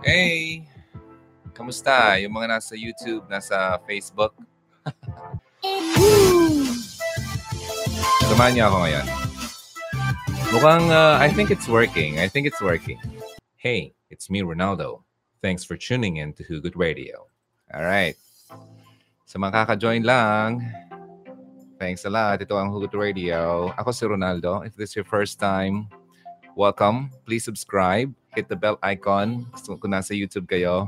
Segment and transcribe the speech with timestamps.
[0.00, 0.64] Hey!
[1.52, 2.16] Kamusta?
[2.24, 4.32] Yung mga nasa YouTube, nasa Facebook?
[8.32, 9.06] Samahan niyo ako ngayon.
[10.56, 12.16] Mukhang, uh, I think it's working.
[12.16, 12.96] I think it's working.
[13.60, 15.04] Hey, it's me, Ronaldo.
[15.44, 17.28] Thanks for tuning in to Hugot Radio.
[17.76, 18.16] All right.
[19.28, 20.64] Sa mga kaka-join lang,
[21.76, 22.40] thanks a lot.
[22.40, 23.68] Ito ang Hugot Radio.
[23.76, 24.64] Ako si Ronaldo.
[24.64, 25.92] If this is your first time,
[26.56, 27.12] welcome.
[27.28, 28.16] Please subscribe.
[28.34, 30.86] Hit the bell icon kung nasa YouTube kayo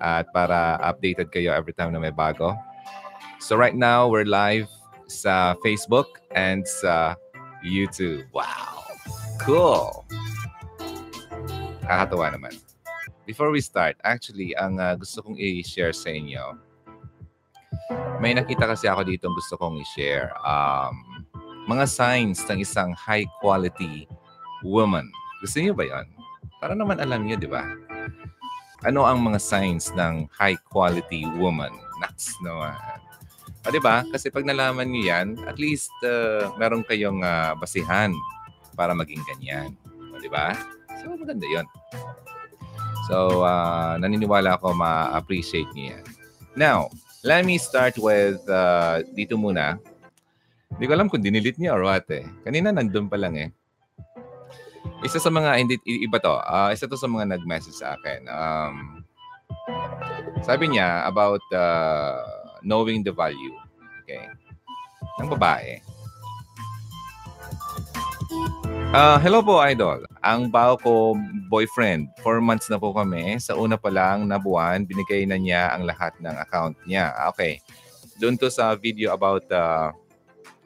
[0.00, 2.56] at para updated kayo every time na may bago.
[3.40, 4.68] So right now, we're live
[5.08, 7.16] sa Facebook and sa
[7.60, 8.28] YouTube.
[8.32, 8.84] Wow!
[9.40, 10.04] Cool!
[11.84, 12.56] Kakatawa naman.
[13.24, 16.56] Before we start, actually, ang uh, gusto kong i-share sa inyo,
[18.20, 20.32] may nakita kasi ako dito gusto kong i-share.
[20.44, 21.24] Um,
[21.68, 24.08] mga signs ng isang high quality
[24.64, 25.08] woman.
[25.40, 26.06] Gusto niyo ba yan?
[26.60, 27.64] Para naman alam niyo, di ba?
[28.84, 31.72] Ano ang mga signs ng high quality woman?
[32.04, 32.76] Naks naman.
[33.64, 34.04] O, di ba?
[34.12, 38.12] Kasi pag nalaman niyo yan, at least uh, meron kayong uh, basihan
[38.76, 39.72] para maging ganyan.
[40.12, 40.52] O, di ba?
[41.00, 41.64] So, maganda yon.
[43.08, 46.04] So, uh, naniniwala ako ma-appreciate niyo yan.
[46.56, 46.92] Now,
[47.24, 49.80] let me start with uh, dito muna.
[50.76, 52.24] Hindi ko alam kung dinilit niya or what eh.
[52.44, 53.48] Kanina nandun pa lang eh.
[55.00, 56.36] Isa sa mga, hindi, iba to.
[56.44, 58.28] Uh, isa to sa mga nag-message sa akin.
[58.28, 58.74] Um,
[60.44, 62.20] sabi niya about uh,
[62.60, 63.56] knowing the value.
[64.04, 64.24] Okay.
[65.20, 65.80] Ng babae.
[68.90, 70.02] Uh, hello po, Idol.
[70.26, 71.14] Ang bao ko
[71.46, 73.38] boyfriend, four months na po kami.
[73.38, 77.14] Sa una pa lang na buwan, binigay na niya ang lahat ng account niya.
[77.30, 77.62] Okay.
[78.18, 79.94] Doon to sa video about uh,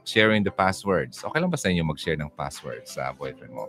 [0.05, 1.25] sharing the passwords.
[1.25, 3.67] Okay lang ba sa inyo mag-share ng passwords sa boyfriend mo?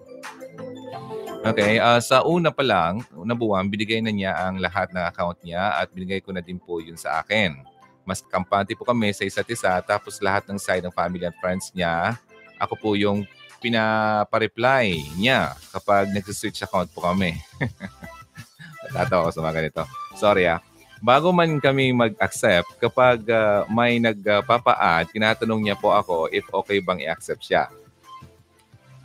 [1.47, 1.79] Okay.
[1.79, 5.79] Uh, sa una pa lang, una buwan, binigay na niya ang lahat ng account niya
[5.79, 7.55] at binigay ko na din po yun sa akin.
[8.03, 11.71] Mas kampante po kami sa isa't isa tapos lahat ng side ng family and friends
[11.73, 12.19] niya,
[12.59, 13.23] ako po yung
[13.63, 17.33] pinapa-reply niya kapag nag-switch account po kami.
[18.85, 19.81] Natatawa ako sa mga ganito.
[20.13, 20.61] Sorry ah.
[21.03, 27.03] Bago man kami mag-accept, kapag uh, may nagpapa-add, tinatanong niya po ako if okay bang
[27.03, 27.67] i-accept siya.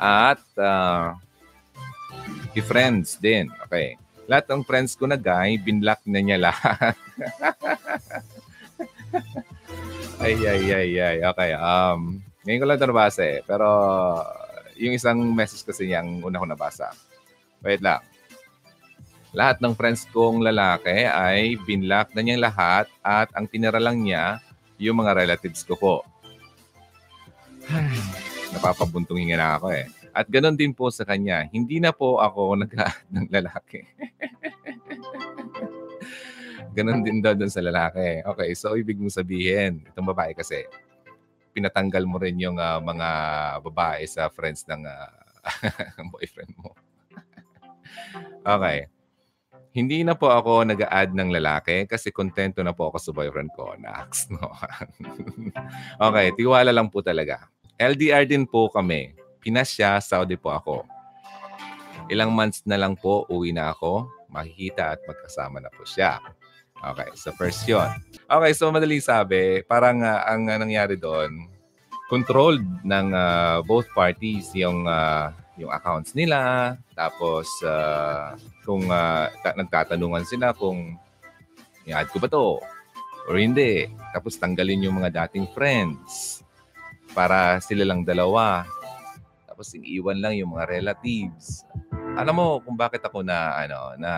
[0.01, 1.19] At uh,
[2.55, 3.51] i-friends din.
[3.67, 3.99] Okay.
[4.31, 6.95] Lahat ng friends ko na guy, binlock na niya lahat.
[10.25, 11.17] ay, ay, ay, ay.
[11.35, 11.51] Okay.
[11.59, 13.43] Um, ngayon ko lang ito nabasa eh.
[13.45, 13.69] Pero
[14.81, 16.89] yung isang message kasi niyang una ko nabasa.
[17.61, 18.01] Wait lang.
[19.31, 24.43] Lahat ng friends kong lalaki ay binlock na niyang lahat at ang tinira lang niya
[24.75, 25.95] yung mga relatives ko po.
[28.55, 29.87] Napapabuntong hinga ako eh.
[30.11, 31.47] At ganoon din po sa kanya.
[31.47, 32.75] Hindi na po ako nag
[33.15, 33.87] ng lalaki.
[36.75, 38.27] ganon din daw dun sa lalaki.
[38.27, 40.67] Okay, so ibig mong sabihin, itong babae kasi,
[41.55, 43.09] pinatanggal mo rin yung uh, mga
[43.63, 45.11] babae sa friends ng uh,
[46.15, 46.75] boyfriend mo.
[48.43, 48.91] okay.
[49.71, 53.79] Hindi na po ako nag-add ng lalaki kasi kontento na po ako sa boyfriend ko.
[53.79, 54.51] Nax, no?
[56.03, 57.47] okay, tiwala lang po talaga.
[57.79, 59.15] LDR din po kami.
[59.39, 60.85] Pinas siya, Saudi po ako.
[62.11, 64.11] Ilang months na lang po, uwi na ako.
[64.27, 66.19] Makikita at magkasama na po siya.
[66.81, 67.87] Okay, so first yun.
[68.27, 71.47] Okay, so madaling sabi, parang uh, ang uh, nangyari doon,
[72.11, 76.75] controlled ng uh, both parties yung uh, yung accounts nila.
[76.97, 78.33] Tapos uh,
[78.65, 80.97] kung uh, ta- nagtatanungan sila kung
[81.85, 82.59] i-add ko ba to
[83.29, 83.87] or hindi.
[84.17, 86.41] Tapos tanggalin yung mga dating friends
[87.13, 88.65] para sila lang dalawa.
[89.45, 91.69] Tapos iiwan lang yung mga relatives.
[92.17, 94.13] Alam mo kung bakit ako na ano na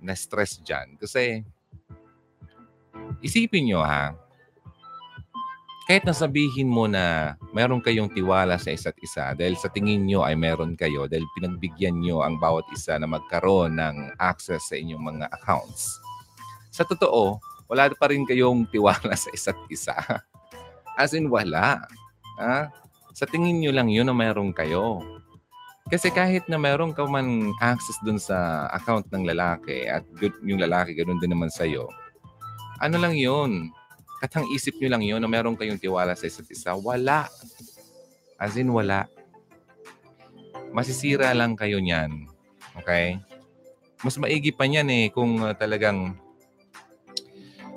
[0.00, 0.94] na-stress dyan.
[0.94, 1.42] Kasi,
[3.18, 4.14] isipin nyo ha,
[5.86, 10.34] kahit nasabihin mo na meron kayong tiwala sa isa't isa dahil sa tingin nyo ay
[10.34, 15.26] meron kayo dahil pinagbigyan nyo ang bawat isa na magkaroon ng access sa inyong mga
[15.30, 15.94] accounts.
[16.74, 17.38] Sa totoo,
[17.70, 19.94] wala pa rin kayong tiwala sa isa't isa.
[21.00, 21.86] As in, wala.
[22.42, 22.66] Ha?
[23.14, 25.06] Sa tingin nyo lang yun na meron kayo.
[25.86, 30.02] Kasi kahit na meron ka man access dun sa account ng lalaki at
[30.42, 31.86] yung lalaki ganun din naman sa'yo,
[32.82, 33.70] ano lang yun?
[34.16, 36.72] Katang isip nyo lang yun na meron kayong tiwala sa isa't isa.
[36.72, 37.28] Wala.
[38.40, 39.08] As in, wala.
[40.72, 42.28] Masisira lang kayo niyan.
[42.80, 43.20] Okay?
[44.04, 46.16] Mas maigi pa niyan eh kung uh, talagang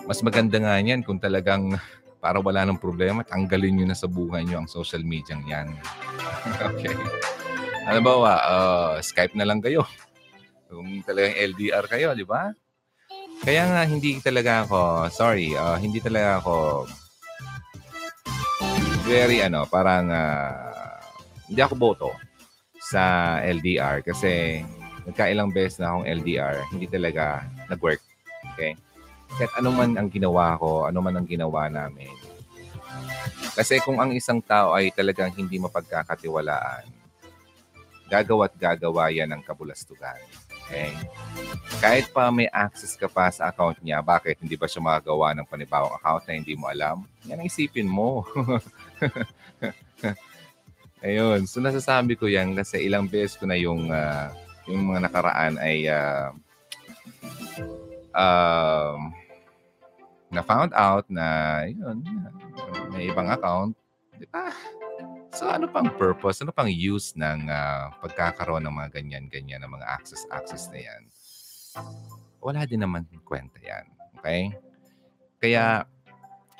[0.03, 1.77] mas maganda nga niyan kung talagang
[2.23, 5.71] para wala ng problema, tanggalin nyo na sa buhay nyo ang social media yan.
[6.67, 6.91] okay.
[7.87, 9.87] Ano ba, uh, Skype na lang kayo.
[10.67, 12.51] Kung talagang LDR kayo, di ba?
[13.39, 14.79] Kaya nga, hindi talaga ako,
[15.15, 16.85] sorry, uh, hindi talaga ako
[19.07, 20.99] very, ano, parang, uh,
[21.47, 22.11] hindi ako boto
[22.77, 24.61] sa LDR kasi
[25.07, 28.03] nagkailang beses na akong LDR, hindi talaga nag-work.
[28.53, 28.77] Okay?
[29.39, 32.11] Kahit ano man ang ginawa ko, ano man ang ginawa namin.
[33.55, 36.85] Kasi kung ang isang tao ay talagang hindi mapagkakatiwalaan,
[38.09, 40.17] gagawa't gagawa yan ng kabulastugan.
[40.69, 40.93] Okay?
[41.81, 45.49] Kahit pa may access ka pa sa account niya, bakit hindi ba siya makagawa ng
[45.49, 47.09] panibawang account na hindi mo alam?
[47.25, 48.21] Yan ang isipin mo.
[51.05, 51.49] Ayun.
[51.49, 54.29] So nasasabi ko yan kasi ilang beses ko na yung uh,
[54.69, 56.29] yung mga nakaraan ay uh,
[58.13, 58.93] uh,
[60.29, 61.25] na found out na
[61.65, 62.05] yun,
[62.93, 63.73] may ibang account.
[64.13, 64.53] Di ba?
[65.29, 69.87] So ano pang purpose, ano pang use ng uh, pagkakaroon ng mga ganyan-ganyan, ng mga
[69.87, 71.01] access-access na yan?
[72.41, 73.85] Wala din naman kwenta yan.
[74.17, 74.49] Okay?
[75.37, 75.85] Kaya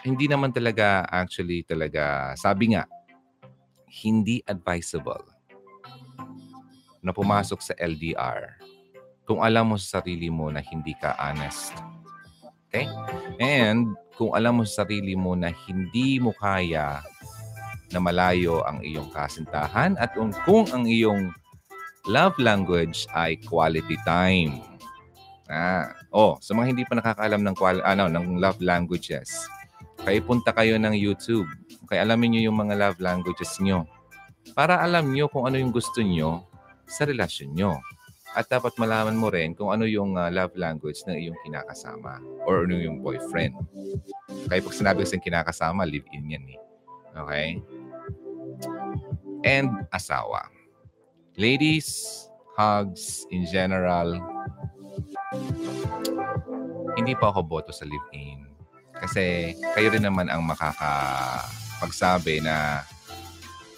[0.05, 2.85] hindi naman talaga actually talaga, sabi nga,
[3.89, 5.25] hindi advisable
[7.01, 8.59] na pumasok sa LDR
[9.25, 11.73] kung alam mo sa sarili mo na hindi ka honest.
[12.69, 12.85] Okay?
[13.41, 17.01] And kung alam mo sa sarili mo na hindi mo kaya
[17.89, 21.33] na malayo ang iyong kasintahan at kung, kung ang iyong
[22.09, 24.61] love language ay quality time.
[25.49, 29.49] Ah, oh, sa mga hindi pa nakakaalam ng quali- ano ng love languages,
[30.05, 31.49] kaya punta kayo ng YouTube
[31.89, 33.89] kaya alamin niyo yung mga love languages niyo.
[34.53, 36.45] Para alam niyo kung ano yung gusto niyo
[36.85, 37.81] sa relasyon niyo.
[38.37, 42.69] At dapat malaman mo rin kung ano yung uh, love language ng iyong kinakasama or
[42.69, 43.57] ano yung boyfriend.
[44.45, 46.68] Kaya pag sinabi ko sa kinakasama, live-in yan eh.
[47.15, 47.61] Okay?
[49.45, 50.49] And asawa.
[51.39, 52.27] Ladies,
[52.59, 54.19] hugs in general,
[56.99, 58.43] hindi pa ako boto sa live-in.
[58.99, 62.83] Kasi kayo rin naman ang makakapagsabi na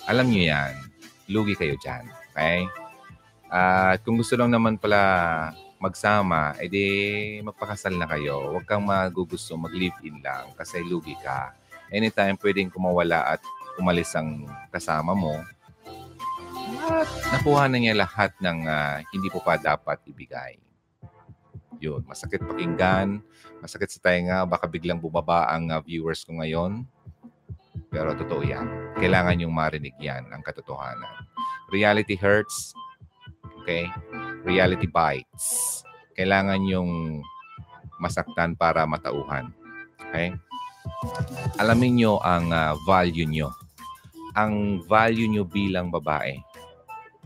[0.09, 0.73] alam nyo yan,
[1.29, 2.09] lugi kayo dyan.
[2.33, 2.65] Okay?
[3.51, 8.55] At uh, kung gusto lang naman pala magsama, edi magpakasal na kayo.
[8.55, 11.53] Huwag kang magugusto mag-live-in lang kasi lugi ka.
[11.91, 13.41] Anytime pwedeng kumawala at
[13.75, 15.35] umalis ang kasama mo,
[16.91, 20.57] at nakuha na niya lahat ng uh, hindi po pa dapat ibigay.
[21.81, 23.21] Yun, masakit pakinggan,
[23.59, 26.85] masakit sa tainga, baka biglang bumaba ang uh, viewers ko ngayon.
[27.89, 28.95] Pero totoo yan.
[28.95, 31.27] Kailangan yung marinig yan, ang katotohanan.
[31.73, 32.71] Reality hurts.
[33.61, 33.89] Okay?
[34.47, 35.81] Reality bites.
[36.15, 37.21] Kailangan yung
[37.97, 39.51] masaktan para matauhan.
[40.09, 40.37] Okay?
[41.57, 43.51] Alamin nyo ang uh, value nyo.
[44.37, 46.39] Ang value nyo bilang babae.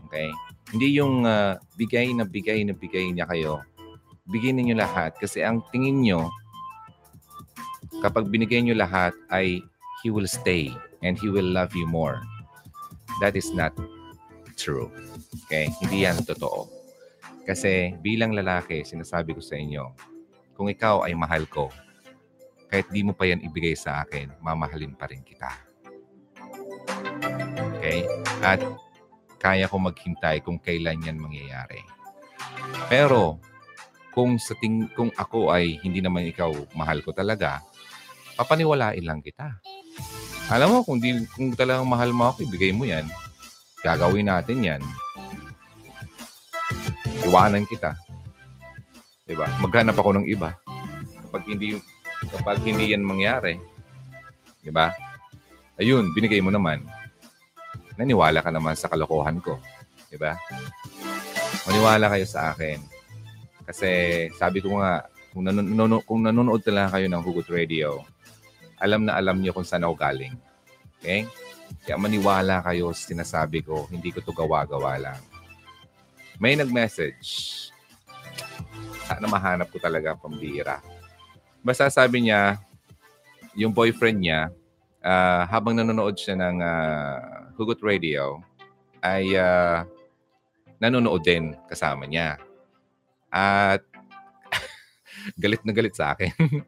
[0.06, 0.30] Okay?
[0.74, 3.62] Hindi yung uh, bigay na bigay na bigay niya kayo.
[4.26, 6.26] Bigyan niyo lahat kasi ang tingin nyo
[8.02, 9.62] kapag binigay nyo lahat ay
[10.02, 10.74] He will stay
[11.06, 12.18] and He will love you more.
[13.22, 13.72] That is not
[14.58, 14.90] true.
[15.46, 15.70] Okay?
[15.78, 16.66] Hindi yan totoo.
[17.46, 19.94] Kasi bilang lalaki, sinasabi ko sa inyo,
[20.58, 21.70] kung ikaw ay mahal ko,
[22.66, 25.50] kahit di mo pa yan ibigay sa akin, mamahalin pa rin kita.
[27.78, 28.06] Okay?
[28.42, 28.60] At
[29.38, 31.80] kaya ko maghintay kung kailan yan mangyayari.
[32.90, 33.38] Pero,
[34.10, 37.60] kung sa ting kung ako ay hindi naman ikaw mahal ko talaga,
[38.34, 39.60] papaniwalain lang kita.
[40.46, 43.02] Alam mo, kung, di, kung talagang mahal mo ako, ibigay mo yan.
[43.82, 44.82] Gagawin natin yan.
[47.26, 47.98] Iwanan kita.
[49.26, 49.50] Diba?
[49.58, 50.54] Maghanap ako ng iba.
[51.26, 51.82] Kapag hindi,
[52.32, 53.60] kapag hindi yan mangyari,
[54.64, 54.92] diba?
[55.76, 56.80] Ayun, binigay mo naman.
[58.00, 59.60] Naniwala ka naman sa kalokohan ko.
[60.08, 60.36] Diba?
[61.68, 62.80] Maniwala kayo sa akin.
[63.66, 63.88] Kasi
[64.38, 65.04] sabi ko nga,
[65.34, 68.06] kung, nanun- kung nanonood talaga kayo ng Hugot Radio,
[68.80, 70.32] alam na alam niyo kung saan ako galing.
[71.00, 71.28] Okay?
[71.84, 75.20] Kaya maniwala kayo sa sinasabi ko, hindi ko to gawa-gawa lang.
[76.40, 77.68] May nag-message.
[79.08, 80.80] Sana mahanap ko talaga pambira.
[81.66, 82.62] Basta sabi niya,
[83.58, 84.54] yung boyfriend niya,
[85.02, 88.38] uh, habang nanonood siya ng uh, Hugot Radio,
[89.02, 89.82] ay uh,
[90.78, 92.38] nanonood din kasama niya.
[93.34, 93.82] At
[95.42, 96.30] galit na galit sa akin.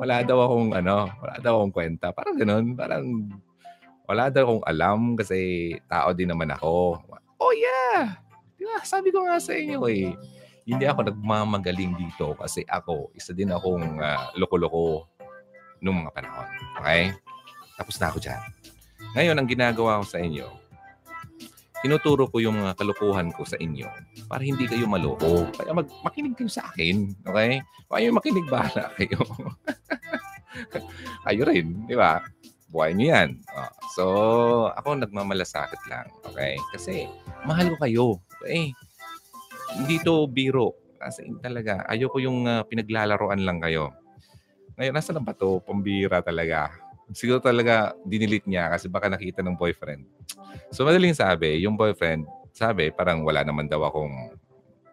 [0.00, 2.16] wala daw akong ano, wala daw akong kwenta.
[2.16, 3.28] Parang ganun, parang
[4.08, 6.96] wala daw akong alam kasi tao din naman ako.
[7.36, 8.16] Oh yeah!
[8.56, 8.80] Diba?
[8.88, 10.16] Sabi ko nga sa inyo eh,
[10.70, 15.10] hindi ako nagmamagaling dito kasi ako, isa din akong uh, loko-loko
[15.82, 16.48] nung mga panahon.
[16.78, 17.10] Okay?
[17.74, 18.42] Tapos na ako dyan.
[19.18, 20.46] Ngayon, ang ginagawa ko sa inyo,
[21.80, 23.88] tinuturo ko yung mga kalukuhan ko sa inyo
[24.28, 25.48] para hindi kayo maloko.
[25.56, 27.64] Kaya mag makinig kayo sa akin, okay?
[27.88, 29.18] Kaya makinig bahala kayo.
[31.24, 32.20] kayo rin, di ba?
[32.70, 33.30] Buhay niyo yan.
[33.50, 34.04] Oh, so,
[34.78, 36.54] ako nagmamalasakit lang, okay?
[36.70, 37.10] Kasi
[37.42, 38.06] mahal ko kayo.
[38.38, 38.70] Okay?
[39.76, 40.74] Hindi to biro.
[41.00, 43.94] Kasi talaga, ayoko yung uh, pinaglalaroan lang kayo.
[44.76, 45.60] Ngayon, nasa na ba to?
[45.64, 46.72] Pambira talaga.
[47.10, 50.06] Siguro talaga dinilit niya kasi baka nakita ng boyfriend.
[50.70, 52.22] So madaling sabi, yung boyfriend,
[52.54, 54.36] sabi parang wala naman daw akong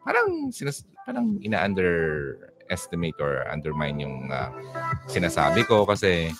[0.01, 4.49] parang sinas, parang ina-underestimate or undermine yung uh,
[5.05, 6.31] sinasabi ko kasi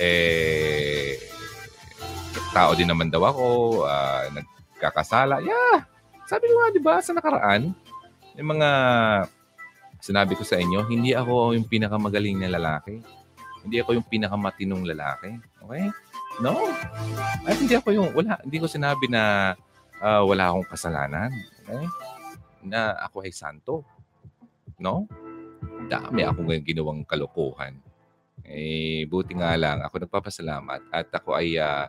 [0.00, 1.18] eh
[2.54, 3.46] tao din naman daw ako,
[3.84, 5.44] uh, nagkakasala.
[5.44, 5.84] Yeah.
[6.28, 7.72] Sabi ko nga, di ba, sa nakaraan,
[8.36, 8.70] yung mga
[9.96, 13.00] sinabi ko sa inyo, hindi ako yung pinakamagaling na lalaki.
[13.64, 15.40] Hindi ako yung pinakamatinong lalaki.
[15.64, 15.88] Okay?
[16.44, 16.68] No.
[17.48, 19.56] At hindi ako yung, wala, hindi ko sinabi na
[20.04, 21.32] uh, wala akong kasalanan.
[21.64, 21.86] Okay?
[22.68, 23.82] Na ako ay santo.
[24.76, 25.08] No?
[25.88, 27.80] Dami akong ginawang kalokohan.
[28.44, 31.88] Eh, buti nga lang, ako nagpapasalamat at ako ay uh,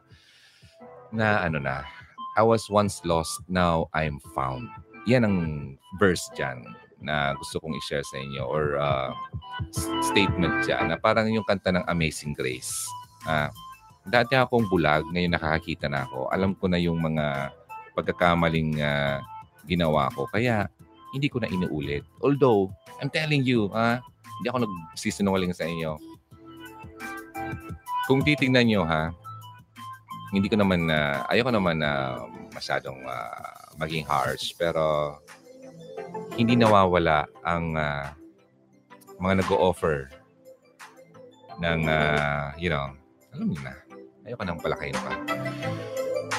[1.14, 1.86] na ano na,
[2.40, 4.72] I was once lost, now I'm found.
[5.12, 5.38] Yan ang
[6.00, 6.64] verse dyan
[7.04, 9.12] na gusto kong i-share sa inyo or uh,
[10.08, 12.72] statement dyan na parang yung kanta ng Amazing Grace.
[13.28, 13.52] Uh,
[14.08, 16.32] dati akong bulag, ngayon nakakakita na ako.
[16.32, 17.52] Alam ko na yung mga
[17.92, 19.20] pagkakamaling uh,
[19.68, 20.24] ginawa ko.
[20.32, 20.72] Kaya
[21.12, 22.08] hindi ko na inuulit.
[22.24, 22.72] Although,
[23.04, 24.00] I'm telling you, ha,
[24.40, 26.00] hindi ako nagsisinungaling sa inyo.
[28.08, 29.12] Kung titingnan nyo, ha,
[30.30, 34.54] hindi ko naman na, uh, ayoko naman na uh, masyadong uh, maging harsh.
[34.58, 35.18] Pero
[36.38, 38.14] hindi nawawala ang uh,
[39.20, 40.10] mga nag-o-offer
[41.60, 42.94] ng, uh, you know,
[43.36, 43.76] alam niyo na,
[44.26, 45.14] ayoko nang palakayin pa.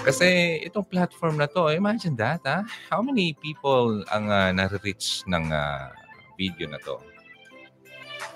[0.01, 2.65] Kasi itong platform na to, imagine that, ha?
[2.89, 5.93] How many people ang uh, nare-reach ng uh,
[6.41, 6.97] video na to?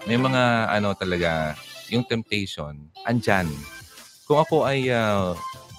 [0.04, 1.56] May mga ano talaga,
[1.88, 3.48] yung temptation, andyan.
[4.24, 5.36] Kung ako ay uh,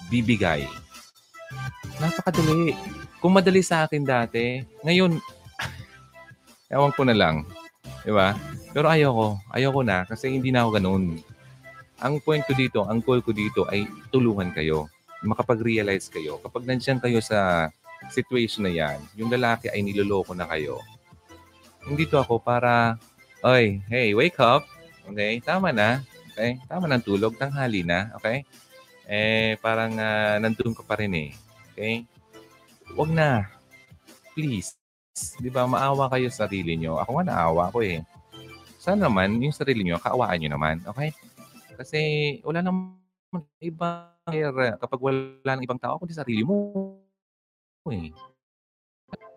[0.09, 0.69] bibigay,
[1.97, 2.77] napakadali.
[3.19, 5.17] Kung madali sa akin dati, ngayon,
[6.73, 7.45] Ewan ko na lang.
[8.01, 8.33] Di ba?
[8.73, 9.37] Pero ayoko.
[9.53, 11.03] Ayoko na kasi hindi na ako ganun.
[12.01, 14.89] Ang point ko dito, ang goal ko dito ay tulungan kayo.
[15.23, 16.41] Makapag-realize kayo.
[16.43, 17.71] Kapag nandiyan kayo sa
[18.11, 20.81] situation na yan, yung lalaki ay niloloko na kayo.
[21.85, 22.97] Hindi to ako para,
[23.45, 24.65] oy, hey, wake up.
[25.07, 25.39] Okay?
[25.39, 26.01] Tama na.
[26.35, 26.59] Okay?
[26.67, 27.39] Tama ng tulog.
[27.39, 28.11] Tanghali na.
[28.19, 28.43] Okay?
[29.07, 31.31] Eh, parang uh, nandun ka pa rin eh.
[31.71, 32.03] Okay?
[32.91, 33.47] Huwag na.
[34.35, 34.75] Please.
[35.39, 36.99] Di ba, maawa kayo sa sarili nyo.
[36.99, 38.03] Ako nga naawa ko eh.
[38.83, 40.83] Sana naman, yung sarili nyo, kaawaan nyo naman.
[40.83, 41.15] Okay?
[41.79, 41.99] Kasi
[42.43, 42.99] wala naman
[43.63, 44.11] ibang
[44.75, 46.99] kapag wala ng ibang tao, kundi sarili mo.
[47.87, 48.11] Eh.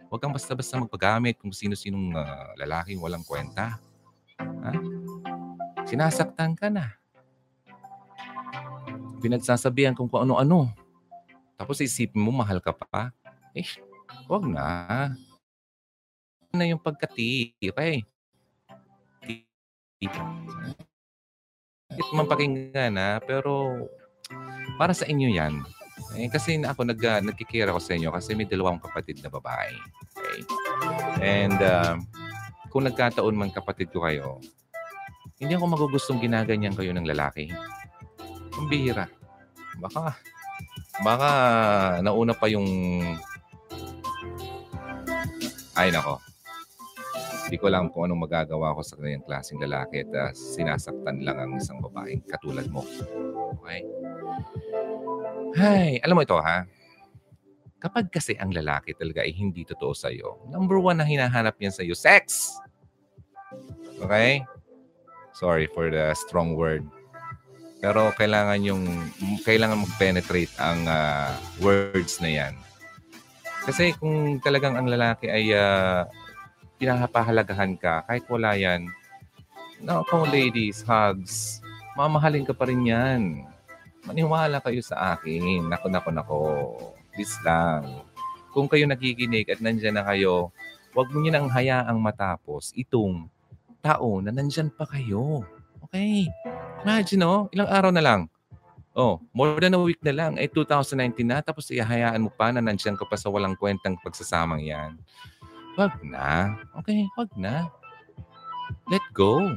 [0.08, 3.78] Huwag kang basta-basta magpagamit kung sino-sinong uh, lalaking walang kwenta.
[4.40, 4.97] Ha?
[5.88, 6.92] Sinasaktan ka na.
[9.24, 10.68] Pinagsasabihan kung kung ano-ano.
[11.56, 13.10] Tapos isipin mo, mahal ka pa.
[13.56, 13.66] Eh,
[14.28, 15.10] huwag na
[16.52, 18.04] na yung pagkatibay.
[21.88, 23.84] Bakit man pakinggan na, pero
[24.76, 25.64] para sa inyo yan.
[26.14, 29.74] Eh, kasi ako nag, uh, nagkikira ko sa inyo kasi may dalawang kapatid na babae.
[30.14, 30.38] Okay?
[31.20, 31.98] And uh,
[32.70, 34.38] kung nagkataon man kapatid ko kayo,
[35.38, 37.50] hindi ako magugustong ginaganyan kayo ng lalaki.
[38.58, 39.06] Ang bihira.
[39.78, 40.18] Baka,
[41.06, 41.30] baka
[42.02, 42.66] nauna pa yung
[45.78, 46.18] ay nako.
[47.46, 51.38] Hindi ko lang kung anong magagawa ko sa kanyang klaseng lalaki at uh, sinasaktan lang
[51.38, 52.82] ang isang babaeng katulad mo.
[53.62, 53.86] Okay?
[55.56, 56.66] Hay, alam mo ito ha?
[57.78, 61.94] Kapag kasi ang lalaki talaga ay hindi totoo sa'yo, number one na hinahanap niyan sa'yo,
[61.94, 62.52] sex!
[64.02, 64.42] Okay?
[65.38, 66.82] Sorry for the strong word.
[67.78, 68.82] Pero kailangan yung
[69.46, 71.30] kailangan mag-penetrate ang uh,
[71.62, 72.54] words na 'yan.
[73.62, 76.02] Kasi kung talagang ang lalaki ay uh,
[77.78, 78.90] ka, kahit wala yan,
[79.78, 81.62] no, kung ladies, hugs,
[81.94, 83.46] mamahalin ka pa rin yan.
[84.06, 85.70] Maniwala kayo sa akin.
[85.70, 86.42] Nako, nako, nako.
[87.14, 88.02] Please lang.
[88.50, 90.50] Kung kayo nagiginig at nandyan na kayo,
[90.94, 93.30] huwag mo nyo nang hayaang matapos itong
[93.80, 95.46] tao na nandyan pa kayo.
[95.88, 96.28] Okay?
[96.84, 98.20] Imagine, oh, ilang araw na lang.
[98.98, 100.32] Oh, more than a week na lang.
[100.42, 101.38] Eh, 2019 na.
[101.38, 104.98] Tapos ihahayaan mo pa na nandyan ka pa sa walang kwentang pagsasamang yan.
[105.78, 106.58] Wag na.
[106.82, 107.70] Okay, wag na.
[108.90, 109.54] Let go.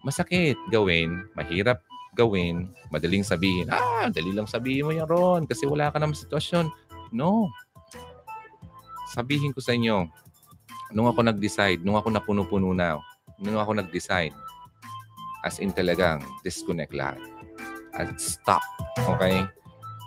[0.00, 1.84] Masakit gawin, mahirap
[2.16, 3.68] gawin, madaling sabihin.
[3.68, 6.72] Ah, dali lang sabihin mo yan ron kasi wala ka namang sitwasyon.
[7.12, 7.52] No.
[9.12, 10.08] Sabihin ko sa inyo,
[10.90, 12.98] nung ako nag-decide, nung ako napuno-puno na,
[13.38, 14.34] nung ako nag-decide,
[15.46, 17.18] as in talagang disconnect lahat.
[17.96, 18.62] At stop.
[18.98, 19.46] Okay?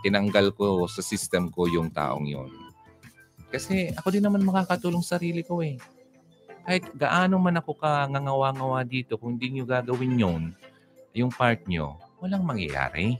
[0.06, 2.52] Tinanggal ko sa system ko yung taong yon.
[3.54, 5.78] Kasi ako din naman makakatulong sa sarili ko eh.
[6.64, 10.44] Kahit gaano man ako ka ngangawa-ngawa dito, kung hindi nyo gagawin yon,
[11.14, 13.20] yung part nyo, walang mangyayari.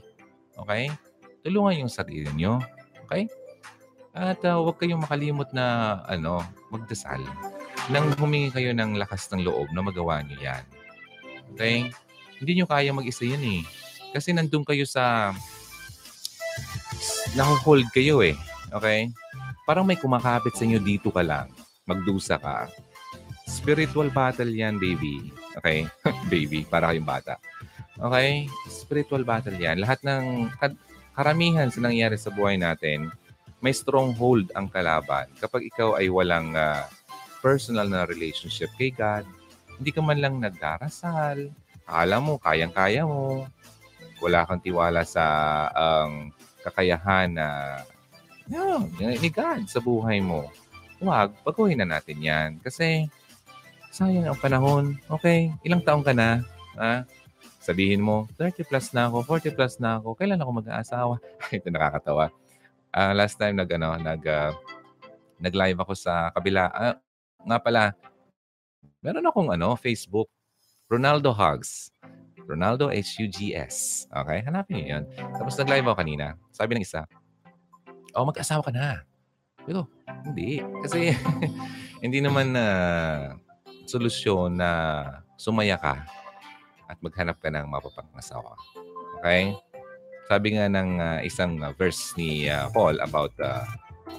[0.56, 0.90] Okay?
[1.44, 2.58] Tulungan yung sarili nyo.
[3.06, 3.28] Okay?
[4.14, 7.20] At uh, huwag kayong makalimot na ano, magdasal.
[7.92, 10.64] Nang humingi kayo ng lakas ng loob na magawa niyo yan.
[11.52, 11.92] Okay?
[12.40, 13.62] Hindi niyo kaya mag-isa yan eh.
[14.16, 15.36] Kasi nandun kayo sa...
[17.36, 18.32] Nakuhold kayo eh.
[18.72, 19.12] Okay?
[19.68, 21.52] Parang may kumakapit sa inyo dito ka lang.
[21.84, 22.72] Magdusa ka.
[23.44, 25.28] Spiritual battle yan, baby.
[25.60, 25.84] Okay?
[26.32, 27.36] baby, para kayong bata.
[28.00, 28.48] Okay?
[28.72, 29.84] Spiritual battle yan.
[29.84, 30.48] Lahat ng
[31.12, 33.12] karamihan sa nangyayari sa buhay natin,
[33.60, 35.28] may stronghold ang kalaban.
[35.36, 36.88] Kapag ikaw ay walang uh,
[37.44, 39.28] personal na relationship kay God,
[39.76, 41.52] hindi ka man lang nagdarasal,
[41.84, 43.44] alam mo, kayang-kaya mo,
[44.24, 45.24] wala kang tiwala sa
[45.76, 47.48] ang um, kakayahan na
[48.48, 48.80] yeah,
[49.20, 50.48] ni God sa buhay mo.
[50.96, 52.56] Huwag, baguhin na natin yan.
[52.64, 53.04] Kasi
[53.92, 54.96] sayang ang panahon.
[55.20, 56.40] Okay, ilang taong ka na?
[56.80, 57.04] Ha?
[57.60, 61.20] Sabihin mo, 30 plus na ako, 40 plus na ako, kailan ako mag-aasawa?
[61.52, 62.32] Ito nakakatawa
[62.94, 64.54] uh, last time nag ano, nag uh,
[65.42, 66.70] nag-live ako sa kabila.
[66.70, 66.96] Uh,
[67.44, 67.92] nga pala,
[69.04, 70.28] meron akong ano, Facebook,
[70.88, 71.92] Ronaldo Hugs.
[72.44, 74.08] Ronaldo H-U-G-S.
[74.12, 74.44] Okay?
[74.44, 75.04] Hanapin niyo yun.
[75.32, 76.36] Tapos nag-live ako kanina.
[76.52, 77.08] Sabi ng isa,
[78.12, 79.00] oh, mag-asawa ka na.
[79.64, 79.88] Pero,
[80.28, 80.60] hindi.
[80.84, 81.16] Kasi,
[82.04, 83.20] hindi naman na uh,
[83.88, 84.70] solusyon na
[85.40, 86.04] sumaya ka
[86.88, 88.52] at maghanap ka ng mapapangasawa.
[89.20, 89.56] Okay?
[90.28, 93.64] Sabi nga ng uh, isang uh, verse ni uh, Paul about uh,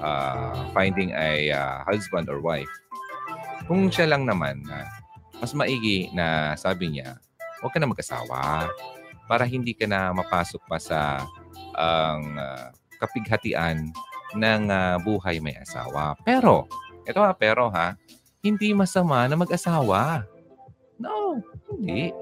[0.01, 2.69] uh, finding a uh, husband or wife,
[3.65, 4.87] kung siya lang naman, uh,
[5.41, 7.17] mas maigi na sabi niya,
[7.59, 8.69] huwag ka na mag-asawa
[9.25, 11.25] para hindi ka na mapasok pa sa
[11.75, 12.69] ang uh,
[13.01, 13.91] kapighatian
[14.37, 16.15] ng uh, buhay may asawa.
[16.23, 16.69] Pero,
[17.03, 17.97] ito ha, pero ha,
[18.45, 20.23] hindi masama na mag-asawa.
[21.01, 21.41] No,
[21.73, 22.13] hindi.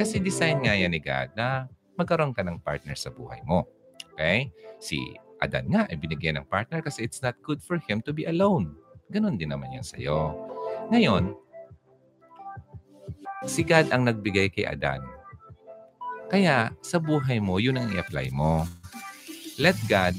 [0.00, 3.66] Kasi design nga yan ni God na magkaroon ka ng partner sa buhay mo.
[4.14, 4.50] Okay?
[4.82, 4.98] Si
[5.38, 8.74] Adan nga ay binigyan ng partner kasi it's not good for him to be alone.
[9.10, 10.47] Ganon din naman yan sa'yo.
[10.94, 11.34] Ngayon,
[13.50, 15.02] si God ang nagbigay kay Adan.
[16.30, 18.62] Kaya sa buhay mo, yun ang i-apply mo.
[19.58, 20.14] Let God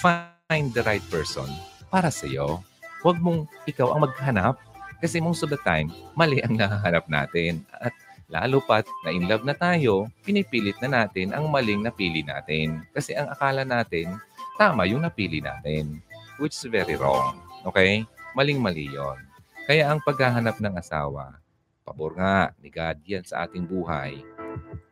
[0.00, 1.48] find the right person
[1.92, 2.64] para sa iyo.
[3.04, 4.56] Huwag mong ikaw ang maghanap
[5.04, 7.60] kasi most of the time, mali ang nahahanap natin.
[7.76, 7.92] At
[8.32, 12.80] Lalo pat na in love na tayo, pinipilit na natin ang maling napili natin.
[12.96, 14.16] Kasi ang akala natin,
[14.56, 16.00] tama yung napili natin.
[16.40, 17.38] Which is very wrong.
[17.68, 18.08] Okay?
[18.32, 19.20] Maling-mali yon.
[19.64, 21.40] Kaya ang paghahanap ng asawa,
[21.88, 24.20] pabor nga ni God yan sa ating buhay.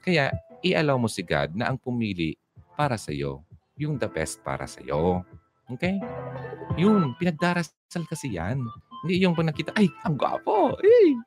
[0.01, 0.33] Kaya
[0.65, 2.41] i-allow mo si God na ang pumili
[2.73, 3.45] para sa iyo,
[3.77, 5.21] yung the best para sa iyo.
[5.69, 6.01] Okay?
[6.81, 8.65] Yun, pinagdarasal kasi yan.
[9.05, 10.73] Hindi yung pag nakita, ay, ang gwapo.
[10.81, 11.21] Ay.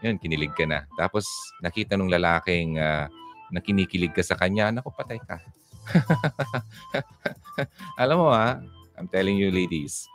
[0.00, 0.88] Yun, kinilig ka na.
[0.96, 1.28] Tapos
[1.60, 3.04] nakita nung lalaking uh,
[3.52, 5.44] na kinikilig ka sa kanya, naku, patay ka.
[8.02, 8.64] Alam mo ha,
[8.96, 10.08] I'm telling you ladies,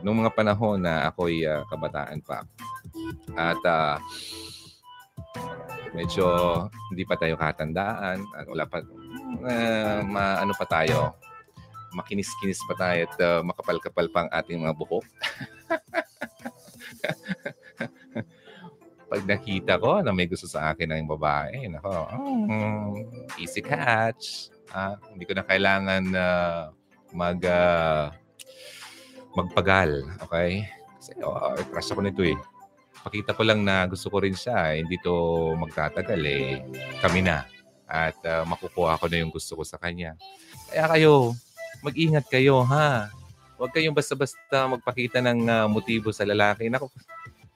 [0.00, 2.44] nung mga panahon na ako'y uh, kabataan pa,
[3.36, 3.96] at uh,
[5.92, 6.24] medyo
[6.92, 8.80] hindi pa tayo katandaan, at wala pa,
[9.44, 11.14] uh, ma, ano pa tayo,
[11.94, 15.04] makinis-kinis pa tayo at uh, makapal-kapal pa ang ating mga buhok.
[19.10, 22.90] pag nakita ko na may gusto sa akin ng babae, nako, mm,
[23.42, 24.54] easy catch.
[24.70, 26.70] Ah, hindi ko na kailangan uh,
[27.10, 28.14] mag uh,
[29.36, 30.66] magpagal, okay?
[30.98, 32.36] Kasi oh, crush ako nito eh.
[33.00, 34.84] Pakita ko lang na gusto ko rin siya, eh.
[34.84, 36.60] hindi to magtatagal eh.
[37.00, 37.48] Kami na.
[37.90, 40.14] At uh, makukuha ko na yung gusto ko sa kanya.
[40.68, 41.32] Kaya kayo,
[41.80, 43.08] mag-ingat kayo ha.
[43.56, 46.68] Huwag kayong basta-basta magpakita ng uh, motibo sa lalaki.
[46.68, 46.92] Nako,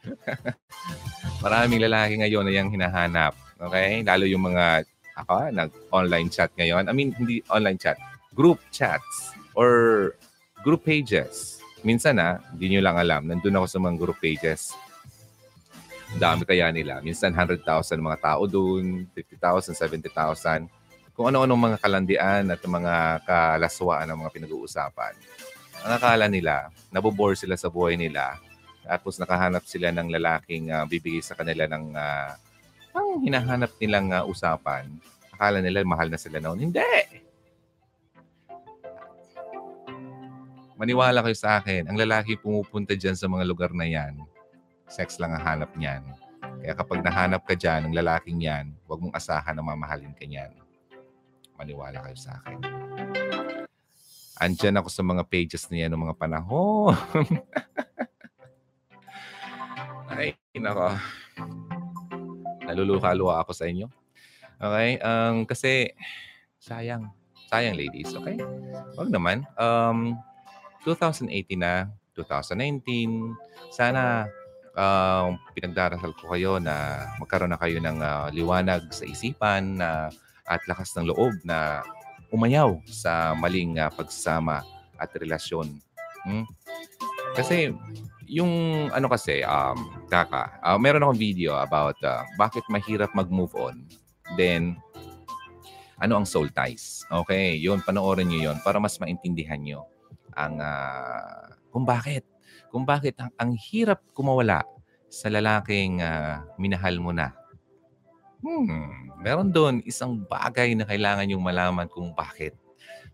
[1.44, 3.32] Maraming lalaki ngayon na yung hinahanap.
[3.60, 4.04] Okay?
[4.04, 4.84] Lalo yung mga
[5.14, 6.90] ako, nag-online chat ngayon.
[6.90, 7.94] I mean, hindi online chat.
[8.34, 10.12] Group chats or
[10.66, 11.53] group pages.
[11.84, 13.22] Minsan na, hindi nyo lang alam.
[13.28, 14.72] Nandun ako sa mga group pages.
[16.16, 17.04] Dami kaya nila.
[17.04, 17.60] Minsan 100,000
[18.00, 20.64] mga tao doon, 50,000, 70,000.
[21.14, 22.94] Kung ano-anong mga kalandian at mga
[23.28, 25.14] kalaswaan ng mga pinag-uusapan.
[25.84, 28.40] Ang akala nila, nabobore sila sa buhay nila
[28.84, 32.30] tapos nakahanap sila ng lalaking uh, bibigay sa kanila ng uh,
[32.94, 34.86] ang hinahanap nilang uh, usapan.
[35.32, 36.68] Akala nila mahal na sila noon.
[36.70, 37.23] Hindi!
[40.74, 44.18] Maniwala kayo sa akin, ang lalaki pumupunta dyan sa mga lugar na yan,
[44.90, 46.02] sex lang ang hanap niyan.
[46.42, 50.50] Kaya kapag nahanap ka dyan ng lalaking yan, huwag mong asahan na mamahalin ka niyan.
[51.54, 52.58] Maniwala kayo sa akin.
[54.34, 56.98] Andyan ako sa mga pages na yan ng mga panahon.
[60.10, 60.90] Ay, nako.
[62.66, 63.86] Naluluha-luha ako sa inyo.
[64.58, 64.98] Okay?
[64.98, 65.94] Um, kasi,
[66.58, 67.14] sayang.
[67.46, 68.10] Sayang, ladies.
[68.10, 68.34] Okay?
[68.98, 69.46] Huwag naman.
[69.54, 70.18] Um,
[70.84, 73.34] 2018 na, 2019,
[73.74, 74.28] sana
[74.78, 80.12] uh, pinagdarasal ko kayo na magkaroon na kayo ng uh, liwanag sa isipan na
[80.44, 81.80] at lakas ng loob na
[82.28, 84.62] umayaw sa maling uh, pagsasama
[85.00, 85.80] at relasyon.
[86.22, 86.44] Hmm?
[87.34, 87.72] Kasi
[88.28, 88.52] yung
[88.92, 93.84] ano kasi, um, kaka, uh, meron akong video about uh, bakit mahirap mag-move on.
[94.36, 94.80] Then,
[96.00, 97.04] ano ang soul ties.
[97.08, 99.93] Okay, yun, panoorin nyo yun para mas maintindihan nyo
[100.34, 102.26] ang uh, kung bakit.
[102.70, 104.66] Kung bakit ang, ang hirap kumawala
[105.06, 107.30] sa lalaking uh, minahal mo na.
[108.44, 112.52] Hmm, meron doon isang bagay na kailangan yung malaman kung bakit.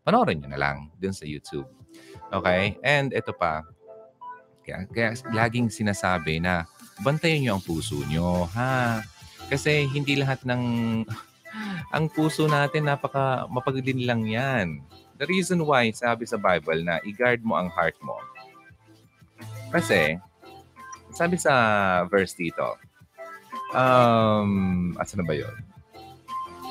[0.03, 1.69] Panoorin nyo na lang dun sa YouTube.
[2.33, 2.81] Okay?
[2.81, 3.63] And ito pa,
[4.65, 6.67] kaya, kaya laging sinasabi na
[7.05, 9.05] bantayan nyo ang puso nyo, ha?
[9.51, 10.63] Kasi hindi lahat ng...
[11.95, 14.83] ang puso natin, napaka mapagdin lang yan.
[15.21, 18.17] The reason why, sabi sa Bible na i-guard mo ang heart mo.
[19.69, 20.17] Kasi,
[21.13, 21.53] sabi sa
[22.09, 22.81] verse dito,
[23.77, 25.53] um, asa na ba yun?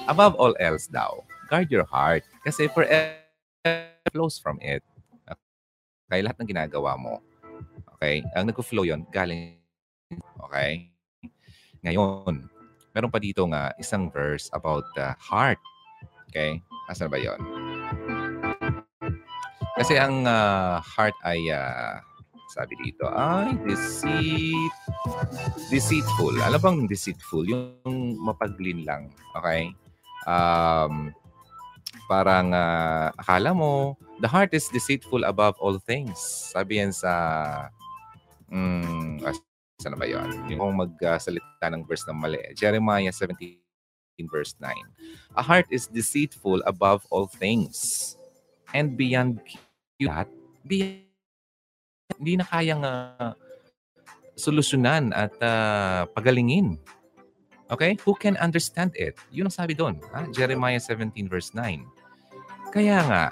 [0.09, 2.25] Above all else daw, guard your heart.
[2.41, 3.21] Kasi forever
[4.09, 4.81] flows from it.
[6.09, 7.21] Okay, lahat ng ginagawa mo.
[8.01, 9.61] Okay, ang nag-flow yon galing.
[10.49, 10.89] Okay?
[11.85, 12.49] Ngayon,
[12.97, 15.61] meron pa dito nga isang verse about the heart.
[16.33, 16.57] Okay?
[16.89, 17.68] Asa ba yon?
[19.79, 22.03] Kasi ang uh, heart ay, uh,
[22.51, 24.75] sabi dito, ay deceit,
[25.71, 26.35] deceitful.
[26.43, 27.47] Alam bang deceitful?
[27.47, 29.07] Yung mapaglin lang.
[29.39, 29.71] Okay?
[30.27, 31.15] Um,
[32.11, 36.19] parang uh, akala mo, the heart is deceitful above all things.
[36.51, 37.71] Sabi yan sa,
[38.51, 39.23] um,
[39.79, 40.27] saan ba yun?
[40.51, 42.43] Yung magsalita ng verse ng mali.
[42.51, 43.55] Jeremiah 17
[44.27, 44.75] verse 9.
[45.39, 48.19] A heart is deceitful above all things
[48.75, 49.39] and beyond
[49.99, 50.27] lahat,
[50.63, 51.03] di,
[52.15, 53.35] hindi na kayang uh,
[54.39, 56.79] solusyonan at uh, pagalingin.
[57.69, 57.99] Okay?
[58.07, 59.19] Who can understand it?
[59.29, 59.99] Yun ang sabi doon.
[60.15, 60.31] Ha?
[60.31, 61.83] Jeremiah 17 verse 9.
[62.71, 63.23] Kaya nga,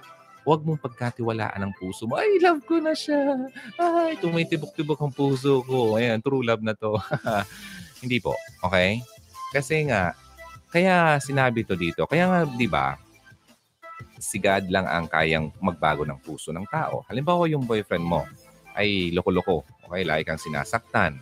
[0.44, 2.20] huwag mong pagkatiwalaan ang puso mo.
[2.20, 3.48] Ay, love ko na siya.
[3.80, 5.96] Ay, tumitibok-tibok ang puso ko.
[5.96, 7.00] Ayan, true love na to.
[8.04, 8.36] Hindi po.
[8.68, 9.02] Okay?
[9.56, 10.12] Kasi nga,
[10.68, 12.04] kaya sinabi to dito.
[12.06, 13.00] Kaya nga, di ba,
[14.18, 17.06] si God lang ang kayang magbago ng puso ng tao.
[17.08, 18.26] Halimbawa, yung boyfriend mo
[18.78, 19.66] ay loko-loko.
[19.90, 20.02] Okay?
[20.06, 21.18] Lagi kang sinasaktan.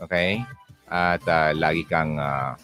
[0.00, 0.40] Okay?
[0.88, 2.56] At uh, lagi kang uh,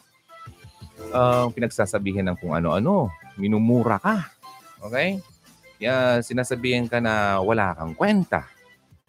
[1.13, 3.13] uh, pinagsasabihin ng kung ano-ano.
[3.41, 4.29] Minumura ka.
[4.85, 5.21] Okay?
[5.81, 8.45] Kaya sinasabihin ka na wala kang kwenta.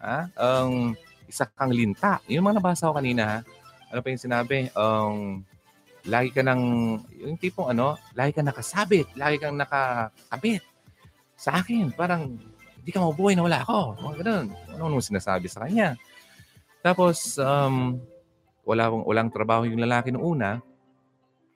[0.00, 0.28] Ha?
[0.36, 2.20] Ang um, isa kang linta.
[2.28, 3.38] Yung mga nabasa ko kanina, ha?
[3.92, 4.68] ano pa yung sinabi?
[4.72, 5.44] Um,
[6.06, 6.62] lagi ka nang,
[7.14, 10.62] yung tipong ano, lagi ka nakasabit, lagi kang nakakabit.
[11.38, 12.38] Sa akin, parang,
[12.82, 13.94] hindi ka mabuhay na wala ako.
[14.02, 14.46] Mga ganun.
[14.74, 15.94] Ano nung sinasabi sa kanya.
[16.82, 18.02] Tapos, um,
[18.66, 20.50] wala, walang trabaho yung lalaki noong una.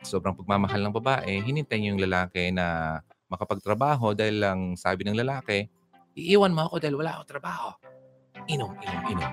[0.06, 5.66] Sobrang pagmamahal ng babae, hinintay niya yung lalaki na makapagtrabaho dahil lang sabi ng lalaki,
[6.14, 7.74] iiwan mo ako dahil wala akong trabaho.
[8.46, 9.32] Inom, inom, inom.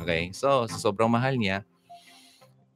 [0.00, 0.32] Okay?
[0.32, 1.68] So, sobrang mahal niya,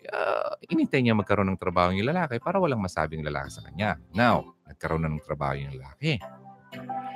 [0.09, 4.01] uh, inintay niya magkaroon ng trabaho yung lalaki para walang masabing lalaki sa kanya.
[4.17, 6.17] Now, nagkaroon na ng trabaho yung lalaki.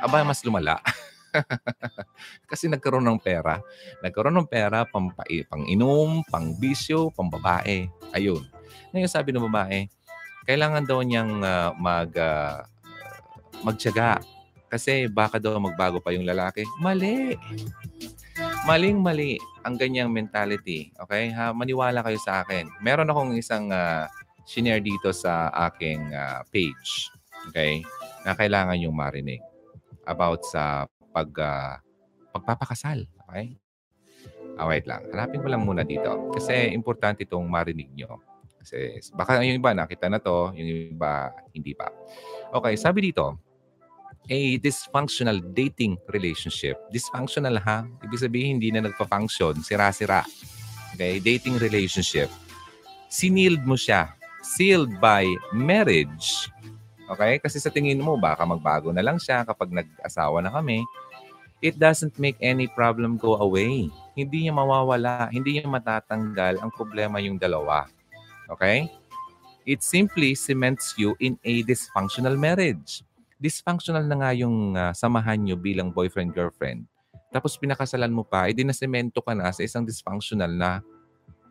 [0.03, 0.83] Aba, mas lumala.
[2.51, 3.59] Kasi nagkaroon ng pera.
[4.03, 7.89] Nagkaroon ng pera pang, pang inom, pang bisyo, pang babae.
[8.15, 8.45] Ayun.
[8.95, 9.91] Ngayon sabi ng babae,
[10.47, 12.63] kailangan daw niyang uh, mag, uh,
[13.65, 14.23] magtyaga.
[14.69, 16.67] Kasi baka daw magbago pa yung lalaki.
[16.83, 17.39] Mali.
[18.65, 20.89] Maling-mali ang ganyang mentality.
[20.97, 21.29] Okay?
[21.37, 22.65] Ha, maniwala kayo sa akin.
[22.81, 24.09] Meron akong isang uh,
[24.49, 27.13] shinare dito sa aking uh, page.
[27.53, 27.85] Okay?
[28.25, 29.45] Na kailangan yung marinig
[30.09, 31.77] about sa pag uh,
[32.33, 33.05] pagpapakasal.
[33.29, 33.61] Okay?
[34.57, 35.05] Ah, wait lang.
[35.13, 36.33] Hanapin ko lang muna dito.
[36.33, 38.17] Kasi importante itong marinig nyo.
[38.65, 41.93] Kasi baka yung iba nakita na to, yung iba hindi pa.
[42.49, 43.45] Okay, sabi dito,
[44.31, 46.81] a dysfunctional dating relationship.
[46.89, 47.85] Dysfunctional ha?
[48.05, 50.25] Ibig sabihin hindi na nagpa-function, sira-sira.
[50.97, 51.21] Okay?
[51.21, 52.33] Dating relationship.
[53.13, 54.17] Siniled mo siya.
[54.45, 56.49] Sealed by marriage.
[57.09, 57.41] Okay?
[57.41, 60.85] Kasi sa tingin mo, baka magbago na lang siya kapag nag-asawa na kami.
[61.65, 63.89] it doesn't make any problem go away.
[64.13, 67.89] Hindi niya mawawala, hindi niya matatanggal ang problema yung dalawa.
[68.53, 68.93] Okay?
[69.65, 73.01] It simply cements you in a dysfunctional marriage.
[73.45, 76.89] Dysfunctional na nga yung uh, samahan nyo bilang boyfriend-girlfriend.
[77.29, 80.81] Tapos pinakasalan mo pa, edi na semento ka na sa isang dysfunctional na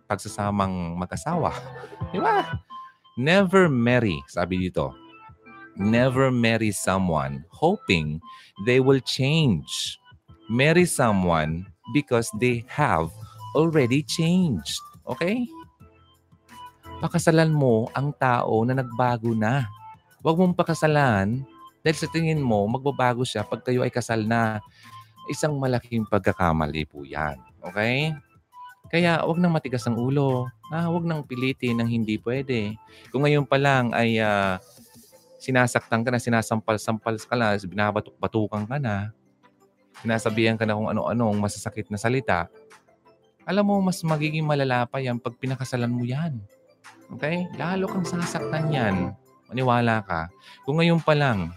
[0.10, 1.54] pagsasamang mag-asawa.
[2.12, 2.58] Di ba?
[3.14, 4.90] Never marry, sabi dito.
[5.78, 8.18] Never marry someone hoping
[8.66, 10.02] they will change.
[10.50, 13.14] Marry someone because they have
[13.54, 14.82] already changed.
[15.06, 15.46] Okay?
[17.06, 19.70] Pakasalan mo ang tao na nagbago na.
[20.24, 21.44] Huwag mong pakasalan
[21.84, 24.64] dahil sa tingin mo, magbabago siya pag kayo ay kasal na.
[25.28, 27.36] Isang malaking pagkakamali po yan.
[27.60, 28.16] Okay?
[28.88, 30.48] Kaya wag nang matigas ang ulo.
[30.72, 32.80] Ah, wag nang pilitin ng hindi pwede.
[33.12, 34.56] Kung ngayon pa lang ay uh,
[35.44, 39.12] sinasaktan ka na, sinasampal-sampal ka na, binabatok-batukan ka na,
[40.00, 42.48] sinasabihan ka na kung ano-anong masasakit na salita,
[43.44, 46.40] alam mo, mas magiging malala pa yan pag pinakasalan mo yan.
[47.12, 47.44] Okay?
[47.60, 48.96] Lalo kang sasaktan yan.
[49.52, 50.32] Maniwala ka.
[50.64, 51.52] Kung ngayon pa lang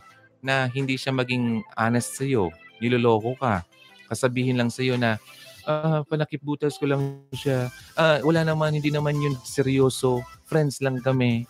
[0.46, 3.66] na hindi siya maging honest sa'yo, niloloko ka,
[4.06, 5.18] kasabihin lang sa'yo na,
[5.66, 7.66] ah, panakipbutas ko lang siya.
[7.98, 10.22] Ah, wala naman, hindi naman yun seryoso.
[10.46, 11.42] Friends lang kami.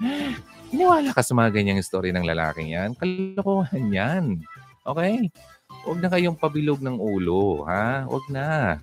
[0.72, 2.96] Iniwala ka sa mga ganyang story ng lalaking yan.
[2.96, 4.24] Kalokohan yan.
[4.88, 5.28] Okay?
[5.84, 8.08] Huwag na kayong pabilog ng ulo, ha?
[8.08, 8.80] Huwag na.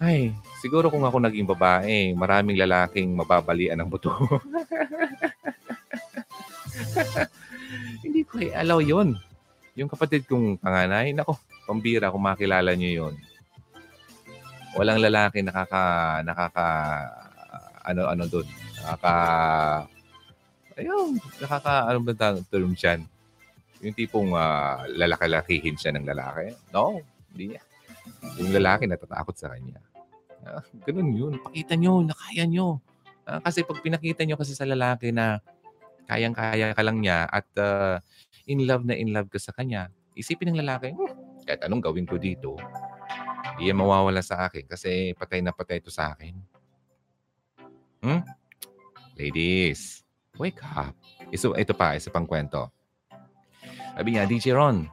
[0.00, 4.14] Ay, siguro kung ako naging babae, maraming lalaking mababalian ng buto.
[8.20, 9.16] Hindi ko i-allow yun.
[9.80, 13.14] Yung kapatid kong panganay, nako, pambira kung makilala niyo yon.
[14.76, 16.66] Walang lalaki nakaka nakaka
[17.80, 18.44] ano ano doon.
[18.76, 19.14] Nakaka
[20.76, 22.12] ayun, nakaka ano ba
[22.44, 23.08] term siyan?
[23.80, 26.52] Yung tipong uh, lalaki-lakihin siya ng lalaki.
[26.76, 27.00] No,
[27.32, 27.64] hindi niya.
[28.36, 29.80] Yung lalaki natatakot sa kanya.
[30.44, 31.34] Uh, ganun yun.
[31.40, 32.12] Pakita nyo na
[32.44, 32.84] nyo.
[33.24, 35.40] Uh, kasi pag pinakita nyo kasi sa lalaki na
[36.10, 38.02] kayang-kaya ka lang niya at uh,
[38.50, 39.86] in love na in love ka sa kanya,
[40.18, 42.58] isipin ng lalaki, hmm, kahit anong gawin ko dito,
[43.54, 46.34] hindi yan mawawala sa akin kasi patay na patay ito sa akin.
[48.02, 48.26] Hmm?
[49.14, 50.02] Ladies,
[50.40, 50.96] wake up.
[51.30, 52.72] Iso, ito pa, isa pang kwento.
[53.94, 54.88] Sabi niya, DJ Ron,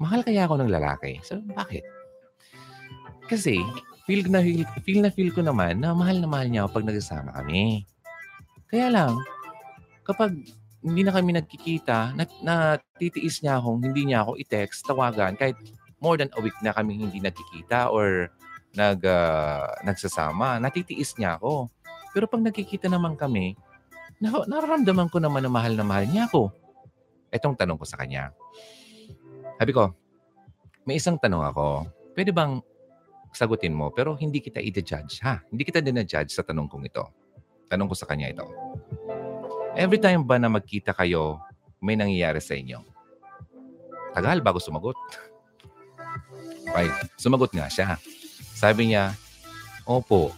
[0.00, 1.20] mahal kaya ako ng lalaki?
[1.20, 1.84] So, bakit?
[3.28, 3.60] Kasi,
[4.08, 6.88] feel na feel, feel na feel ko naman na mahal na mahal niya ako pag
[6.88, 7.84] nagsasama kami.
[8.72, 9.20] Kaya lang,
[10.02, 10.34] kapag
[10.82, 12.54] hindi na kami nagkikita, na, na
[12.98, 15.54] titiis niya akong hindi niya ako i-text, tawagan, kahit
[16.02, 18.26] more than a week na kami hindi nagkikita or
[18.74, 21.70] nag, uh, nagsasama, natitiis niya ako.
[22.10, 23.54] Pero pag nagkikita naman kami,
[24.18, 26.50] na, nararamdaman ko naman na mahal na mahal niya ako.
[27.30, 28.34] Etong tanong ko sa kanya.
[29.56, 29.94] Sabi ko,
[30.82, 31.86] may isang tanong ako.
[32.12, 32.58] Pwede bang
[33.32, 35.40] sagutin mo pero hindi kita i-judge ha?
[35.48, 37.04] Hindi kita din na-judge sa tanong kong ito.
[37.72, 38.44] Tanong ko sa kanya ito.
[39.72, 41.40] Every time ba na magkita kayo,
[41.80, 42.84] may nangyayari sa inyo?
[44.12, 45.00] Tagal bago sumagot.
[46.68, 47.96] Okay, sumagot nga siya.
[48.52, 49.16] Sabi niya,
[49.88, 50.36] Opo.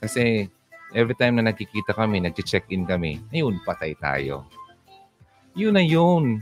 [0.00, 0.48] Kasi
[0.96, 4.48] every time na nagkikita kami, nag-check-in kami, ayun, patay tayo.
[5.52, 6.40] Yun na yun.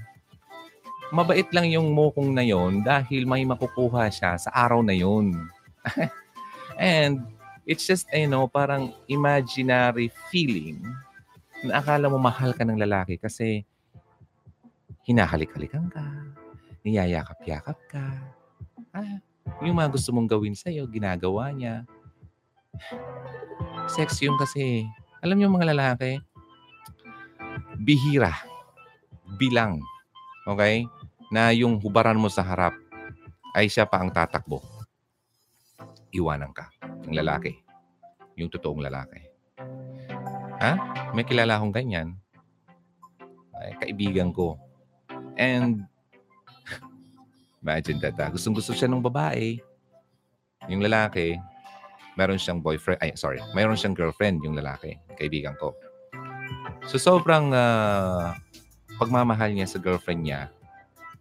[1.10, 5.34] Mabait lang yung mukong na yun dahil may makukuha siya sa araw na yun.
[6.78, 7.26] And
[7.66, 10.78] it's just, you know, parang imaginary feeling
[11.62, 13.62] na akala mo mahal ka ng lalaki kasi
[15.06, 16.02] hinahalik-halikan ka,
[16.82, 18.06] niyayakap-yakap ka.
[18.94, 19.18] Ah,
[19.62, 21.86] yung mga gusto mong gawin sa'yo, ginagawa niya.
[23.90, 24.86] Sex yung kasi,
[25.22, 26.22] alam niyo mga lalaki,
[27.78, 28.34] bihira,
[29.38, 29.82] bilang,
[30.46, 30.86] okay?
[31.32, 32.74] Na yung hubaran mo sa harap
[33.56, 34.62] ay siya pa ang tatakbo.
[36.12, 36.68] Iwanan ka
[37.08, 37.56] ng lalaki.
[38.36, 39.31] Yung totoong lalaki.
[40.62, 40.78] Ha?
[41.10, 42.14] May kilala akong ganyan.
[43.58, 44.54] Ay, kaibigan ko.
[45.34, 45.82] And,
[47.66, 48.14] imagine that.
[48.22, 48.30] Ah.
[48.30, 49.58] Gustong gusto siya ng babae.
[50.70, 51.34] Yung lalaki,
[52.14, 53.02] meron siyang boyfriend.
[53.02, 53.42] Ay, sorry.
[53.58, 54.94] Meron siyang girlfriend, yung lalaki.
[55.18, 55.74] Kaibigan ko.
[56.86, 58.38] So, sobrang uh,
[59.02, 60.46] pagmamahal niya sa girlfriend niya.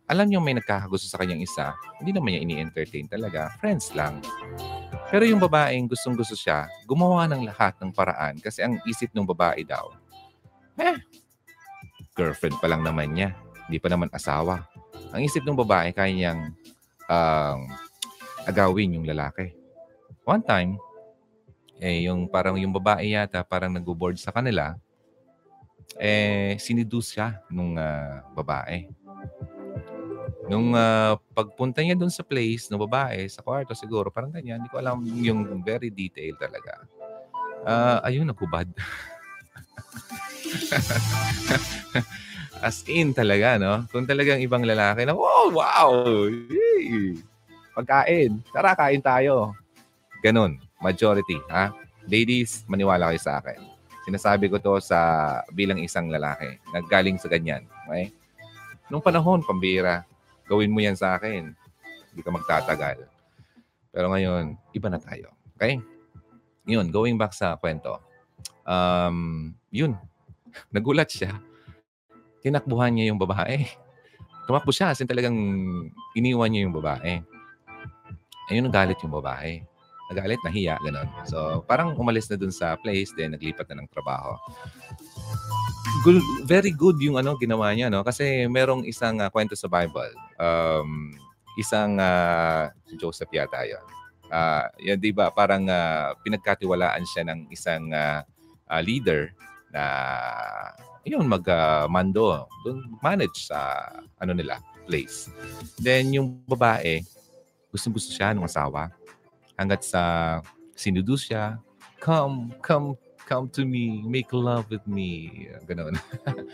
[0.05, 1.73] Alam niyo may nagkakagusto sa kanyang isa.
[1.97, 3.49] Hindi naman niya ini-entertain talaga.
[3.57, 4.21] Friends lang.
[5.11, 9.67] Pero yung babaeng gustong-gusto siya, gumawa ng lahat ng paraan kasi ang isip ng babae
[9.67, 9.91] daw,
[10.79, 10.95] eh,
[12.15, 13.35] girlfriend pa lang naman niya.
[13.67, 14.63] Hindi pa naman asawa.
[15.11, 16.55] Ang isip ng babae, kaya niyang
[17.11, 17.59] um,
[18.47, 19.51] agawin yung lalaki.
[20.23, 20.79] One time,
[21.83, 24.79] eh, yung parang yung babae yata parang nag-board sa kanila,
[25.99, 28.87] eh, sinidus siya nung uh, babae.
[30.51, 34.59] Nung uh, pagpunta niya doon sa place ng babae, sa kwarto siguro, parang ganyan.
[34.59, 36.83] Hindi ko alam yung very detail talaga.
[37.63, 38.67] Uh, ayun, nakubad.
[42.67, 43.87] As in talaga, no?
[43.95, 46.03] Kung talagang ibang lalaki na, wow, wow!
[46.27, 47.15] Yay!
[47.71, 48.43] Pagkain.
[48.51, 49.55] Tara, kain tayo.
[50.19, 50.59] Ganun.
[50.83, 51.71] Majority, ha?
[52.11, 53.55] Ladies, maniwala kayo sa akin.
[54.03, 54.99] Sinasabi ko to sa
[55.55, 56.59] bilang isang lalaki.
[56.75, 57.63] Naggaling sa ganyan.
[57.87, 58.11] Okay?
[58.91, 60.03] Nung panahon, pambira
[60.51, 61.55] Gawin mo yan sa akin.
[62.11, 63.07] Hindi ka magtatagal.
[63.95, 65.31] Pero ngayon, iba na tayo.
[65.55, 65.79] Okay?
[66.67, 68.03] Yun, going back sa kwento.
[68.67, 69.95] Um, yun,
[70.75, 71.39] nagulat siya.
[72.43, 73.63] Tinakbuhan niya yung babae.
[74.43, 75.37] Tumakbo siya, as talagang
[76.11, 77.23] iniwan niya yung babae.
[78.51, 79.63] Ayun, nagalit yung babae.
[80.11, 81.07] Nagalit, nahiya, gano'n.
[81.23, 84.35] So, parang umalis na dun sa place, then naglipat na ng trabaho
[85.99, 90.15] good, very good yung ano ginawa niya no kasi merong isang uh, kwento sa Bible.
[90.39, 91.11] Um,
[91.59, 93.83] isang uh, Joseph yata 'yon.
[94.31, 98.23] Uh, yan 'di ba parang uh, pinagkatiwalaan siya ng isang uh,
[98.71, 99.35] uh, leader
[99.75, 99.83] na
[101.03, 103.89] yun mag-mando uh, doon manage sa
[104.21, 105.27] ano nila place.
[105.75, 107.03] Then yung babae
[107.71, 108.91] gusto-gusto siya ng asawa
[109.61, 110.03] hanggat sa
[110.73, 111.61] sinuduce siya
[112.01, 112.97] come come
[113.31, 115.47] come to me, make love with me.
[115.63, 115.95] Ganun.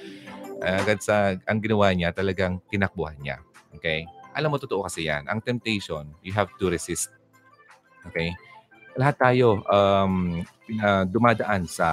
[0.61, 3.41] Agad sa, ang ginawa niya, talagang tinakbuhan niya.
[3.73, 4.05] Okay?
[4.37, 5.25] Alam mo, totoo kasi yan.
[5.25, 7.09] Ang temptation, you have to resist.
[8.05, 8.29] Okay?
[8.93, 10.45] Lahat tayo um,
[10.77, 11.89] uh, dumadaan sa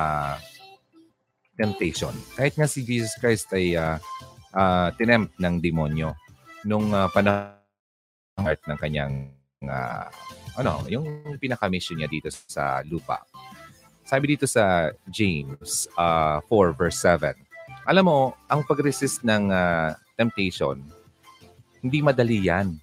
[1.57, 2.13] temptation.
[2.37, 3.97] Kahit nga si Jesus Christ ay uh,
[4.53, 6.13] uh, tinempt ng demonyo
[6.69, 7.57] nung uh, panahon
[8.69, 9.33] ng kanyang
[9.65, 10.13] uh,
[10.55, 13.23] ano, yung pinaka-mission niya dito sa lupa.
[14.05, 17.35] Sabi dito sa James uh, 4 verse 7.
[17.89, 20.81] Alam mo, ang pag-resist ng uh, temptation,
[21.85, 22.77] hindi madali yan.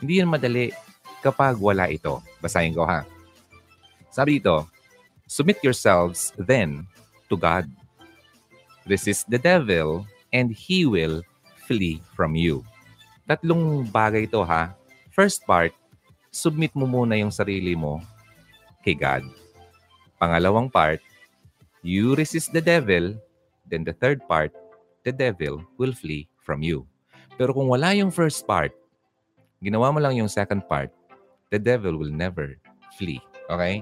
[0.00, 0.72] Hindi yan madali
[1.20, 2.20] kapag wala ito.
[2.40, 3.04] Basahin ko ha.
[4.12, 4.68] Sabi dito,
[5.26, 6.86] Submit yourselves then
[7.26, 7.66] to God.
[8.86, 11.26] Resist the devil and he will
[11.66, 12.62] flee from you.
[13.26, 14.70] Tatlong bagay ito ha.
[15.10, 15.74] First part,
[16.36, 18.04] submit mo muna yung sarili mo
[18.84, 19.24] kay God.
[20.20, 21.00] Pangalawang part,
[21.80, 23.16] you resist the devil.
[23.64, 24.52] Then the third part,
[25.02, 26.84] the devil will flee from you.
[27.40, 28.76] Pero kung wala yung first part,
[29.64, 30.92] ginawa mo lang yung second part,
[31.48, 32.60] the devil will never
[33.00, 33.24] flee.
[33.48, 33.80] Okay?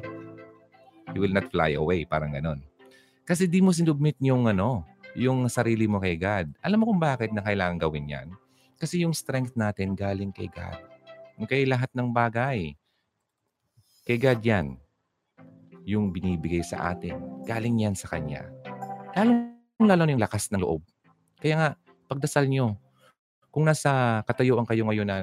[1.10, 2.62] He will not fly away, parang ganon.
[3.26, 4.86] Kasi di mo sinubmit yung ano,
[5.18, 6.54] yung sarili mo kay God.
[6.62, 8.28] Alam mo kung bakit na kailangan gawin yan?
[8.78, 10.93] Kasi yung strength natin galing kay God.
[11.34, 12.78] Okay, lahat ng bagay.
[14.06, 14.66] Kay God yan
[15.82, 17.18] yung binibigay sa atin.
[17.42, 18.46] Galing yan sa Kanya.
[19.18, 20.86] Lalong lalo yung lakas ng loob.
[21.42, 21.68] Kaya nga,
[22.06, 22.78] pagdasal nyo,
[23.50, 25.16] kung nasa katayuan kayo ngayon na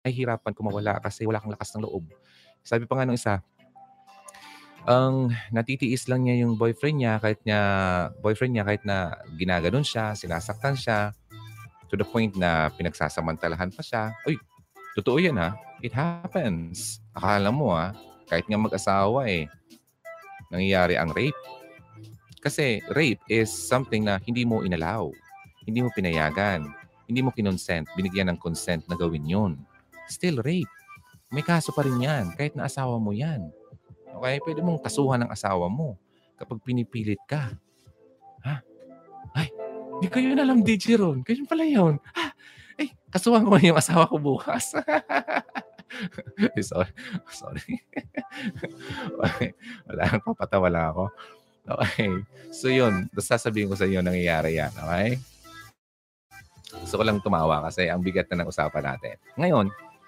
[0.00, 2.08] nahihirapan kumawala kasi wala kang lakas ng loob.
[2.64, 3.44] Sabi pa nga nung isa,
[4.88, 7.60] ang natitiis lang niya yung boyfriend niya kahit niya
[8.24, 11.12] boyfriend niya kahit na ginaganon siya, sinasaktan siya
[11.92, 14.16] to the point na pinagsasamantalahan pa siya.
[14.24, 14.40] Uy,
[15.00, 15.56] totoo yan ha.
[15.80, 17.00] It happens.
[17.16, 17.96] Akala mo ha,
[18.28, 19.48] kahit nga mag-asawa eh,
[20.52, 21.36] nangyayari ang rape.
[22.40, 25.08] Kasi rape is something na hindi mo inalaw.
[25.64, 26.64] Hindi mo pinayagan.
[27.08, 27.88] Hindi mo kinonsent.
[27.96, 29.52] Binigyan ng consent na gawin yon.
[30.08, 30.70] Still rape.
[31.30, 32.32] May kaso pa rin yan.
[32.36, 33.52] Kahit na asawa mo yan.
[34.16, 34.40] Okay?
[34.40, 36.00] Pwede mong kasuhan ng asawa mo
[36.40, 37.52] kapag pinipilit ka.
[38.46, 38.64] Ha?
[39.36, 39.52] Ay,
[40.00, 41.20] hindi na lang DJ Ron.
[41.20, 42.00] Ganyan pala yun.
[42.80, 44.72] Eh, kasuhan ko yung asawa ko bukas.
[46.70, 46.92] sorry.
[47.28, 47.72] Sorry.
[49.20, 49.52] okay.
[49.92, 51.04] Wala, papatawa lang ako.
[51.68, 52.10] Okay.
[52.50, 54.72] So yun, sasabihin ko sa inyo nangyayari yan.
[54.72, 55.20] Okay?
[56.80, 59.16] Gusto ko lang tumawa kasi ang bigat na ng usapan natin.
[59.36, 59.66] Ngayon,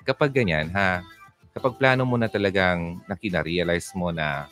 [0.08, 1.04] kapag ganyan, ha,
[1.52, 4.48] kapag plano mo na talagang nakina-realize mo na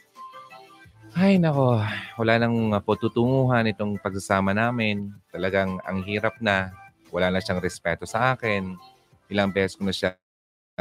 [1.18, 1.82] ay nako,
[2.22, 5.10] wala nang patutunguhan itong pagsasama namin.
[5.34, 6.70] Talagang ang hirap na.
[7.10, 8.74] Wala na siyang respeto sa akin.
[9.30, 10.14] Ilang beses ko na siya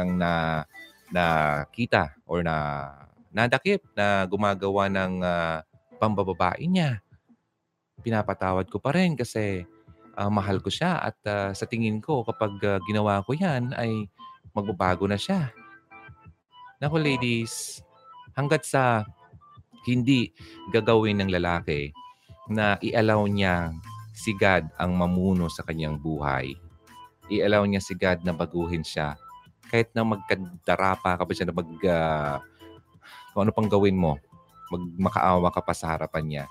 [0.00, 0.64] na
[1.10, 2.88] nakita or na
[3.30, 5.58] nadakip na gumagawa ng uh,
[5.98, 7.02] pambababae niya.
[8.00, 9.66] Pinapatawad ko pa rin kasi
[10.16, 14.08] uh, mahal ko siya at uh, sa tingin ko kapag uh, ginawa ko yan ay
[14.56, 15.52] magbabago na siya.
[16.80, 17.84] Naku ladies,
[18.32, 19.04] hanggat sa
[19.84, 20.32] hindi
[20.72, 21.92] gagawin ng lalaki
[22.50, 23.70] na i-allow niya
[24.20, 26.52] si God ang mamuno sa kanyang buhay.
[27.32, 29.16] I-allow niya si God na baguhin siya
[29.70, 32.36] kahit na magkadarapa ka pa siya na mag, uh,
[33.30, 34.18] kung ano pang gawin mo,
[34.74, 36.44] mag, makaawa ka pa sa harapan niya,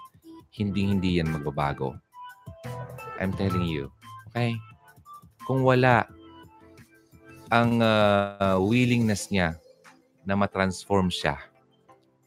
[0.55, 1.99] hindi-hindi yan magbabago.
[3.19, 3.91] I'm telling you.
[4.31, 4.55] Okay?
[5.43, 6.07] Kung wala
[7.51, 9.59] ang uh, willingness niya
[10.23, 11.35] na matransform siya.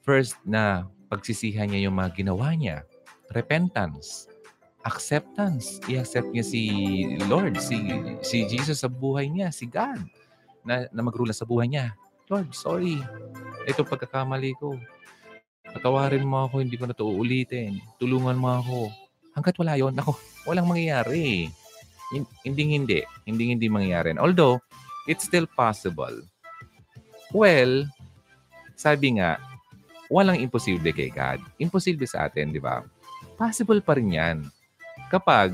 [0.05, 2.85] First, na pagsisihan niya yung mga ginawa niya.
[3.33, 4.29] Repentance.
[4.83, 5.79] Acceptance.
[5.87, 6.63] I-accept niya si
[7.31, 7.79] Lord, si,
[8.27, 10.03] si Jesus sa buhay niya, si God,
[10.67, 11.95] na, na magrula sa buhay niya.
[12.27, 12.99] Lord, sorry.
[13.69, 14.75] Ito pagkakamali ko.
[15.73, 17.79] Patawarin mo ako, hindi ko na ito uulitin.
[17.97, 18.79] Tulungan mo ako.
[19.33, 20.13] Hanggat wala yon ako,
[20.45, 21.49] walang mangyayari.
[22.45, 23.01] Hindi, hindi.
[23.25, 24.13] Hindi, hindi mangyayari.
[24.21, 24.61] Although,
[25.09, 26.13] it's still possible.
[27.33, 27.89] Well,
[28.77, 29.41] sabi nga,
[30.13, 31.41] walang imposible kay God.
[31.57, 32.85] Imposible sa atin, di ba?
[33.41, 34.39] Possible pa rin yan.
[35.13, 35.53] Kapag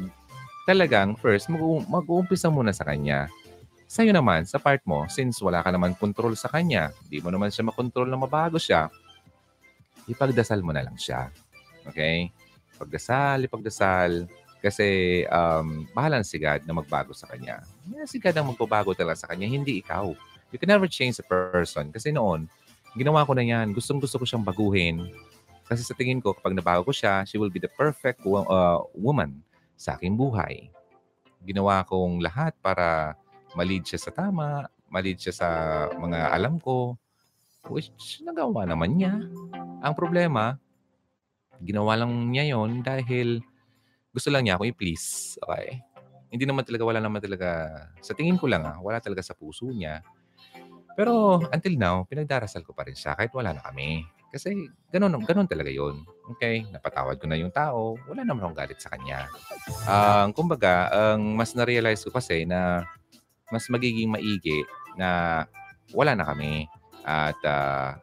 [0.63, 3.27] talagang first, mag- mag-uumpisa muna sa Kanya.
[3.91, 7.51] Sa'yo naman, sa part mo, since wala ka naman control sa Kanya, di mo naman
[7.51, 8.87] siya makontrol na mabago siya,
[10.07, 11.35] ipagdasal mo na lang siya.
[11.91, 12.31] Okay?
[12.79, 17.63] Pagdasal, ipagdasal, kasi um, bahala si God na magbago sa kanya.
[18.11, 20.11] Si God ang magbabago talaga sa kanya, hindi ikaw.
[20.51, 21.95] You can never change a person.
[21.95, 22.51] Kasi noon,
[22.99, 23.71] ginawa ko na yan.
[23.71, 25.15] Gustong gusto ko siyang baguhin.
[25.69, 29.39] Kasi sa tingin ko, kapag nabago ko siya, she will be the perfect uh, woman
[29.79, 30.69] sa aking buhay.
[31.47, 33.15] Ginawa kong lahat para
[33.55, 35.49] malid siya sa tama, malid siya sa
[35.95, 36.99] mga alam ko,
[37.71, 39.15] which nagawa naman niya.
[39.79, 40.59] Ang problema,
[41.63, 43.39] ginawa lang niya yon dahil
[44.11, 45.39] gusto lang niya ako i-please.
[45.39, 45.79] Okay?
[46.29, 47.71] Hindi naman talaga, wala naman talaga,
[48.03, 50.03] sa tingin ko lang ah, wala talaga sa puso niya.
[50.99, 54.03] Pero until now, pinagdarasal ko pa rin siya kahit wala na kami.
[54.29, 56.05] Kasi ganun, ganun talaga yon
[56.37, 56.69] Okay?
[56.69, 57.97] Napatawad ko na yung tao.
[58.05, 59.25] Wala naman akong galit sa kanya.
[59.89, 62.85] Ang uh, kumbaga, ang mas na-realize ko kasi na
[63.49, 64.65] mas magiging maigi
[65.01, 65.43] na
[65.97, 66.69] wala na kami.
[67.09, 67.97] At uh,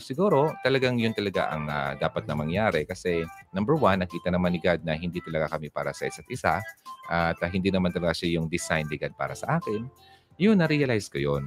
[0.00, 4.60] siguro talagang yun talaga ang uh, dapat na mangyari kasi number one, nakita naman ni
[4.62, 6.64] God na hindi talaga kami para sa isa't isa
[7.10, 9.84] at uh, hindi naman talaga siya yung design ni God para sa akin.
[10.40, 11.44] Yun, na-realize ko yun.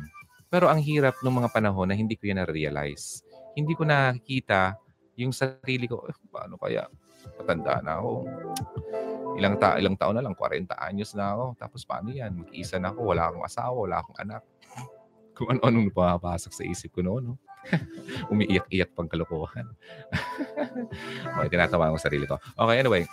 [0.54, 3.23] Pero ang hirap ng mga panahon na hindi ko yun na-realize.
[3.54, 4.78] Hindi ko nakikita
[5.18, 6.90] yung sarili ko, eh, paano kaya?
[7.38, 8.26] Patanda na ako.
[9.38, 11.46] Ilang, ta ilang taon na lang, 40 anyos na ako.
[11.58, 12.34] Tapos paano yan?
[12.34, 14.42] Mag-isa na ako, wala akong asawa, wala akong anak.
[15.38, 17.34] Kung ano-anong pumapasok sa isip ko noon.
[17.34, 17.36] No?
[18.34, 19.70] Umiiyak-iyak pang kalokohan.
[21.38, 22.38] okay, tinatawa ko sarili ko.
[22.58, 23.04] Okay, anyway.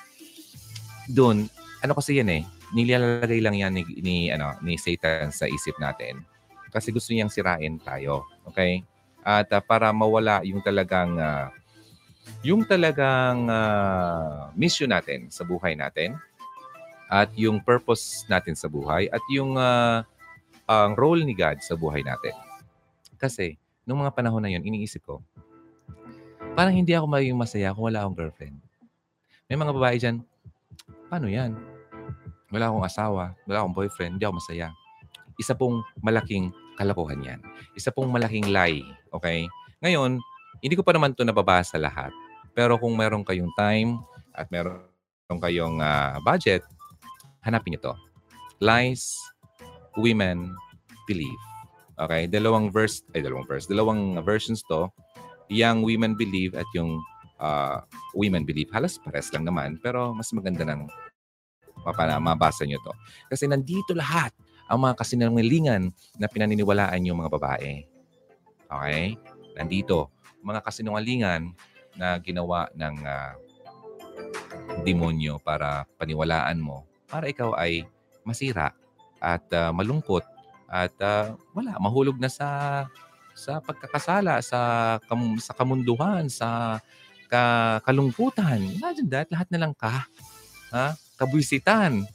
[1.08, 1.48] Doon,
[1.80, 2.42] ano kasi yan eh,
[2.76, 6.24] nilalagay lang yan ni, ni, ano, ni Satan sa isip natin.
[6.70, 8.28] Kasi gusto niyang sirain tayo.
[8.52, 8.84] Okay?
[9.22, 11.52] At uh, para mawala yung talagang uh,
[12.40, 16.16] yung talagang uh, mission natin sa buhay natin
[17.10, 20.00] at yung purpose natin sa buhay at yung uh,
[20.70, 22.32] ang role ni God sa buhay natin.
[23.20, 23.60] Kasi
[23.90, 25.18] Nung mga panahon na yun, iniisip ko,
[26.54, 28.54] parang hindi ako magiging masaya kung wala akong girlfriend.
[29.50, 30.22] May mga babae dyan,
[31.10, 31.58] paano yan?
[32.54, 34.70] Wala akong asawa, wala akong boyfriend, hindi ako masaya.
[35.42, 37.40] Isa pong malaking kalokohan yan.
[37.76, 38.80] Isa pong malaking lie.
[39.12, 39.44] Okay?
[39.84, 40.16] Ngayon,
[40.64, 42.08] hindi ko pa naman ito nababasa lahat.
[42.56, 44.00] Pero kung meron kayong time
[44.32, 44.80] at meron
[45.28, 46.64] kayong uh, budget,
[47.44, 47.94] hanapin nyo to.
[48.64, 49.12] Lies
[50.00, 50.56] women
[51.04, 51.42] believe.
[52.00, 54.88] Okay, dalawang verse, ay dalawang verse, dalawang versions to.
[55.50, 56.96] Young Women Believe at yung
[57.42, 57.82] uh,
[58.16, 58.70] Women Believe.
[58.72, 60.86] Halos pares lang naman, pero mas maganda ng
[61.82, 62.94] mapana, mabasa nyo to.
[63.28, 64.32] Kasi nandito lahat
[64.70, 67.82] ang mga kasinungalingan na pinaniniwalaan yung mga babae.
[68.70, 69.18] Okay?
[69.58, 70.14] Nandito.
[70.46, 71.50] Mga kasinungalingan
[71.98, 73.34] na ginawa ng uh,
[74.86, 77.82] demonyo para paniwalaan mo para ikaw ay
[78.22, 78.70] masira
[79.18, 80.22] at uh, malungkot
[80.70, 82.86] at uh, wala, mahulog na sa
[83.34, 84.60] sa pagkakasala, sa
[85.10, 86.78] kam, sa kamunduhan, sa
[87.26, 88.62] ka, kalungkutan.
[88.78, 90.06] Imagine that, lahat na lang ka.
[90.70, 90.94] Ha?
[91.18, 92.06] Kabuisitan.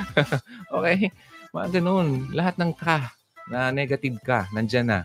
[0.76, 1.12] okay?
[1.52, 2.32] Mga ganun.
[2.32, 3.12] Lahat ng ka
[3.50, 5.00] na negative ka, nandyan na.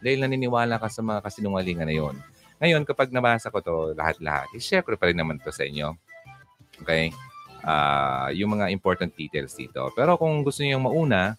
[0.00, 2.16] Dahil naniniwala ka sa mga kasinungalingan na yon.
[2.60, 5.92] Ngayon, kapag nabasa ko to lahat-lahat, eh, ko pa rin naman to sa inyo.
[6.84, 7.12] Okay?
[7.66, 9.90] Uh, yung mga important details dito.
[9.92, 11.36] Pero kung gusto niyo mauna,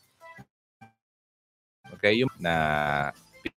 [1.97, 2.53] Okay, yung na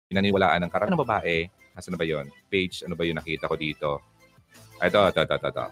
[0.09, 2.28] pinaniwalaan ng karamihan ng babae, asa na ba yon?
[2.47, 3.91] Page, ano ba yung nakita ko dito?
[4.78, 5.49] Ito, ito, ito, ito.
[5.49, 5.66] ito.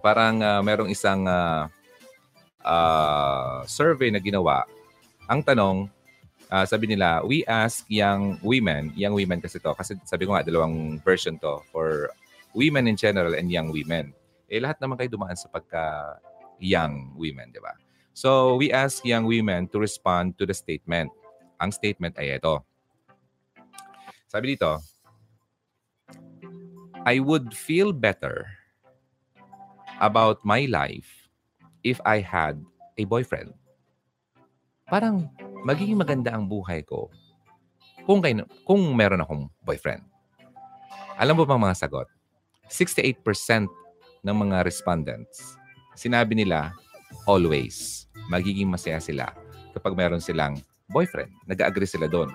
[0.00, 1.68] Parang uh, merong isang uh,
[2.64, 4.64] uh, survey na ginawa.
[5.30, 5.88] Ang tanong,
[6.50, 10.44] uh, sabi nila, we ask young women, young women kasi to, kasi sabi ko nga,
[10.44, 12.10] dalawang version to for
[12.52, 14.10] women in general and young women.
[14.50, 16.18] Eh, lahat naman kayo dumaan sa pagka
[16.58, 17.72] young women, di ba?
[18.10, 21.14] So, we ask young women to respond to the statement.
[21.62, 22.60] Ang statement ay ito.
[24.26, 24.82] Sabi dito,
[27.06, 28.50] I would feel better
[30.02, 31.19] about my life
[31.84, 32.60] if I had
[32.98, 33.52] a boyfriend.
[34.90, 35.30] Parang
[35.62, 37.08] magiging maganda ang buhay ko
[38.04, 40.02] kung, kayo, kung meron akong boyfriend.
[41.20, 42.08] Alam mo ba mga sagot?
[42.66, 43.22] 68%
[44.24, 45.58] ng mga respondents,
[45.96, 46.72] sinabi nila,
[47.26, 49.32] always, magiging masaya sila
[49.74, 50.58] kapag meron silang
[50.90, 51.30] boyfriend.
[51.46, 52.30] Nag-agree sila doon.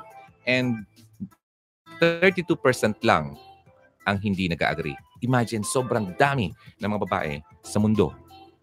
[0.45, 0.85] And
[1.99, 2.45] 32%
[3.01, 3.35] lang
[4.05, 4.95] ang hindi nag-agree.
[5.25, 7.33] Imagine, sobrang dami ng mga babae
[7.65, 8.13] sa mundo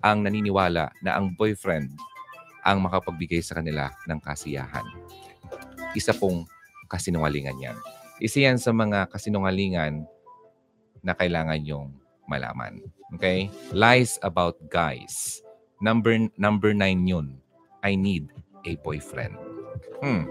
[0.02, 1.94] ang naniniwala na ang boyfriend
[2.62, 4.86] ang makapagbigay sa kanila ng kasiyahan.
[5.94, 6.46] Isa pong
[6.86, 7.78] kasinungalingan yan.
[8.22, 10.06] Isa yan sa mga kasinungalingan
[11.02, 11.90] na kailangan yung
[12.30, 12.78] malaman.
[13.18, 13.50] Okay?
[13.74, 15.42] Lies about guys.
[15.82, 17.42] Number number nine yun.
[17.82, 18.30] I need
[18.62, 19.34] a boyfriend.
[19.98, 20.30] Hmm.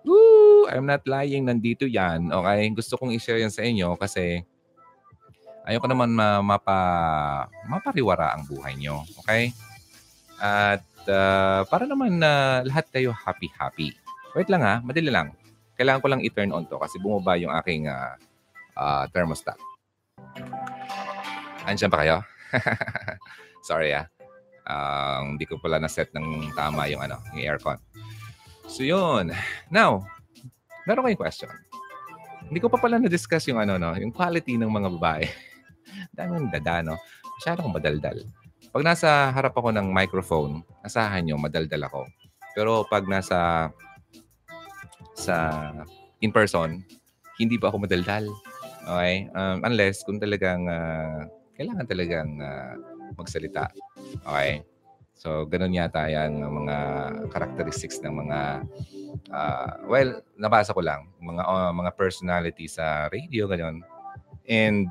[0.00, 0.64] Woo!
[0.72, 1.44] I'm not lying.
[1.44, 2.32] Nandito yan.
[2.32, 2.72] Okay?
[2.72, 4.40] Gusto kong i-share yan sa inyo kasi
[5.64, 6.78] ayoko naman ma mapa,
[7.68, 9.04] mapariwara ang buhay nyo.
[9.24, 9.52] Okay?
[10.40, 13.92] At uh, para naman na uh, lahat kayo happy-happy.
[14.32, 15.36] Wait lang ha, madali lang.
[15.76, 18.16] Kailangan ko lang i-turn on to kasi bumaba yung aking uh,
[18.76, 19.56] uh, thermostat.
[21.68, 22.16] Andiyan pa kayo?
[23.68, 24.06] Sorry ah.
[24.70, 27.80] Uh, hindi ko pala na-set ng tama yung ano, yung aircon.
[28.70, 29.34] So yun.
[29.66, 30.06] Now,
[30.86, 31.50] meron kayong question.
[32.46, 35.26] Hindi ko pa pala na-discuss yung ano, no, yung quality ng mga babae.
[36.12, 36.96] Dami ng dada, no?
[37.40, 38.18] Masyadong madaldal.
[38.70, 42.06] Pag nasa harap ako ng microphone, asahan nyo, madaldal ako.
[42.54, 43.70] Pero pag nasa
[45.16, 45.36] sa
[46.22, 46.84] in person,
[47.40, 48.28] hindi pa ako madaldal.
[48.86, 49.28] Okay?
[49.34, 51.26] Um, unless kung talagang uh,
[51.56, 52.74] kailangan talagang uh,
[53.16, 53.68] magsalita.
[54.24, 54.64] Okay?
[55.20, 56.76] So, ganun yata yan ang mga
[57.28, 58.64] characteristics ng mga
[59.28, 63.84] uh, well, nabasa ko lang mga uh, mga personality sa radio ganyan.
[64.48, 64.88] And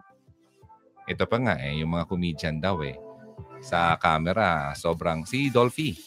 [1.10, 2.96] ito pa nga eh, yung mga comedian daw eh
[3.60, 5.98] sa camera, sobrang si Dolphy.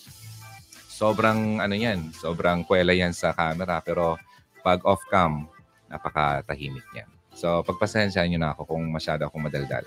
[0.88, 4.16] Sobrang ano yan, sobrang kwela yan sa camera pero
[4.62, 5.50] pag off cam,
[5.90, 7.10] napakatahimik niyan.
[7.32, 9.84] So, pagpasensya niyo na ako kung masyado akong madaldal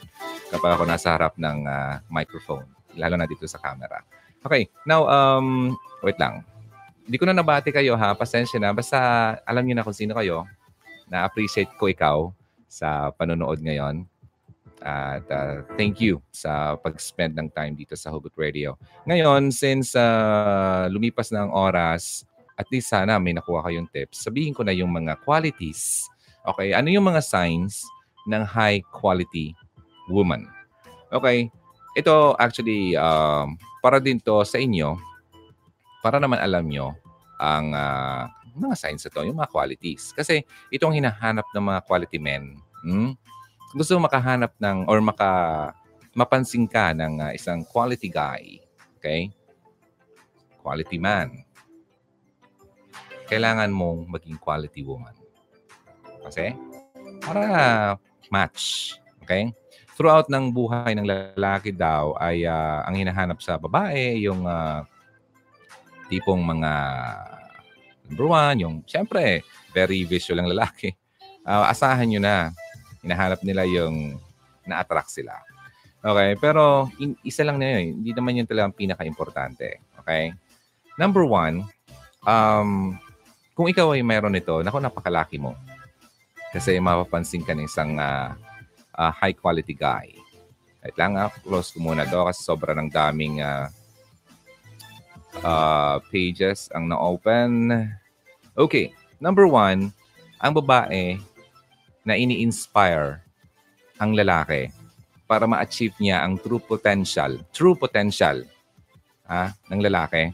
[0.49, 2.66] kapag ako nasa harap ng uh, microphone,
[2.97, 4.01] lalo na dito sa camera.
[4.45, 5.74] Okay, now, um,
[6.05, 6.45] wait lang.
[7.05, 8.74] Hindi ko na nabati kayo ha, pasensya na.
[8.74, 8.97] Basta
[9.45, 10.45] alam niyo na kung sino kayo.
[11.05, 12.34] Na-appreciate ko ikaw
[12.66, 14.09] sa panonood ngayon.
[14.86, 18.77] At uh, thank you sa pag-spend ng time dito sa Hugot Radio.
[19.09, 22.21] Ngayon, since uh, lumipas na ang oras,
[22.53, 24.21] at least sana may nakuha kayong tips.
[24.21, 26.05] Sabihin ko na yung mga qualities
[26.45, 27.89] Okay, ano yung mga signs
[28.29, 29.57] ng high quality
[30.05, 30.45] woman?
[31.09, 31.49] Okay,
[31.97, 34.93] ito actually um, para din to sa inyo
[36.05, 36.93] para naman alam nyo
[37.41, 40.13] ang uh, mga signs ito, yung mga qualities.
[40.13, 43.17] Kasi itong hinahanap ng mga quality men, hmm?
[43.76, 45.32] Gusto makahanap ng or maka
[46.15, 48.63] mapansin ka ng uh, isang quality guy,
[48.95, 49.28] okay?
[50.63, 51.43] Quality man.
[53.28, 55.11] Kailangan mong maging quality woman.
[56.23, 56.55] Kasi
[57.19, 57.43] para
[58.32, 58.95] match.
[59.28, 59.51] Okay?
[59.99, 64.88] Throughout ng buhay ng lalaki daw ay uh, ang hinahanap sa babae yung uh,
[66.07, 66.71] tipong mga
[68.07, 69.43] number one, yung siyempre
[69.76, 70.95] very visual ang lalaki.
[71.43, 72.55] Uh, asahan nyo na.
[73.06, 74.18] Hinahanap nila yung
[74.66, 75.38] na-attract sila.
[76.01, 76.34] Okay?
[76.41, 78.01] Pero in, isa lang na yun.
[78.01, 79.80] Hindi naman yun talagang pinaka-importante.
[80.01, 80.34] Okay?
[80.97, 81.70] Number one,
[82.26, 82.97] um,
[83.53, 85.53] kung ikaw ay mayroon nito, naku, napakalaki mo.
[86.51, 88.34] Kasi mapapansin ka ng isang uh,
[88.97, 90.12] uh, high quality guy.
[90.82, 93.68] Kahit lang, uh, close ko muna do kasi sobra ng daming uh,
[95.43, 97.74] uh, pages ang na-open.
[98.56, 99.91] Okay, number one,
[100.39, 101.20] ang babae
[102.06, 103.20] na ini-inspire
[103.97, 104.70] ang lalaki
[105.26, 108.45] para ma-achieve niya ang true potential, true potential
[109.26, 110.30] ha, ng lalaki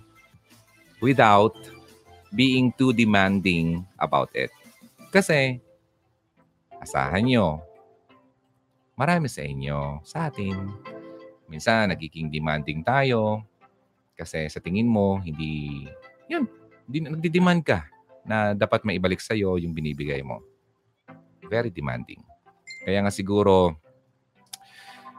[1.00, 1.56] without
[2.36, 4.52] being too demanding about it.
[5.16, 5.64] Kasi
[6.82, 7.62] Asahan nyo.
[8.98, 10.58] Marami sa inyo, sa atin.
[11.46, 13.46] Minsan, nagiging demanding tayo.
[14.18, 15.86] Kasi sa tingin mo, hindi,
[16.26, 16.50] yun,
[16.90, 17.86] hindi, nagdi-demand ka
[18.26, 20.42] na dapat maibalik sa'yo yung binibigay mo.
[21.52, 22.24] Very demanding.
[22.88, 23.76] Kaya nga siguro,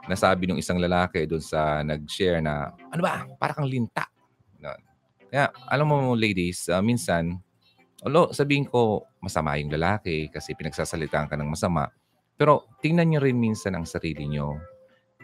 [0.08, 4.08] nasabi ng isang lalaki doon sa nag-share na, ano ba, para kang linta.
[5.28, 7.36] Kaya, alam mo ladies, uh, minsan,
[8.02, 11.86] Although sabihin ko, masama yung lalaki kasi pinagsasalitaan ka ng masama.
[12.34, 14.58] Pero tingnan nyo rin minsan ang sarili nyo.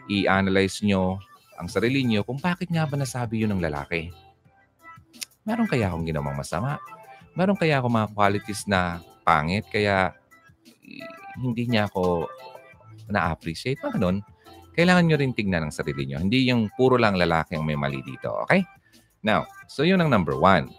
[0.07, 1.19] I-analyze nyo
[1.59, 4.15] ang sarili nyo kung bakit nga ba nasabi yun ng lalaki.
[5.43, 6.79] Meron kaya akong ginawang masama?
[7.35, 10.15] Meron kaya ako mga qualities na pangit kaya
[11.39, 12.27] hindi niya ako
[13.09, 13.81] na-appreciate?
[13.81, 14.17] Mga ganun.
[14.75, 16.21] Kailangan nyo rin tignan ang sarili nyo.
[16.21, 18.31] Hindi yung puro lang lalaki ang may mali dito.
[18.47, 18.63] Okay?
[19.25, 20.71] Now, so yun ang number one.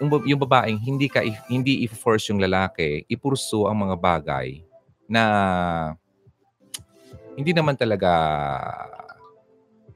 [0.00, 4.58] yung, yung babaeng hindi ka hindi i-force yung lalaki ipursu ang mga bagay
[5.06, 5.22] na
[7.38, 8.10] hindi naman talaga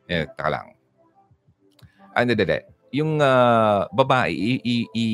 [0.08, 0.66] eh taka lang.
[2.16, 5.06] Ano dede, yung uh, babae i, i, i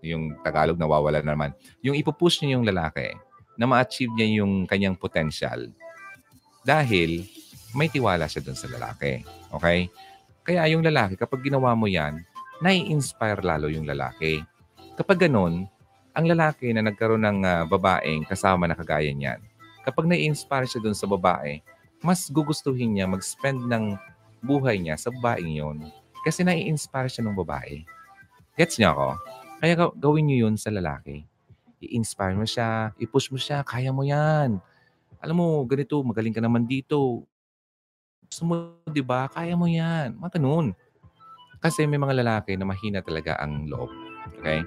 [0.00, 1.50] yung Tagalog nawawala na naman.
[1.84, 3.12] Yung ipupush niya yung lalaki
[3.56, 5.68] na ma-achieve niya yung kanyang potential
[6.64, 7.24] dahil
[7.76, 9.22] may tiwala siya dun sa lalaki.
[9.52, 9.88] Okay?
[10.42, 12.24] Kaya yung lalaki, kapag ginawa mo yan,
[12.60, 14.42] nai-inspire lalo yung lalaki.
[14.96, 15.68] Kapag ganun,
[16.12, 19.38] ang lalaki na nagkaroon ng uh, babaeng kasama na kagaya niyan,
[19.86, 21.62] kapag nai-inspire siya dun sa babae,
[22.00, 23.94] mas gugustuhin niya mag-spend ng
[24.40, 25.78] buhay niya sa babaeng yon
[26.24, 27.84] kasi nai-inspire siya ng babae.
[28.56, 29.16] Gets niya ako?
[29.60, 31.28] Kaya gawin niyo yun sa lalaki.
[31.84, 34.56] I-inspire mo siya, i-push mo siya, kaya mo yan.
[35.20, 37.28] Alam mo, ganito, magaling ka naman dito.
[38.24, 38.54] Gusto mo,
[38.88, 39.28] di ba?
[39.28, 40.16] Kaya mo yan.
[40.16, 40.72] Mga ganun.
[41.60, 43.92] Kasi may mga lalaki na mahina talaga ang loob.
[44.40, 44.64] Okay?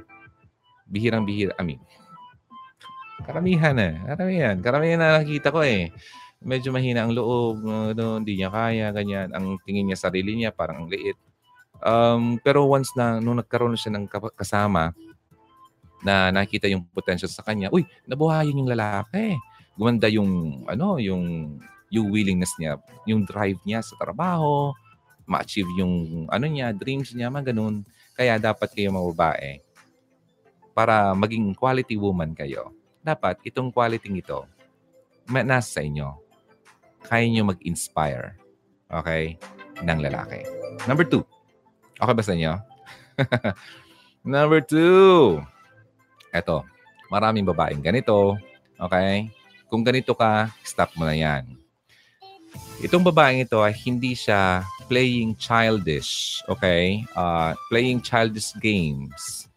[0.86, 1.58] Bihirang-bihira.
[1.58, 1.82] I mean,
[3.26, 3.98] karamihan eh.
[4.06, 4.56] Karamihan.
[4.62, 5.90] Karamihan na nakikita ko eh.
[6.38, 7.66] Medyo mahina ang loob.
[7.66, 9.34] Ano, hindi niya kaya, ganyan.
[9.34, 11.18] Ang tingin niya sarili niya, parang ang liit.
[11.84, 14.08] Um, pero once na, nung nagkaroon siya ng
[14.40, 14.96] kasama,
[16.04, 19.36] na nakita yung potential sa kanya, uy, nabuhayan yung lalaki.
[19.76, 21.58] Gumanda yung, ano, yung,
[21.92, 24.76] yung willingness niya, yung drive niya sa trabaho,
[25.24, 27.88] ma-achieve yung ano niya, dreams niya, mga ganun.
[28.14, 29.52] Kaya dapat kayo mga babae,
[30.76, 34.46] para maging quality woman kayo, dapat itong quality ito,
[35.30, 36.10] nasa sa inyo.
[37.04, 38.38] Kaya nyo mag-inspire,
[38.92, 39.38] okay,
[39.82, 40.44] ng lalaki.
[40.86, 41.24] Number two.
[42.04, 42.54] Okay ba sa inyo?
[44.36, 45.40] Number two.
[46.36, 46.68] Eto,
[47.08, 48.36] maraming babaeng ganito,
[48.76, 49.32] okay?
[49.72, 51.48] Kung ganito ka, stop mo na yan.
[52.84, 57.08] Itong babaeng ito ay hindi siya playing childish, okay?
[57.16, 59.48] Uh, playing childish games.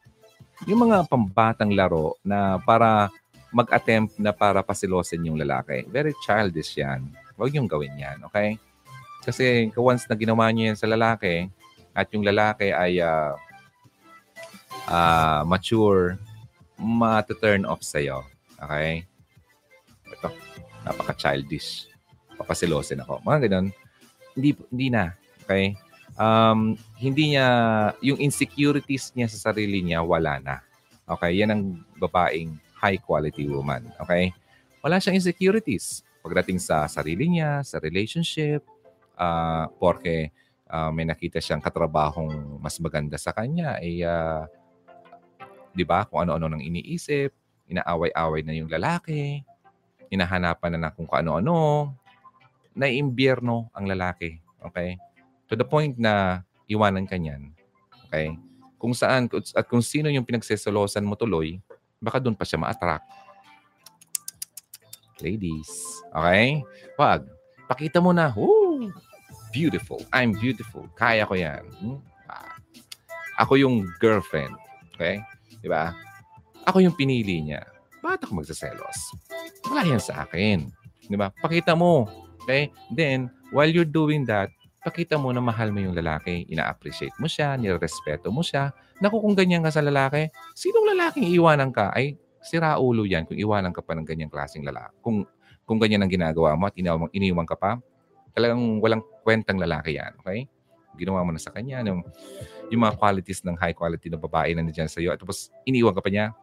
[0.70, 3.10] Yung mga pambatang laro na para
[3.50, 5.82] mag-attempt na para pasilosin yung lalaki.
[5.90, 7.10] Very childish yan.
[7.34, 8.54] Huwag yung gawin yan, okay?
[9.26, 11.50] Kasi once na ginawa niyo yan sa lalaki
[11.96, 13.32] at yung lalaki ay uh,
[14.92, 16.20] uh, mature,
[16.76, 18.20] ma-turn off sa'yo.
[18.60, 19.08] Okay?
[20.12, 20.28] Ito,
[20.84, 21.88] napaka-childish.
[22.36, 23.24] Papasilosin ako.
[23.24, 23.72] Mga ganun
[24.36, 25.16] hindi hindi na.
[25.42, 25.74] Okay?
[26.20, 27.48] Um, hindi niya,
[28.04, 30.56] yung insecurities niya sa sarili niya, wala na.
[31.08, 31.40] Okay?
[31.40, 31.62] Yan ang
[31.96, 33.88] babaeng high quality woman.
[34.04, 34.30] Okay?
[34.84, 38.62] Wala siyang insecurities pagdating sa sarili niya, sa relationship,
[39.16, 40.30] uh, porque
[40.70, 44.46] uh, may nakita siyang katrabahong mas maganda sa kanya, ay, uh,
[45.72, 47.30] di ba, kung ano-ano nang iniisip,
[47.70, 49.42] inaaway-away na yung lalaki,
[50.10, 51.90] hinahanapan na na kung ano-ano,
[52.76, 54.38] naiimbierno ang lalaki.
[54.70, 55.00] Okay?
[55.50, 57.50] To the point na iwanan ka niyan.
[58.08, 58.36] Okay?
[58.76, 61.58] Kung saan at kung sino yung pinagsesolosan mo tuloy,
[61.98, 63.08] baka doon pa siya ma-attract.
[65.24, 65.70] Ladies.
[66.12, 66.60] Okay?
[67.00, 67.24] Wag.
[67.66, 68.92] Pakita mo na, Woo!
[69.56, 70.04] Beautiful.
[70.12, 70.84] I'm beautiful.
[71.00, 71.64] Kaya ko yan.
[71.80, 71.98] Hmm?
[72.28, 72.60] Ah.
[73.40, 74.52] Ako yung girlfriend.
[74.92, 75.24] Okay?
[75.64, 75.96] Di ba?
[76.68, 77.64] Ako yung pinili niya.
[78.04, 78.98] Bakit ako magsaselos?
[79.72, 80.68] Wala yan sa akin.
[81.08, 81.32] Di ba?
[81.32, 82.04] Pakita mo
[82.46, 82.70] Okay?
[82.94, 84.54] Then, while you're doing that,
[84.86, 86.46] pakita mo na mahal mo yung lalaki.
[86.46, 88.70] Ina-appreciate mo siya, nirespeto mo siya.
[89.02, 91.90] Naku, kung ganyan ka sa lalaki, sinong lalaking iiwanan ka?
[91.90, 94.94] Ay, sira ulo yan kung iwanan ka pa ng ganyang klaseng lalaki.
[95.02, 95.26] Kung,
[95.66, 97.82] kung ganyan ang ginagawa mo at iniwan, iniwan ka pa,
[98.36, 100.12] talagang walang kwentang lalaki yan.
[100.20, 100.44] Okay?
[101.00, 101.80] Ginawa mo na sa kanya.
[101.88, 102.04] Yung,
[102.68, 105.16] yung mga qualities ng high quality na babae na nandiyan sa iyo.
[105.16, 106.36] At tapos, iniwan ka pa niya.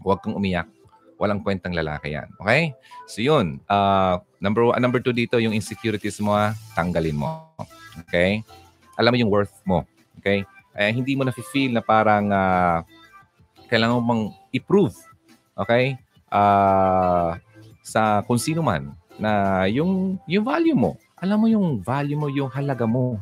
[0.00, 0.72] Huwag kang umiyak
[1.18, 2.30] Walang kwentang lalaki yan.
[2.38, 2.78] Okay?
[3.10, 3.58] So yun.
[3.66, 7.50] Uh, number, one, number two dito, yung insecurities mo, ah, tanggalin mo.
[8.06, 8.46] Okay?
[8.94, 9.82] Alam mo yung worth mo.
[10.22, 10.46] Okay?
[10.78, 12.86] Eh, hindi mo na-feel na parang uh,
[13.66, 14.94] kailangan mong i-prove.
[15.58, 15.98] Okay?
[16.30, 17.34] Uh,
[17.82, 20.94] sa kung sino man na yung, yung value mo.
[21.18, 23.18] Alam mo yung value mo, yung halaga mo.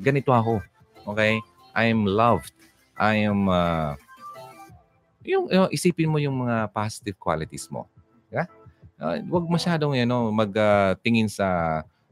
[0.00, 0.64] Ganito ako.
[1.12, 1.40] Okay?
[1.76, 2.54] I am loved.
[2.96, 3.98] I am uh,
[5.24, 7.88] yung, yung isipin mo yung mga positive qualities mo.
[8.32, 8.46] Yeah?
[9.00, 11.48] Uh, wag masyadong ano, magtingin uh, sa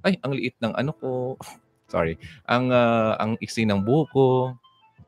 [0.02, 1.10] ay, ang liit ng ano ko.
[1.92, 2.18] Sorry.
[2.48, 4.26] Ang uh, ang iksi ng buhok ko.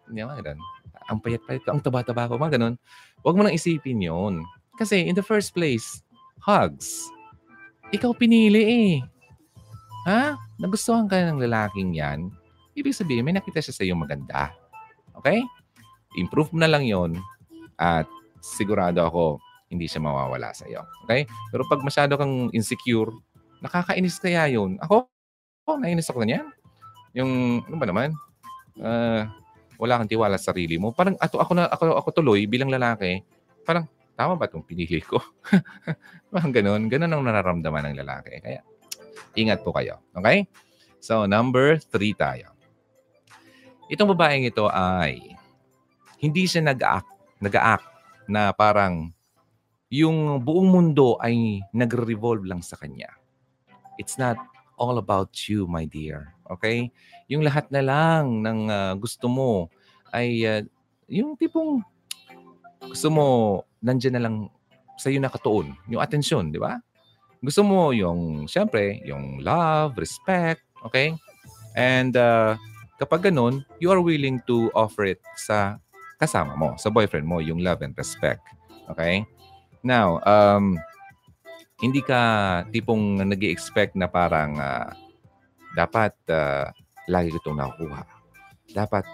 [0.07, 0.68] Hindi mga ganun.
[1.05, 2.75] Ang payat-payat ko, ang taba-taba ko, mga ganun.
[3.20, 4.45] Huwag mo nang isipin yon.
[4.77, 6.01] Kasi in the first place,
[6.41, 7.09] hugs.
[7.93, 8.93] Ikaw pinili eh.
[10.05, 10.36] Ha?
[10.61, 12.28] Nagustuhan ka ng lalaking yan,
[12.76, 14.52] ibig sabihin, may nakita siya sa iyo maganda.
[15.16, 15.40] Okay?
[16.20, 17.16] Improve mo na lang yon
[17.80, 18.07] at
[18.44, 19.40] sigurado ako,
[19.72, 20.84] hindi siya mawawala sa iyo.
[21.07, 21.24] Okay?
[21.50, 23.11] Pero pag masyado kang insecure,
[23.64, 24.76] nakakainis kaya yun.
[24.84, 25.09] Ako,
[25.66, 26.46] oh, nainis ako niyan.
[27.16, 28.12] Yung, ano ba naman?
[28.76, 29.24] Uh,
[29.80, 30.92] wala kang tiwala sa sarili mo.
[30.92, 33.24] Parang ato, ako, na, ako, ako tuloy bilang lalaki,
[33.64, 35.18] parang tama ba itong pinili ko?
[36.34, 36.86] parang ganun.
[36.86, 38.38] Ganun ang nararamdaman ng lalaki.
[38.38, 38.61] Kaya
[39.35, 40.01] ingat po kayo.
[40.15, 40.47] Okay?
[41.03, 42.55] So, number three tayo.
[43.93, 45.37] Itong babaeng ito ay
[46.17, 47.11] hindi siya nag-act,
[47.45, 47.89] nag-act
[48.25, 49.12] na parang
[49.93, 53.12] yung buong mundo ay nagre-revolve lang sa kanya.
[54.01, 54.41] It's not
[54.81, 56.33] all about you, my dear.
[56.49, 56.89] Okay?
[57.29, 59.69] Yung lahat na lang ng uh, gusto mo
[60.11, 60.62] ay uh,
[61.07, 61.85] yung tipong
[62.81, 63.27] gusto mo
[63.85, 64.37] nandiyan na lang
[64.97, 66.79] sa iyo nakatuon, yung atensyon, di ba?
[67.45, 71.12] Gusto mo yung, syempre, yung love, respect, okay?
[71.76, 72.57] And uh,
[72.97, 75.76] kapag ganun, you are willing to offer it sa
[76.16, 78.40] kasama mo, sa boyfriend mo, yung love and respect.
[78.88, 79.28] Okay?
[79.84, 80.80] Now, um,
[81.82, 84.88] hindi ka tipong nag expect na parang uh,
[85.76, 86.70] dapat uh,
[87.11, 88.03] lagi ko itong nakukuha.
[88.72, 89.05] Dapat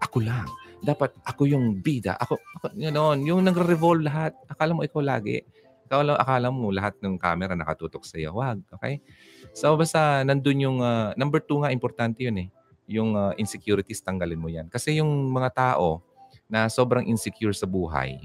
[0.00, 0.48] ako lang.
[0.80, 2.16] Dapat ako yung bida.
[2.16, 4.32] Ako, ako yun, yung nagre-revolve lahat.
[4.48, 5.44] Akala mo ikaw lagi.
[5.88, 8.40] Akala, akala mo lahat ng camera nakatutok sa iyo.
[8.40, 9.04] Wag, okay?
[9.52, 12.48] So basta nandun yung, uh, number two nga, importante yun eh.
[12.88, 14.66] Yung uh, insecurities, tanggalin mo yan.
[14.72, 16.00] Kasi yung mga tao
[16.48, 18.16] na sobrang insecure sa buhay,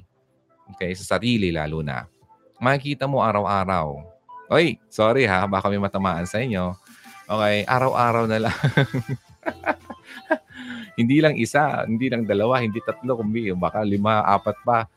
[0.75, 2.07] okay, sa sarili lalo na,
[2.59, 4.03] makikita mo araw-araw.
[4.49, 6.75] Oy, sorry ha, baka may matamaan sa inyo.
[7.29, 8.55] Okay, araw-araw na lang.
[10.99, 14.89] hindi lang isa, hindi lang dalawa, hindi tatlo, kumbi, baka lima, apat pa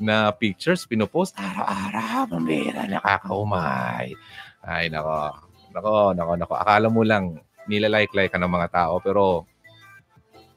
[0.00, 2.32] na pictures pinopost araw-araw.
[2.32, 4.16] Pambira, nakakaumay.
[4.64, 5.36] Ay, nako.
[5.76, 6.54] Nako, nako, nako.
[6.56, 7.38] Akala mo lang
[7.68, 9.44] nilalike-like ka ng mga tao pero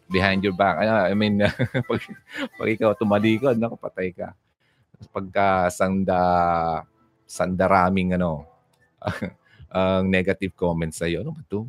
[0.08, 0.80] behind your back.
[0.80, 1.44] I mean,
[1.90, 2.02] pag,
[2.56, 4.32] pag ikaw tumalikod, nako, patay ka.
[5.12, 6.22] Pagka sanda,
[7.28, 8.48] sandaraming ano,
[9.74, 11.28] ang negative comments sa'yo.
[11.28, 11.68] Ano ba ito?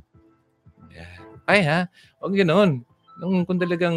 [0.95, 1.15] Yeah.
[1.45, 1.91] Ay ha,
[2.23, 2.87] huwag ganoon.
[3.19, 3.97] Nung kung talagang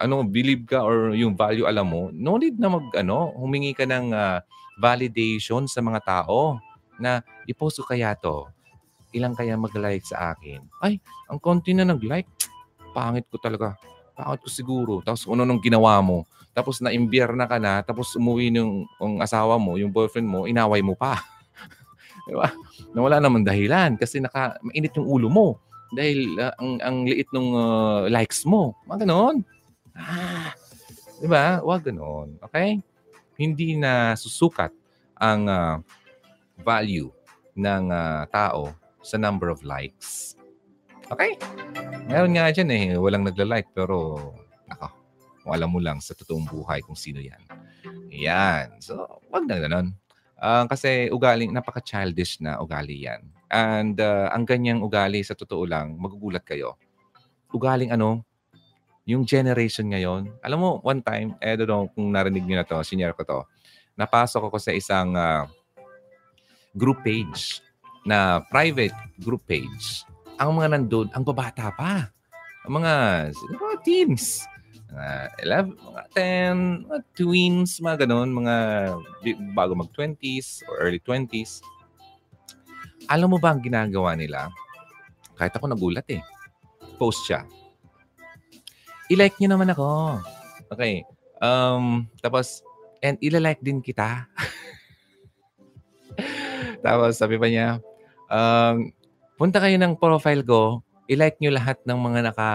[0.00, 3.84] ano, believe ka or yung value alam mo, no need na mag, ano, humingi ka
[3.84, 4.40] ng uh,
[4.80, 6.56] validation sa mga tao
[6.96, 8.48] na i-post ko kaya to.
[9.12, 10.64] Ilang kaya mag-like sa akin?
[10.80, 10.96] Ay,
[11.28, 12.28] ang konti na nag-like.
[12.96, 13.76] Pangit ko talaga.
[14.16, 14.92] Pangit ko siguro.
[15.04, 16.24] Tapos ano nung ginawa mo?
[16.56, 20.82] Tapos na-imbier na ka na, tapos umuwi ng ang asawa mo, yung boyfriend mo, inaway
[20.82, 21.20] mo pa.
[22.26, 22.50] Di ba?
[22.96, 25.48] Na wala naman dahilan kasi naka, mainit yung ulo mo
[25.94, 28.78] dahil uh, ang, ang liit ng uh, likes mo.
[28.86, 29.42] Mga ganon.
[30.00, 30.56] Ah,
[31.20, 31.60] di ba?
[31.60, 32.40] Huwag ganoon.
[32.40, 32.80] Okay?
[33.36, 34.72] Hindi na susukat
[35.20, 35.76] ang uh,
[36.64, 37.12] value
[37.56, 38.72] ng uh, tao
[39.04, 40.36] sa number of likes.
[41.10, 41.36] Okay?
[42.06, 44.30] Meron nga dyan eh, walang nagla-like pero
[44.70, 44.86] ako,
[45.42, 47.40] kung alam mo lang sa totoong buhay kung sino yan.
[48.12, 48.78] Yan.
[48.78, 49.96] So, wag na ganun.
[50.40, 53.28] Uh, kasi ugaling, napaka-childish na ugali yan.
[53.52, 56.80] And uh, ang ganyang ugali, sa totoo lang, magugulat kayo.
[57.50, 58.24] Ugaling ano,
[59.08, 62.80] yung generation ngayon, alam mo, one time, eh, don't know kung narinig niyo na to,
[62.84, 63.40] senior ko to,
[63.96, 65.48] napasok ako sa isang uh,
[66.76, 67.64] group page
[68.04, 70.04] na private group page.
[70.40, 72.08] Ang mga nandun, ang babata pa.
[72.68, 72.92] Ang mga,
[73.56, 74.44] mga teens.
[74.90, 76.02] Uh, 11, mga
[76.82, 78.56] 10, mga tweens, mga ganun, mga
[79.54, 81.62] bago mag-20s or early 20s.
[83.06, 84.50] Alam mo ba ang ginagawa nila?
[85.38, 86.20] Kahit ako nagulat eh.
[86.98, 87.59] Post siya
[89.10, 90.22] i-like niyo naman ako.
[90.70, 91.02] Okay.
[91.42, 92.62] Um, tapos,
[93.02, 94.30] and ila-like din kita.
[96.86, 97.82] tapos, sabi pa niya,
[98.30, 98.94] um,
[99.34, 102.50] punta kayo ng profile ko, i-like niyo lahat ng mga naka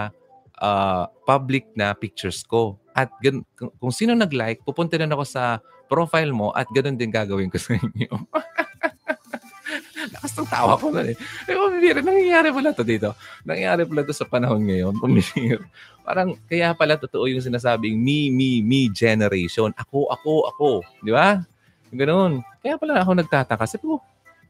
[0.64, 2.80] uh, public na pictures ko.
[2.96, 7.52] At gan- kung sino nag-like, pupunta na ako sa profile mo at ganun din gagawin
[7.52, 8.10] ko sa inyo.
[10.36, 11.16] Ng tawa ko na eh.
[11.48, 12.04] Eh, pumibira.
[12.04, 13.16] Nangyayari pala to dito.
[13.42, 14.94] Nangyayari pala to sa panahon ngayon.
[15.00, 15.64] Pumibira.
[16.06, 19.72] Parang, kaya pala totoo yung sinasabing me, me, me generation.
[19.74, 20.70] Ako, ako, ako.
[21.02, 21.42] Di ba?
[21.90, 22.44] Ganun.
[22.62, 23.64] Kaya pala ako nagtataka.
[23.66, 23.98] Sabi ko,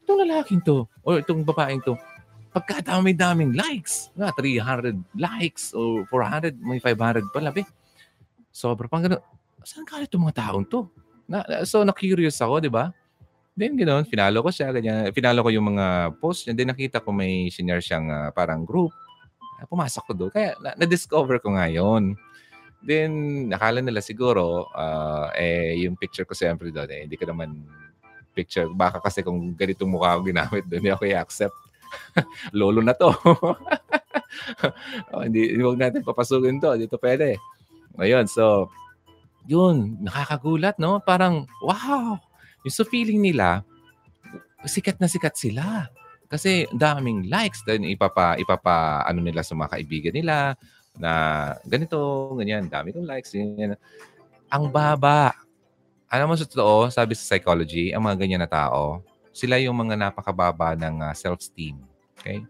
[0.04, 1.96] itong lalaking to, o itong babaeng to,
[2.52, 7.64] pagkadami-daming likes, nga 300 likes o 400, may 500 pala, be.
[8.52, 9.20] Sobra pang ganun.
[9.60, 10.88] Saan ka itong mga taong to?
[11.28, 12.92] Na, so, na-curious ako, di ba?
[13.56, 15.08] Then ganoon, finalo ko siya, ganyan.
[15.16, 16.52] Finalo ko yung mga post niya.
[16.52, 18.92] Then nakita ko may senior siyang uh, parang group.
[19.56, 20.30] Uh, pumasok ko doon.
[20.30, 22.12] Kaya na- na-discover ko ngayon.
[22.84, 23.10] Then
[23.48, 27.64] nakala nila siguro, uh, eh, yung picture ko siyempre doon, eh, hindi ko naman
[28.36, 28.68] picture.
[28.68, 31.56] Baka kasi kung ganitong mukha ko ginamit doon, hindi ako i-accept.
[32.60, 33.08] Lolo na to.
[35.16, 36.76] oh, hindi, huwag natin papasukin to.
[36.76, 37.40] Dito pwede.
[37.96, 38.68] Ngayon, so,
[39.48, 41.00] yun, nakakagulat, no?
[41.00, 42.20] Parang, wow,
[42.66, 43.62] yung sa feeling nila,
[44.66, 45.86] sikat na sikat sila.
[46.26, 47.62] Kasi daming likes.
[47.62, 50.58] Then ipapa, ipapa ano nila sa mga kaibigan nila.
[50.96, 53.76] na ganito, ganyan, dami kong likes, ganyan.
[54.50, 55.36] Ang baba.
[56.08, 59.92] Alam mo sa totoo, sabi sa psychology, ang mga ganyan na tao, sila yung mga
[59.92, 61.76] napakababa ng uh, self-esteem.
[62.16, 62.40] Okay?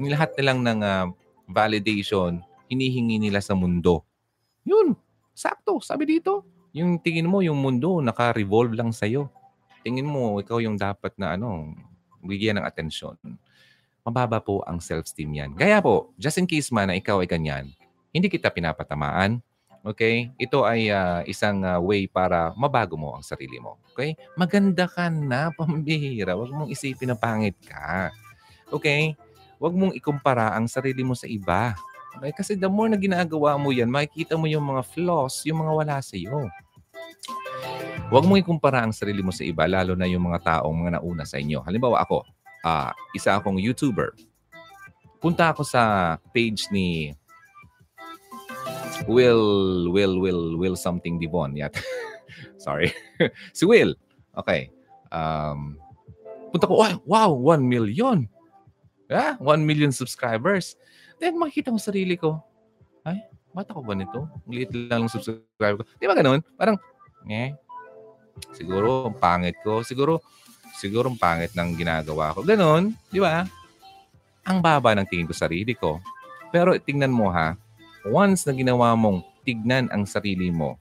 [0.00, 1.06] Yung lahat nilang ng uh,
[1.44, 2.40] validation,
[2.72, 4.00] hinihingi nila sa mundo.
[4.64, 4.96] Yun,
[5.36, 5.76] sakto.
[5.84, 9.28] Sabi dito, yung tingin mo, yung mundo, naka-revolve lang sa'yo.
[9.82, 11.74] Tingin mo, ikaw yung dapat na ano,
[12.22, 13.18] bigyan ng atensyon.
[14.02, 15.50] Mababa po ang self-esteem yan.
[15.54, 17.70] Kaya po, just in case man na ikaw ay ganyan,
[18.10, 19.42] hindi kita pinapatamaan,
[19.82, 20.30] Okay?
[20.38, 23.82] Ito ay uh, isang uh, way para mabago mo ang sarili mo.
[23.92, 24.14] Okay?
[24.38, 26.38] Maganda ka na, pambihira.
[26.38, 28.14] Huwag mong isipin na pangit ka.
[28.70, 29.18] Okay?
[29.58, 31.74] Huwag mong ikumpara ang sarili mo sa iba.
[32.18, 32.30] Okay?
[32.30, 35.96] Kasi the more na ginagawa mo yan, makikita mo yung mga flaws, yung mga wala
[35.98, 36.46] sa iyo.
[38.12, 41.24] Huwag mong ikumpara ang sarili mo sa iba, lalo na yung mga taong mga nauna
[41.24, 41.64] sa inyo.
[41.64, 42.20] Halimbawa ako,
[42.60, 44.12] uh, isa akong YouTuber.
[45.16, 47.16] Punta ako sa page ni
[49.08, 51.56] Will, Will, Will, Will something Divon.
[51.56, 51.72] Yat.
[52.60, 52.92] Sorry.
[53.56, 53.96] si Will.
[54.36, 54.68] Okay.
[55.08, 55.80] Um,
[56.52, 58.28] punta ko, wow, 1 million.
[59.08, 60.76] Yeah, 1 million subscribers.
[61.16, 62.44] Then makikita mo sarili ko.
[63.08, 63.24] Ay,
[63.56, 64.28] ba't ako ba nito?
[64.52, 65.88] Liit lang ng subscriber ko.
[65.96, 66.44] Di ba ganun?
[66.60, 66.76] Parang,
[67.24, 67.56] eh,
[68.54, 69.80] siguro ang pangit ko.
[69.84, 70.22] Siguro,
[70.76, 72.44] siguro ang pangit ng ginagawa ko.
[72.44, 73.44] Ganun, di ba?
[74.42, 76.02] Ang baba ng tingin ko sarili ko.
[76.52, 77.56] Pero tingnan mo ha,
[78.04, 80.76] once na ginawa mong tignan ang sarili mo,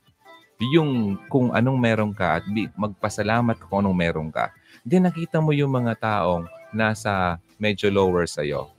[0.61, 2.45] yung kung anong meron ka at
[2.77, 4.53] magpasalamat kung anong meron ka,
[4.85, 8.69] then nakita mo yung mga taong nasa medyo lower sa'yo.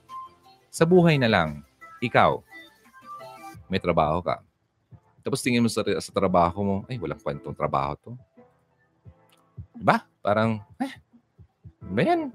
[0.71, 1.61] Sa buhay na lang,
[1.99, 2.39] ikaw,
[3.67, 4.39] may trabaho ka.
[5.23, 8.11] Tapos tingin mo sa, sa trabaho mo, ay, walang kwentong trabaho to.
[9.73, 10.05] Diba?
[10.23, 10.93] Parang, eh,
[11.81, 12.31] ba yan?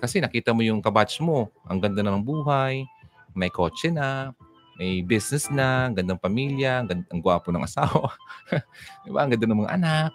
[0.00, 2.88] Kasi nakita mo yung kabatch mo, ang ganda ng buhay,
[3.36, 4.32] may kotse na,
[4.80, 8.16] may business na, ang gandang pamilya, ang, ganda, ang gwapo ng asawa.
[9.04, 9.28] di ba?
[9.28, 10.10] Ang ganda ng mga anak.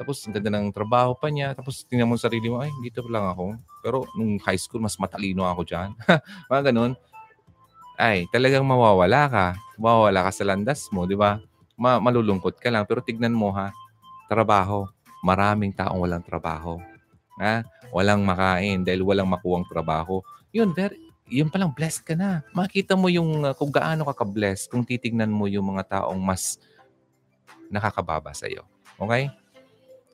[0.00, 1.52] Tapos, ang ganda ng trabaho pa niya.
[1.52, 3.60] Tapos, tingnan mo sa sarili mo, ay, dito lang ako.
[3.84, 5.92] Pero, nung high school, mas matalino ako dyan.
[6.50, 6.96] mga ganun.
[8.00, 9.46] Ay, talagang mawawala ka.
[9.76, 11.42] Mawawala ka sa landas mo, di ba?
[11.76, 12.86] Ma- malulungkot ka lang.
[12.88, 13.74] Pero tignan mo ha,
[14.30, 14.88] trabaho.
[15.22, 16.78] Maraming taong walang trabaho.
[17.38, 17.62] Ha?
[17.94, 20.22] Walang makain dahil walang makuwang trabaho.
[20.50, 20.98] Yun, very,
[21.28, 22.42] yun palang blessed ka na.
[22.56, 26.58] Makita mo yung uh, kung gaano ka ka-blessed kung titignan mo yung mga taong mas
[27.68, 28.64] nakakababa sa iyo.
[28.96, 29.30] Okay?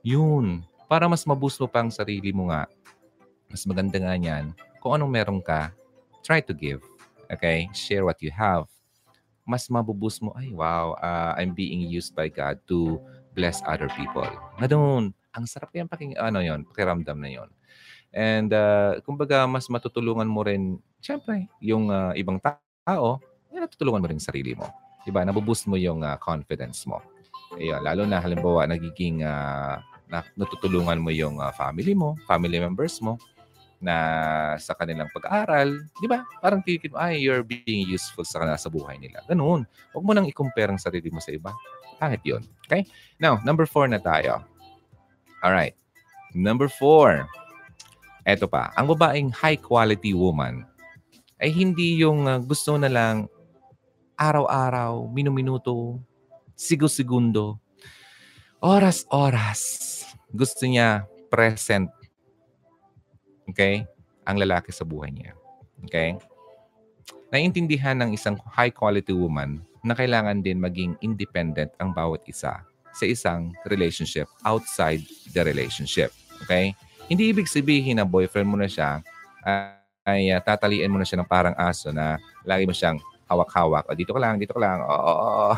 [0.04, 0.66] Yun.
[0.84, 2.68] Para mas maboost mo pa ang sarili mo nga.
[3.48, 4.52] Mas maganda nga niyan.
[4.82, 5.72] Kung anong meron ka,
[6.20, 6.82] try to give.
[7.30, 7.70] Okay?
[7.72, 8.68] Share what you have.
[9.44, 12.96] Mas mabuboost mo, ay wow, uh, I'm being used by God to
[13.34, 14.26] bless other people.
[14.62, 15.12] Ganun.
[15.34, 17.50] Ang sarap yan paking, ano yon pakiramdam na yon
[18.14, 23.18] And uh, kumbaga, mas matutulungan mo rin, syempre, yung uh, ibang tao,
[23.50, 24.70] eh, natutulungan mo rin sarili mo.
[25.02, 25.26] Diba?
[25.26, 27.02] Nabuboost mo yung uh, confidence mo.
[27.58, 33.02] Ayun, lalo na halimbawa, nagiging uh, na, natutulungan mo yung uh, family mo, family members
[33.02, 33.18] mo,
[33.84, 33.96] na
[34.56, 36.24] sa kanilang pag-aaral, di ba?
[36.40, 39.20] Parang tikin mo, ay, you're being useful sa kanila sa buhay nila.
[39.28, 39.68] Ganun.
[39.92, 41.52] Huwag mo nang i-compare ang sarili mo sa iba.
[41.98, 42.42] Pangit yun.
[42.66, 42.88] Okay?
[43.20, 44.42] Now, number four na tayo.
[45.44, 45.76] Alright.
[46.32, 47.28] Number four.
[48.24, 50.64] Eto pa, ang babaeng high quality woman
[51.36, 53.28] ay hindi yung uh, gusto na lang
[54.16, 56.00] araw-araw, minuminuto,
[56.56, 57.60] sigo-segundo,
[58.64, 59.60] oras-oras.
[60.32, 61.92] Gusto niya present.
[63.44, 63.84] Okay?
[64.24, 65.36] Ang lalaki sa buhay niya.
[65.84, 66.16] Okay?
[67.28, 72.64] Naintindihan ng isang high quality woman na kailangan din maging independent ang bawat isa
[72.94, 75.04] sa isang relationship outside
[75.36, 76.08] the relationship.
[76.46, 76.72] Okay?
[77.06, 79.04] Hindi ibig sabihin na boyfriend mo na siya
[79.44, 79.76] uh,
[80.08, 82.16] ay uh, tatalian mo na siya ng parang aso na
[82.48, 82.96] lagi mo siyang
[83.28, 83.88] hawak-hawak.
[83.88, 84.84] O, dito ka lang, dito ka lang.
[84.84, 85.54] Oo, oo, oo.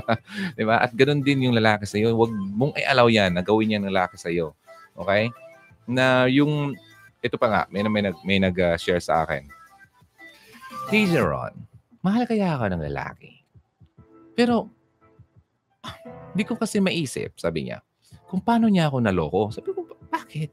[0.58, 0.80] Di ba?
[0.80, 2.16] At ganoon din yung lalaki sa iyo.
[2.16, 4.56] Huwag mong i-allow yan na gawin yan ng lalaki sa iyo.
[4.96, 5.28] Okay?
[5.84, 6.72] Na yung,
[7.20, 9.44] ito pa nga, may, may, may nag-share uh, sa akin.
[10.88, 11.52] DJ Ron,
[12.00, 13.41] mahal kaya ako ng lalaki.
[14.42, 14.66] Pero,
[16.34, 17.78] hindi ko kasi maisip, sabi niya,
[18.26, 19.42] kung paano niya ako naloko.
[19.54, 20.50] Sabi ko, bakit?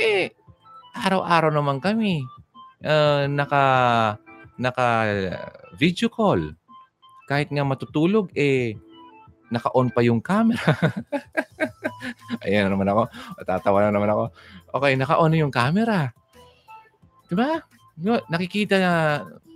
[0.00, 0.32] Eh,
[0.96, 2.24] araw-araw naman kami
[2.80, 3.64] uh, naka
[4.56, 4.86] naka
[5.76, 6.54] video call.
[7.26, 8.78] Kahit nga matutulog eh
[9.52, 10.74] naka-on pa yung camera.
[12.44, 13.02] Ayan naman ako.
[13.44, 14.24] Tatawa na naman ako.
[14.78, 16.14] Okay, naka-on yung camera.
[17.26, 17.60] 'Di ba?
[18.30, 18.92] Nakikita na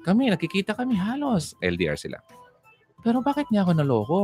[0.03, 1.55] kami, nakikita kami halos.
[1.63, 2.19] LDR sila.
[3.03, 4.21] Pero bakit niya ako naloko?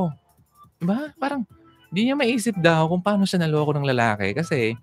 [0.78, 1.10] 'Di ba?
[1.18, 1.46] Parang
[1.90, 4.74] hindi niya maisip daw kung paano siya naloko ng lalaki kasi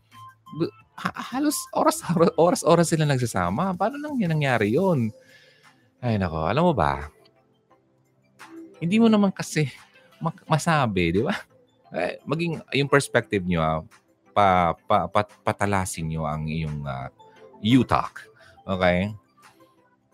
[1.32, 2.04] halos oras,
[2.40, 3.76] oras, oras sila nagsasama.
[3.76, 5.12] Paano nang nangyari yun?
[6.00, 7.12] Ay nako, alam mo ba?
[8.82, 9.70] hindi mo naman kasi
[10.50, 11.38] masabi, di ba?
[11.94, 13.80] Eh, maging yung perspective nyo, ah,
[14.34, 17.08] pa, pa, pa, patalasin nyo ang iyong uh,
[17.62, 18.26] you-talk.
[18.66, 19.14] Okay?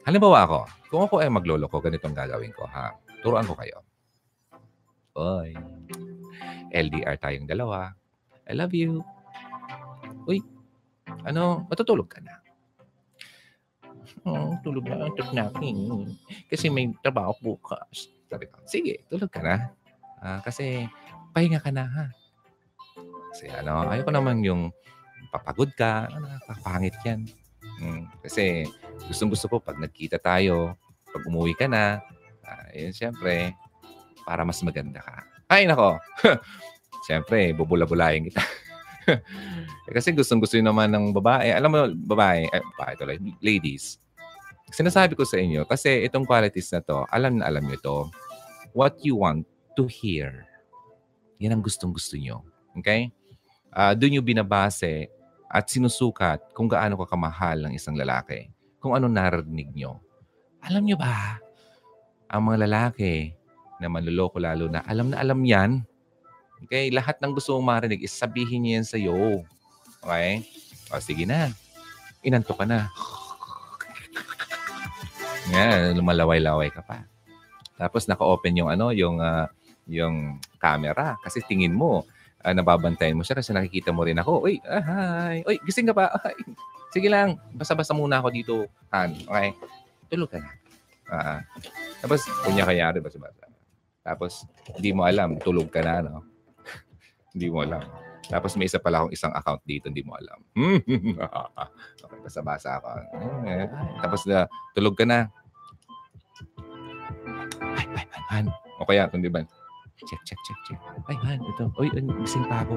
[0.04, 0.60] Halimbawa ako,
[0.92, 2.92] kung ako ay magloloko, ganitong gagawin ko, ha?
[3.22, 3.82] Turuan ko kayo.
[5.18, 5.57] Oy,
[6.70, 7.93] LDR tayong dalawa.
[8.45, 9.01] I love you.
[10.30, 10.45] Uy,
[11.26, 12.38] ano, matutulog ka na.
[14.28, 15.49] Oh, tulog na, tulog na.
[16.47, 18.11] Kasi may trabaho bukas.
[18.28, 19.72] Sabi ko, sige, tulog ka na.
[20.20, 20.86] Uh, kasi
[21.32, 22.05] pahinga ka na ha.
[23.32, 24.70] Kasi ano, ayoko naman yung
[25.32, 26.11] papagod ka.
[26.11, 27.28] Ano, papangit yan.
[27.78, 28.65] Hmm, kasi
[29.05, 30.74] gustong gusto ko pag nagkita tayo,
[31.13, 32.01] pag umuwi ka na,
[32.48, 33.52] uh, yun syempre,
[34.24, 35.24] para mas maganda ka.
[35.52, 36.00] Ay, nako.
[37.08, 38.43] Siyempre, bubula-bulayin kita.
[39.88, 41.56] eh, kasi gustong gusto naman ng babae.
[41.56, 43.95] Alam mo, babae, eh, babae tuloy, ladies,
[44.76, 47.98] sinasabi ko sa inyo, kasi itong qualities na to, alam na alam nyo to,
[48.76, 49.48] what you want
[49.80, 50.43] to hear.
[51.39, 52.43] Yan ang gustong gusto nyo.
[52.76, 53.08] Okay?
[53.72, 55.08] Uh, doon yung binabase
[55.48, 58.52] at sinusukat kung gaano ka kamahal ng isang lalaki.
[58.84, 60.04] Kung ano narinig nyo.
[60.68, 61.39] Alam nyo ba,
[62.28, 63.32] ang mga lalaki
[63.78, 65.84] na manloloko lalo na, alam na alam yan.
[66.66, 66.90] Okay?
[66.90, 69.18] Lahat ng gusto mong marinig is sabihin niya yan sa'yo.
[70.02, 70.44] Okay?
[70.92, 71.54] O, sige na.
[72.26, 72.90] Inanto ka na.
[75.54, 77.08] Yan, lumalaway-laway ka pa.
[77.78, 79.48] Tapos naka-open yung ano, yung uh,
[79.88, 82.04] yung camera kasi tingin mo
[82.44, 84.44] uh, nababantayan mo siya kasi nakikita mo rin ako.
[84.44, 84.84] Uy, ah,
[85.32, 85.44] hi.
[85.48, 86.12] Uy, gising ka pa?
[86.24, 86.36] Ay,
[86.96, 88.56] sige lang, basta-basta muna ako dito.
[88.96, 89.52] Han, okay?
[90.08, 90.66] Tulog ka na.
[91.08, 91.39] Uh,
[92.03, 93.47] tapos, kunya kayari, basta-basta.
[94.03, 96.24] Tapos, hindi mo alam, tulog ka na, no?
[97.36, 97.84] hindi mo alam.
[98.28, 100.39] Tapos may isa pala akong isang account dito, hindi mo alam.
[102.03, 102.88] okay, basta-basa ako.
[103.47, 103.68] Eh,
[104.03, 104.43] tapos na,
[104.76, 105.32] tulog ka na.
[107.64, 108.45] Ay, ay, ay, Han.
[108.84, 109.47] O kaya, kung di ba,
[110.03, 110.80] check, check, check, check.
[111.08, 111.72] Ay, Han, ito.
[111.80, 111.88] Uy,
[112.28, 112.76] gising pa ako.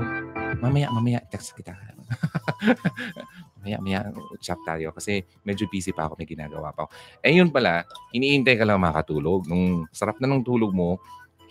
[0.62, 1.74] Mamaya, mamaya, text kita.
[3.60, 4.08] mamaya,
[4.40, 4.90] chat tayo.
[4.96, 6.92] Kasi medyo busy pa ako, may ginagawa pa ako.
[7.20, 7.84] Eh, yun pala,
[8.16, 9.44] iniintay ka lang makatulog.
[9.44, 10.96] Nung sarap na ng tulog mo,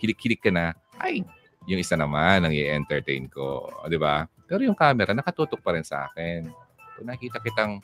[0.02, 1.22] hilik-hilik ka na, ay,
[1.68, 3.70] yung isa naman ang i-entertain ko.
[3.86, 4.26] Di ba?
[4.50, 6.50] Pero yung camera, nakatutok pa rin sa akin.
[6.98, 7.78] Kung nakita kitang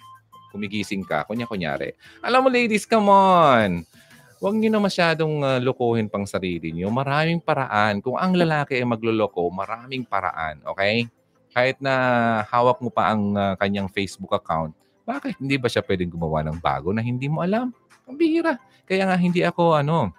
[0.51, 1.95] kumigising ka, kunya-kunyari.
[2.24, 3.85] Alam mo ladies, come on!
[4.37, 6.93] Huwag niyo na masyadong uh, lokohin pang sarili niyo.
[6.93, 8.05] Maraming paraan.
[8.05, 10.61] Kung ang lalaki ay magloloko, maraming paraan.
[10.77, 11.09] Okay?
[11.57, 11.94] Kahit na
[12.52, 14.76] hawak mo pa ang uh, kanyang Facebook account,
[15.09, 17.72] bakit hindi ba siya pwedeng gumawa ng bago na hindi mo alam?
[18.04, 18.61] Ang bihira.
[18.84, 20.12] Kaya nga hindi ako ano,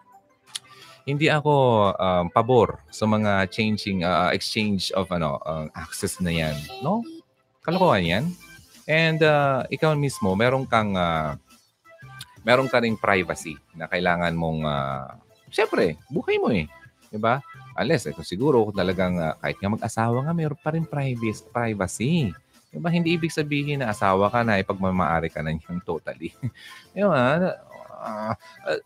[1.05, 1.53] hindi ako
[1.93, 7.05] um, pabor sa mga changing uh, exchange of ano uh, access na yan, no?
[7.61, 8.25] Kalokohan 'yan.
[8.89, 11.38] And uh, ikaw mismo, meron kang uh,
[12.41, 15.15] meron ka ring privacy na kailangan mong uh,
[15.47, 16.67] Siyempre, buhay mo eh.
[17.07, 17.39] 'Di ba?
[17.78, 21.45] Unless, ito siguro, kung talagang uh, kahit nga mag-asawa nga, mayroon pa rin privacy.
[21.53, 22.13] privacy.
[22.73, 22.89] Diba?
[22.89, 26.34] Hindi ibig sabihin na asawa ka na, ipagmamaari ka na niyang totally.
[26.91, 27.53] diba?
[27.97, 28.34] uh,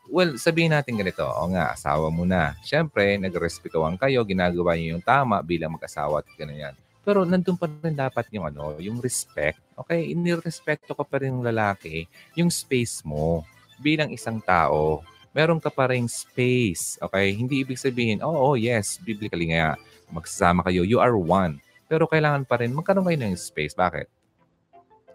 [0.07, 2.55] well, sabihin natin ganito, o nga, asawa mo na.
[2.63, 6.75] Siyempre, nagrespetuhan kayo, ginagawa niyo yung tama bilang mag-asawa at ganyan.
[7.01, 9.57] Pero nandun pa rin dapat yung ano, yung respect.
[9.73, 12.05] Okay, inirespeto ka pa rin ng lalaki,
[12.37, 13.41] yung space mo
[13.81, 15.01] bilang isang tao.
[15.31, 16.99] Meron ka pa rin space.
[16.99, 19.79] Okay, hindi ibig sabihin, oh, oh yes, biblically nga,
[20.11, 21.59] magsasama kayo, you are one.
[21.87, 23.71] Pero kailangan pa rin magkaroon kayo ng space.
[23.75, 24.07] Bakit?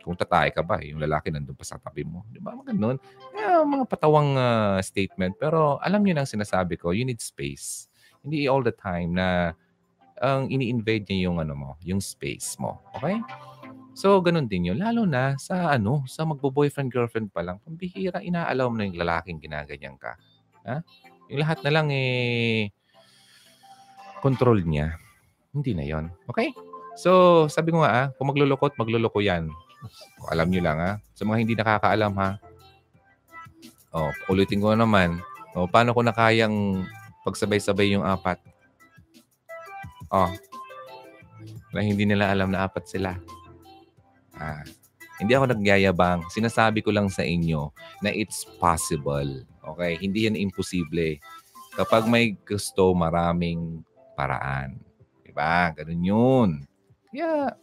[0.07, 2.23] Kung tatay ka ba, yung lalaki nandun pa sa tabi mo.
[2.31, 2.55] Di ba?
[2.55, 2.97] Mga ganun.
[3.35, 5.35] Eh, mga patawang uh, statement.
[5.37, 7.91] Pero alam niyo nang sinasabi ko, you need space.
[8.23, 9.53] Hindi all the time na
[10.23, 12.81] ang ini-invade niya yung ano mo, yung space mo.
[12.97, 13.21] Okay?
[13.97, 14.77] So, ganun din yun.
[14.77, 17.57] Lalo na sa ano, sa magbo-boyfriend, girlfriend pa lang.
[17.65, 20.21] Pambihira, inaalaw mo na yung lalaking ginaganyan ka.
[20.69, 20.85] Ha?
[21.33, 22.69] Yung lahat na lang eh,
[24.21, 25.01] control niya.
[25.57, 26.53] Hindi na yon Okay?
[27.01, 29.49] So, sabi ko nga ah, kung maglulukot, magluloko yan.
[30.33, 30.93] Alam nyo lang ha.
[31.17, 32.31] Sa mga hindi nakakaalam ha.
[33.97, 35.25] Oh, ulitin ko naman.
[35.57, 36.85] Oh, paano ko nakayang
[37.25, 38.37] pagsabay-sabay yung apat?
[40.13, 40.29] Oh.
[41.73, 43.17] Na hindi nila alam na apat sila.
[44.37, 44.63] Ah,
[45.17, 46.29] hindi ako nagyayabang.
[46.29, 47.73] Sinasabi ko lang sa inyo
[48.05, 49.45] na it's possible.
[49.65, 49.97] Okay?
[49.97, 51.17] Hindi yan imposible.
[51.73, 53.81] Kapag may gusto, maraming
[54.17, 54.77] paraan.
[55.25, 55.73] Diba?
[55.73, 56.51] Ganun yun.
[57.09, 57.57] Kaya,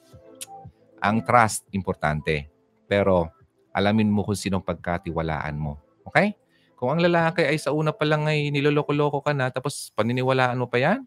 [0.98, 2.50] ang trust, importante.
[2.90, 3.30] Pero
[3.74, 5.78] alamin mo kung sinong pagkatiwalaan mo.
[6.10, 6.34] Okay?
[6.74, 10.66] Kung ang lalaki ay sa una pa lang ay niloloko-loko ka na, tapos paniniwalaan mo
[10.66, 11.06] pa yan,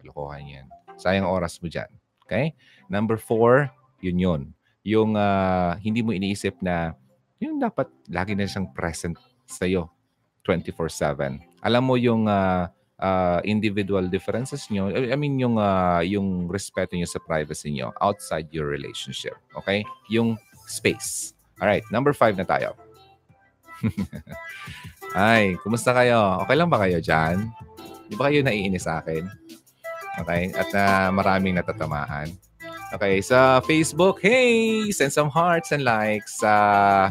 [0.00, 0.66] kalokohan yan.
[1.00, 1.88] Sayang oras mo dyan.
[2.24, 2.52] Okay?
[2.92, 3.72] Number four,
[4.04, 4.42] yun yun.
[4.82, 6.94] Yung uh, hindi mo iniisip na
[7.42, 9.90] yung dapat lagi na siyang present sa iyo
[10.46, 11.38] 24-7.
[11.62, 12.66] Alam mo yung uh,
[13.02, 14.90] uh, individual differences nyo.
[14.90, 19.34] I mean, yung, uh, yung respeto nyo sa privacy nyo outside your relationship.
[19.58, 19.82] Okay?
[20.10, 21.34] Yung space.
[21.58, 22.74] Alright, number five na tayo.
[25.14, 26.42] Ay, kumusta kayo?
[26.46, 27.50] Okay lang ba kayo dyan?
[28.06, 29.26] Di ba kayo naiinis sa akin?
[30.22, 30.54] Okay?
[30.54, 32.30] At uh, maraming natatamaan.
[32.92, 34.92] Okay, sa Facebook, hey!
[34.92, 36.44] Send some hearts and likes.
[36.44, 37.08] Sa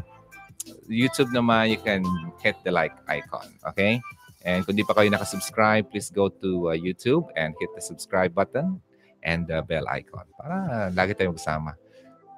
[0.85, 2.05] YouTube naman, you can
[2.37, 3.49] hit the like icon.
[3.73, 3.97] Okay?
[4.45, 8.29] And kung di pa kayo nakasubscribe, please go to uh, YouTube and hit the subscribe
[8.29, 8.77] button
[9.25, 11.73] and the bell icon para lagi tayong kasama.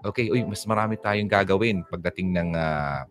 [0.07, 3.03] Okay, uy, mas marami tayong gagawin pagdating ng uh,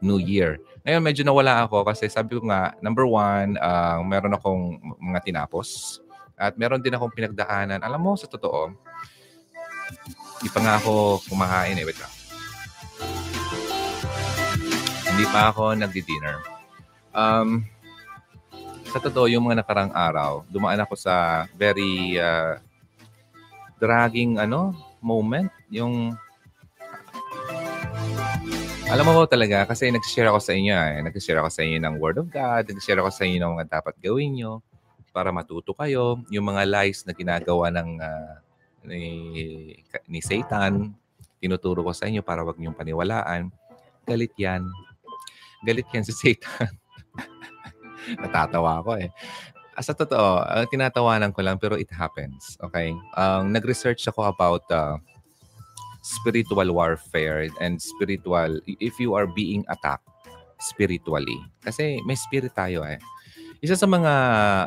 [0.00, 0.64] New Year.
[0.88, 6.00] Ngayon, medyo nawala ako kasi sabi ko nga, number one, uh, meron akong mga tinapos
[6.40, 7.84] at meron din akong pinagdaanan.
[7.84, 8.91] Alam mo, sa totoo,
[10.42, 11.86] hindi pa nga ako kumakain eh.
[11.86, 12.12] Wait lang.
[15.12, 16.36] Hindi pa ako nagdi-dinner.
[17.12, 17.68] Um,
[18.92, 22.56] sa totoo, yung mga nakarang araw, dumaan ako sa very uh,
[23.80, 25.48] dragging ano, moment.
[25.72, 26.16] Yung
[28.92, 31.00] alam mo ko talaga, kasi nag-share ako sa inyo eh.
[31.00, 33.96] Nag-share ako sa inyo ng Word of God, nag-share ako sa inyo ng mga dapat
[34.04, 34.60] gawin nyo
[35.16, 36.20] para matuto kayo.
[36.28, 38.36] Yung mga lies na ginagawa ng uh,
[38.86, 39.02] ni,
[40.10, 40.94] ni Satan,
[41.42, 43.50] tinuturo ko sa inyo para wag niyong paniwalaan.
[44.06, 44.66] Galit yan.
[45.62, 46.70] Galit yan si Satan.
[48.18, 49.10] Natatawa ako eh.
[49.72, 52.60] Ah, sa totoo, uh, tinatawanan ko lang pero it happens.
[52.60, 52.92] Okay?
[53.16, 55.00] Um, nag-research ako about uh,
[56.02, 60.04] spiritual warfare and spiritual, if you are being attacked
[60.60, 61.38] spiritually.
[61.64, 62.98] Kasi may spirit tayo eh.
[63.62, 64.14] Isa sa mga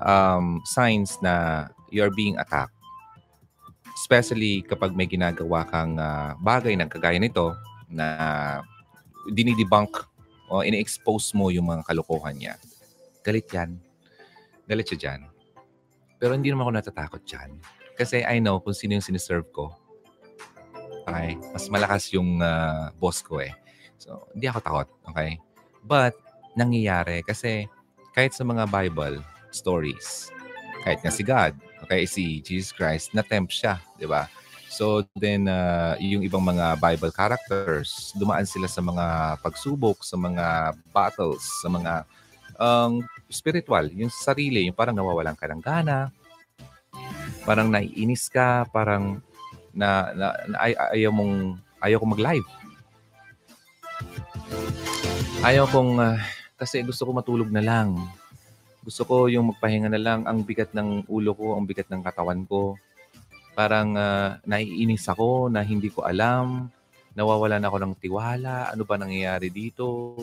[0.07, 2.75] um, signs na you are being attacked,
[4.05, 7.57] especially kapag may ginagawa kang uh, bagay na kagaya nito
[7.89, 8.61] na
[9.33, 10.05] dinidebunk
[10.53, 12.53] o ini-expose mo yung mga kalokohan niya
[13.25, 13.81] Galit yan.
[14.69, 15.25] Galit siya dyan.
[16.21, 17.57] Pero hindi naman ako natatakot dyan.
[17.97, 19.73] Kasi I know kung sino yung siniserve ko.
[21.09, 21.33] Okay?
[21.49, 23.49] Mas malakas yung uh, boss ko eh.
[23.97, 24.89] So, hindi ako takot.
[25.09, 25.41] Okay?
[25.81, 26.13] But,
[26.53, 27.65] nangyayari kasi
[28.13, 30.29] kahit sa mga Bible stories,
[30.85, 34.25] kahit nga si God, okay, si Jesus Christ, na-tempt siya, di ba?
[34.75, 40.75] So then, uh, yung ibang mga Bible characters, dumaan sila sa mga pagsubok, sa mga
[40.91, 42.03] battles, sa mga
[42.59, 42.99] um,
[43.31, 46.11] spiritual, yung sarili, yung parang nawawalan ka ng gana,
[47.47, 49.23] parang naiinis ka, parang
[49.71, 52.47] na, na, na ay, ayaw mong ayaw kong mag-live.
[55.45, 56.17] Ayaw kong uh,
[56.57, 57.95] kasi gusto ko matulog na lang.
[58.85, 60.29] Gusto ko yung magpahinga na lang.
[60.29, 62.77] Ang bigat ng ulo ko, ang bigat ng katawan ko.
[63.57, 66.69] Parang uh, naiinis ako na hindi ko alam.
[67.17, 68.69] Nawawalan ako ng tiwala.
[68.69, 70.13] Ano ba nangyayari dito?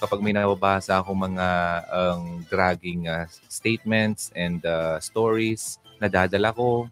[0.00, 1.48] kapag may nababasa ako mga
[1.92, 6.88] um, dragging uh, statements and uh, stories, nadadala ko,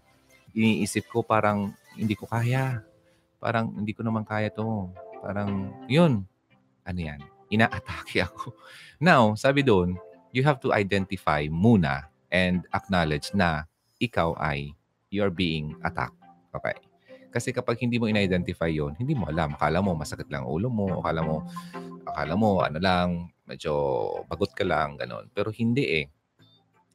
[0.52, 2.84] iniisip ko parang hindi ko kaya.
[3.40, 4.92] Parang hindi ko naman kaya to.
[5.24, 6.28] Parang, yun.
[6.84, 7.24] Ano yan?
[7.48, 8.52] Inaatake ako.
[9.00, 9.96] Now, sabi doon,
[10.32, 13.64] you have to identify muna and acknowledge na
[13.98, 14.72] ikaw ay
[15.08, 16.16] you're being attacked.
[16.52, 16.76] Okay.
[17.28, 19.52] Kasi kapag hindi mo in-identify yon hindi mo alam.
[19.56, 21.00] Akala mo masakit lang ulo mo.
[21.00, 21.44] Akala mo
[22.08, 23.72] akala mo ano lang, medyo
[24.28, 25.28] bagot ka lang, ganun.
[25.32, 26.06] Pero hindi eh.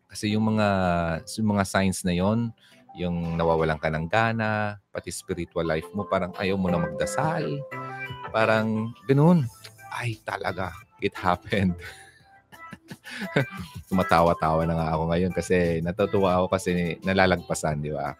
[0.10, 0.68] Kasi yung mga
[1.26, 2.54] yung mga signs na yon,
[2.94, 7.62] yung nawawalan ka ng gana, pati spiritual life mo, parang ayaw mo na magdasal.
[8.30, 9.46] Parang ganun.
[9.94, 10.74] Ay, talaga.
[11.02, 11.78] It happened.
[13.90, 18.16] Tumatawa-tawa na nga ako ngayon kasi natutuwa ako kasi nalalagpasan, di ba?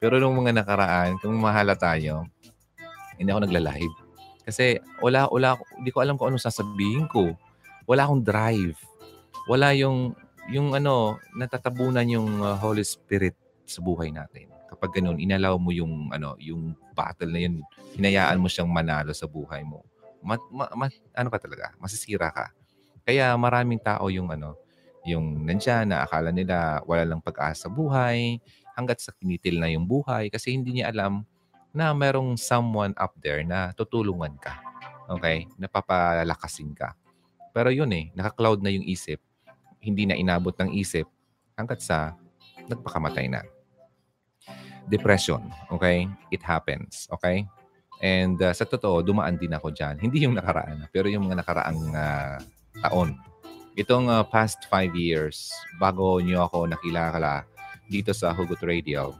[0.00, 2.24] Pero nung mga nakaraan, kung mahala tayo,
[3.20, 3.96] hindi ako nagla-live.
[4.48, 7.36] Kasi wala, wala, hindi ko alam kung ano sasabihin ko.
[7.84, 8.80] Wala akong drive.
[9.44, 10.16] Wala yung,
[10.48, 13.36] yung ano, natatabunan yung uh, Holy Spirit
[13.68, 14.48] sa buhay natin.
[14.72, 17.60] Kapag ganun, inalaw mo yung, ano, yung battle na yun,
[17.94, 19.84] hinayaan mo siyang manalo sa buhay mo.
[20.24, 22.48] Ma, ma, ma, ano ka talaga, masisira ka.
[23.04, 24.56] Kaya maraming tao yung ano,
[25.04, 28.40] yung nandyan na akala nila wala lang pag-asa sa buhay,
[28.76, 31.24] hanggat sa kinitil na yung buhay kasi hindi niya alam
[31.70, 34.58] na merong someone up there na tutulungan ka.
[35.06, 35.46] Okay?
[35.60, 36.94] Napapalakasin ka.
[37.50, 39.18] Pero yun eh, naka-cloud na yung isip.
[39.82, 41.06] Hindi na inabot ng isip
[41.58, 42.14] hanggat sa
[42.70, 43.42] nagpakamatay na.
[44.90, 46.10] Depression, okay?
[46.34, 47.46] It happens, okay?
[48.02, 50.00] And uh, sa totoo, dumaan din ako dyan.
[50.02, 52.38] Hindi yung nakaraan, pero yung mga nakaraang uh,
[52.78, 53.18] taon.
[53.74, 57.46] Itong uh, past five years, bago nyo ako nakilala
[57.90, 59.14] dito sa Hugot Radio,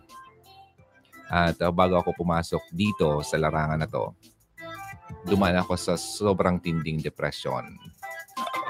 [1.31, 4.11] at uh, bago ako pumasok dito sa larangan na to,
[5.31, 7.79] dumaan ako sa sobrang tinding depression.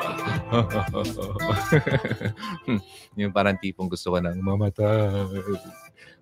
[3.20, 5.24] yung parang tipong gusto ko nang mamatay.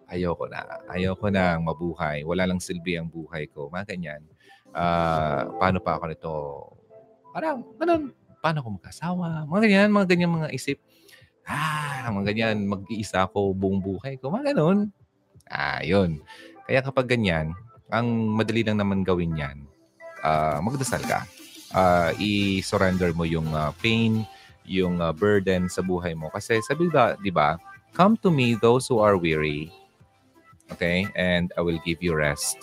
[0.09, 0.65] Ayoko na.
[0.89, 2.25] Ayoko na mabuhay.
[2.25, 3.69] Wala lang silbi ang buhay ko.
[3.69, 4.23] Mga ganyan.
[4.73, 6.33] Uh, paano pa ako nito?
[7.35, 8.15] Parang, ganun.
[8.39, 9.47] Paano ako magkasawa?
[9.51, 10.79] Mga ganyan, mga ganyan mga isip.
[11.49, 14.29] Ah, mga ganyan, mag-iisa ako buong buhay ko.
[14.29, 14.93] Mga ganun.
[15.49, 16.21] Ah, yun.
[16.69, 17.57] Kaya kapag ganyan,
[17.89, 19.65] ang madali lang naman gawin yan,
[20.21, 21.25] uh, magdasal ka.
[21.73, 24.25] Uh, i-surrender mo yung uh, pain,
[24.69, 26.29] yung uh, burden sa buhay mo.
[26.29, 27.57] Kasi sabi ba, di ba,
[27.97, 29.73] come to me those who are weary,
[30.69, 32.61] okay, and I will give you rest.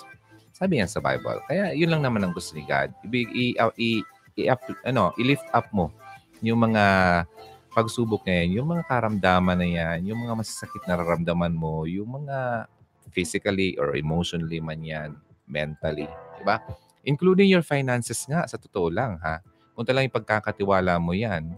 [0.55, 1.41] Sabi yan sa Bible.
[1.49, 2.93] Kaya yun lang naman ang gusto ni God.
[3.03, 3.89] I, i, i,
[4.35, 5.91] i, up, ano, i-lift up mo
[6.43, 6.83] yung mga
[7.75, 12.71] pagsubok na yung mga karamdaman na yan, yung mga masasakit na nararamdaman mo, yung mga
[13.11, 15.09] physically or emotionally man yan,
[15.47, 16.07] mentally.
[16.39, 16.63] Diba?
[17.03, 19.43] Including your finances nga, sa totoo lang ha.
[19.75, 21.51] Kung talagang pagkakatiwala mo yan,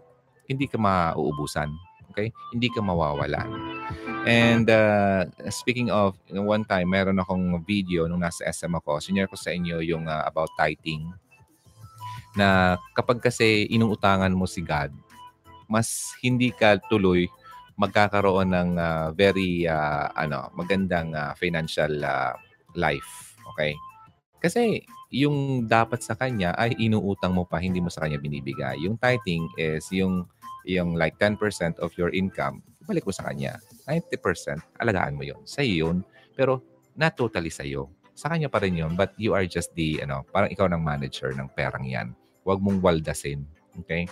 [0.49, 1.69] hindi ka mauubusan.
[2.09, 2.33] Okay?
[2.49, 3.45] Hindi ka mawawalan.
[4.25, 8.97] And uh, speaking of, one time, meron akong video nung nasa SM ako.
[8.97, 11.13] Sinare ko sa inyo yung uh, about tithing.
[12.37, 14.93] Na kapag kasi inuutangan mo si God,
[15.65, 17.25] mas hindi ka tuloy
[17.77, 22.33] magkakaroon ng uh, very uh, ano magandang uh, financial uh,
[22.77, 23.37] life.
[23.53, 23.73] Okay?
[24.37, 28.81] Kasi yung dapat sa kanya ay inuutang mo pa, hindi mo sa kanya binibigay.
[28.85, 30.29] Yung tithing is yung
[30.67, 31.39] yung like 10%
[31.79, 33.55] of your income, balik mo sa kanya.
[33.87, 36.03] 90%, alagaan mo yon Sa yun,
[36.35, 36.59] pero
[36.99, 37.87] not totally sa iyo.
[38.17, 41.31] Sa kanya pa rin yun, but you are just the, ano, parang ikaw ng manager
[41.31, 42.11] ng perang yan.
[42.47, 43.43] Huwag mong waldasin.
[43.83, 44.07] Okay?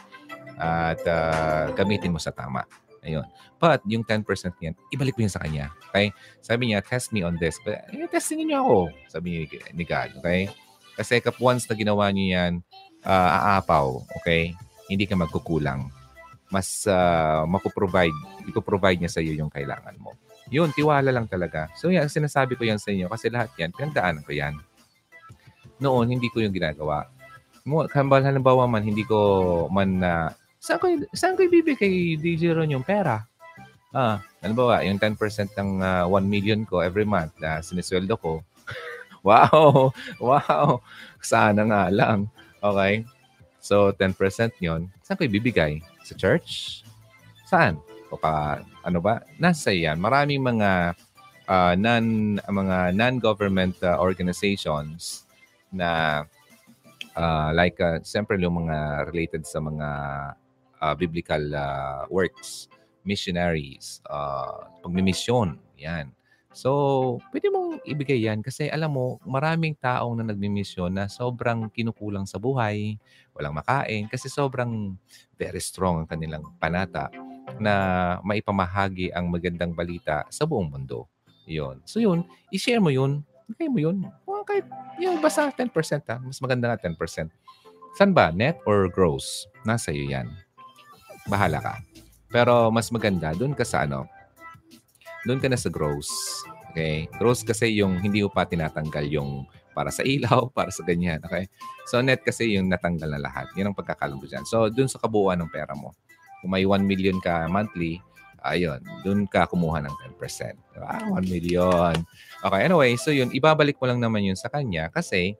[0.59, 2.67] At uh, gamitin mo sa tama.
[3.05, 3.23] Ayun.
[3.61, 4.27] But yung 10%
[4.59, 5.71] niyan, ibalik mo yun sa kanya.
[5.87, 6.11] Okay?
[6.43, 7.55] Sabi niya, test me on this.
[7.63, 8.77] But, eh, testing niyo ako.
[9.07, 9.41] Sabi ni,
[9.71, 10.19] ni God.
[10.19, 10.51] Okay?
[10.99, 12.53] Kasi kap once na ginawa niyo yan,
[13.07, 14.03] uh, aapaw.
[14.19, 14.51] Okay?
[14.91, 15.87] Hindi ka magkukulang.
[16.49, 18.15] Mas uh, makuprovide,
[18.49, 20.17] ipoprovide niya sa iyo yung kailangan mo.
[20.49, 21.69] Yun, tiwala lang talaga.
[21.77, 24.53] So yan, sinasabi ko yan sa inyo kasi lahat yan, pinagdaanan ko yan.
[25.81, 27.09] Noon, hindi ko yung ginagawa.
[27.65, 32.73] Mo, halimbawa man, hindi ko man na uh, Saan ko, saan ko ibibigay DJ Ron
[32.73, 33.21] yung pera?
[33.93, 38.41] Ah, ba, yung 10% ng uh, ah, 1 million ko every month na sinisweldo ko.
[39.27, 39.93] wow!
[40.17, 40.81] Wow!
[41.21, 42.33] Sana nga lang.
[42.65, 43.05] Okay?
[43.61, 45.85] So, 10% yon saan ko ibibigay?
[46.01, 46.81] Sa church?
[47.45, 47.77] Saan?
[48.09, 49.21] O pa, ano ba?
[49.37, 50.01] Nasa yan.
[50.01, 50.97] Maraming mga
[51.45, 55.29] uh, non mga non-government uh, organizations
[55.69, 56.25] na
[57.15, 59.89] uh, like uh, siyempre yung mga related sa mga
[60.83, 62.67] uh, biblical uh, works,
[63.07, 66.11] missionaries, uh, pagmimisyon, yan.
[66.55, 72.23] So, pwede mong ibigay yan kasi alam mo, maraming taong na nagmimisyon na sobrang kinukulang
[72.23, 72.95] sa buhay,
[73.35, 74.95] walang makain, kasi sobrang
[75.35, 77.11] very strong ang kanilang panata
[77.59, 77.73] na
[78.23, 81.11] maipamahagi ang magandang balita sa buong mundo.
[81.43, 81.83] Yun.
[81.83, 82.23] So yun,
[82.55, 83.27] i-share mo yun.
[83.51, 83.97] Bigay mo yun.
[84.25, 84.65] O kahit
[84.97, 85.69] yung basta 10%
[86.09, 86.17] ha.
[86.21, 87.29] Mas maganda nga 10%.
[87.95, 88.33] San ba?
[88.33, 89.47] Net or gross?
[89.63, 90.27] Nasa iyo yan
[91.25, 91.81] bahala ka.
[92.29, 94.05] Pero mas maganda, doon ka sa ano,
[95.25, 96.09] doon ka na sa gross.
[96.71, 97.09] Okay?
[97.17, 99.45] Gross kasi yung hindi mo pa tinatanggal yung
[99.75, 101.19] para sa ilaw, para sa ganyan.
[101.25, 101.49] Okay?
[101.89, 103.49] So net kasi yung natanggal na lahat.
[103.57, 104.45] Yan ang pagkakalam ko dyan.
[104.45, 105.93] So doon sa kabuuan ng pera mo.
[106.41, 107.97] Kung may 1 million ka monthly,
[108.45, 110.53] ayun, doon ka kumuha ng 10%.
[110.77, 111.97] Ah, 1 million.
[112.45, 115.33] Okay, anyway, so yun, ibabalik mo lang naman yun sa kanya kasi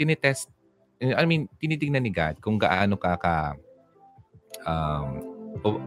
[0.00, 0.48] tinitest,
[0.96, 3.34] I mean, tinitingnan ni God kung gaano ka ka
[4.64, 5.20] um,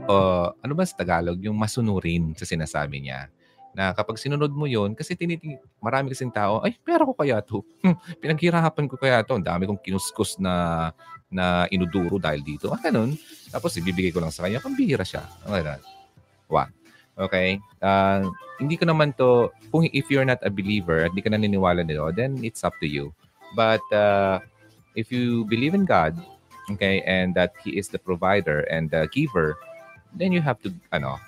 [0.05, 3.33] uh, ano ba sa Tagalog, yung masunurin sa sinasabi niya.
[3.75, 7.59] Na kapag sinunod mo yon kasi tiniting, marami kasing tao, ay, pera ko kaya to.
[7.83, 9.35] Hmm, pinaghirapan ko kaya to.
[9.35, 10.93] Ang dami kong kinuskus na
[11.27, 12.71] na inuduro dahil dito.
[12.71, 13.17] Ah, ganun.
[13.51, 15.27] Tapos ibibigay ko lang sa kanya, pambihira siya.
[15.43, 15.81] Okay,
[16.47, 16.84] One.
[17.15, 17.59] Okay?
[17.81, 18.29] Uh,
[18.59, 22.11] hindi ko naman to, kung if you're not a believer at hindi ka naniniwala nito,
[22.11, 23.11] then it's up to you.
[23.55, 24.39] But uh,
[24.95, 26.15] if you believe in God,
[26.71, 29.55] okay, and that He is the provider and the giver,
[30.15, 31.19] then you have to, ano,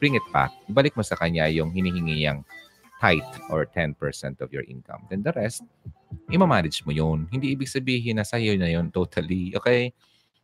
[0.00, 0.52] bring it back.
[0.68, 2.44] Ibalik mo sa Kanya yung hinihingi yung
[3.00, 3.96] tithe or 10%
[4.40, 5.08] of your income.
[5.08, 5.64] Then the rest,
[6.28, 7.28] ima-manage mo yun.
[7.32, 9.56] Hindi ibig sabihin na sa'yo na yun totally.
[9.56, 9.96] Okay?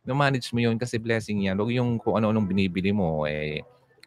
[0.05, 1.57] Ma-manage mo yun kasi blessing yan.
[1.61, 3.61] Huwag yung kung ano-anong binibili mo, eh,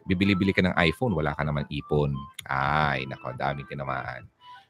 [0.05, 2.13] bibili-bili ka ng iPhone, wala ka naman ipon.
[2.49, 4.25] Ay, nako, daming tinamaan.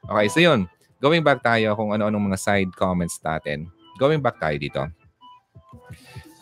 [0.08, 0.68] Okay, so yun.
[1.02, 3.66] Going back tayo kung ano-anong mga side comments natin.
[3.98, 4.82] Going back tayo dito.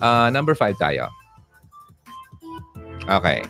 [0.00, 1.08] Uh, number five tayo.
[3.08, 3.44] Okay.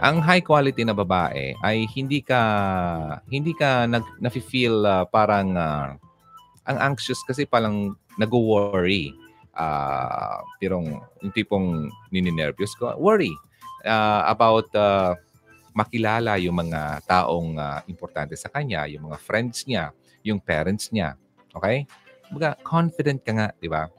[0.00, 2.40] Ang high quality na babae ay hindi ka
[3.28, 5.92] hindi ka nag nafi-feel uh, parang uh,
[6.64, 9.12] ang anxious kasi palang nag-worry
[9.60, 13.32] uh, pirong, yung tipong nininervyos ko, worry
[13.84, 15.16] uh, about uh,
[15.72, 19.94] makilala yung mga taong uh, importante sa kanya, yung mga friends niya,
[20.26, 21.14] yung parents niya.
[21.54, 21.86] Okay?
[22.30, 23.90] Baga, confident ka nga, di ba?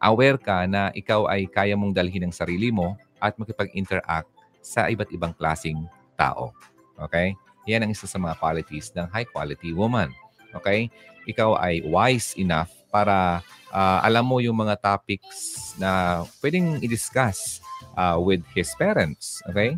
[0.00, 4.28] Aware ka na ikaw ay kaya mong dalhin ang sarili mo at makipag-interact
[4.60, 6.52] sa iba't ibang klasing tao.
[7.00, 7.32] Okay?
[7.66, 10.12] Yan ang isa sa mga qualities ng high-quality woman.
[10.52, 10.92] Okay?
[11.26, 13.42] Ikaw ay wise enough para
[13.74, 17.60] uh, alam mo yung mga topics na pwedeng i-discuss
[17.96, 19.40] uh, with his parents.
[19.50, 19.74] Okay?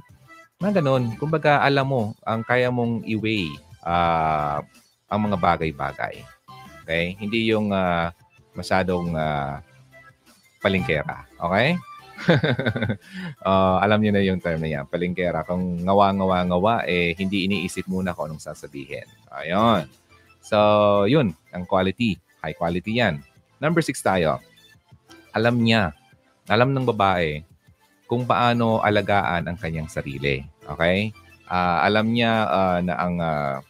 [0.58, 1.14] Na ganun.
[1.16, 3.54] Kumbaga, alam mo, ang kaya mong i-weigh
[3.86, 4.60] uh,
[5.08, 6.20] ang mga bagay-bagay.
[6.84, 7.14] Okay?
[7.16, 8.10] Hindi yung uh,
[8.52, 9.62] masyadong uh,
[10.60, 11.24] palingkera.
[11.38, 11.78] Okay?
[13.46, 15.46] uh, alam niyo na yung term na yan, palingkera.
[15.46, 19.06] Kung ngawa-ngawa-ngawa, eh, hindi iniisip muna kung anong sasabihin.
[19.30, 19.86] Ayun.
[20.42, 20.58] So,
[21.06, 22.18] yun, ang quality.
[22.42, 23.22] High quality yan.
[23.62, 24.42] Number six tayo.
[25.34, 25.94] Alam niya,
[26.48, 27.47] alam ng babae
[28.08, 30.40] kung paano alagaan ang kanyang sarili.
[30.64, 31.12] Okay?
[31.44, 33.60] Uh, alam niya uh, na ang uh,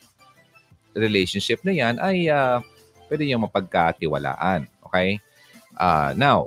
[0.95, 2.63] relationship na yan ay uh,
[3.11, 4.71] pwede niyang mapagkatiwalaan.
[4.87, 5.19] Okay?
[5.75, 6.47] Uh, now,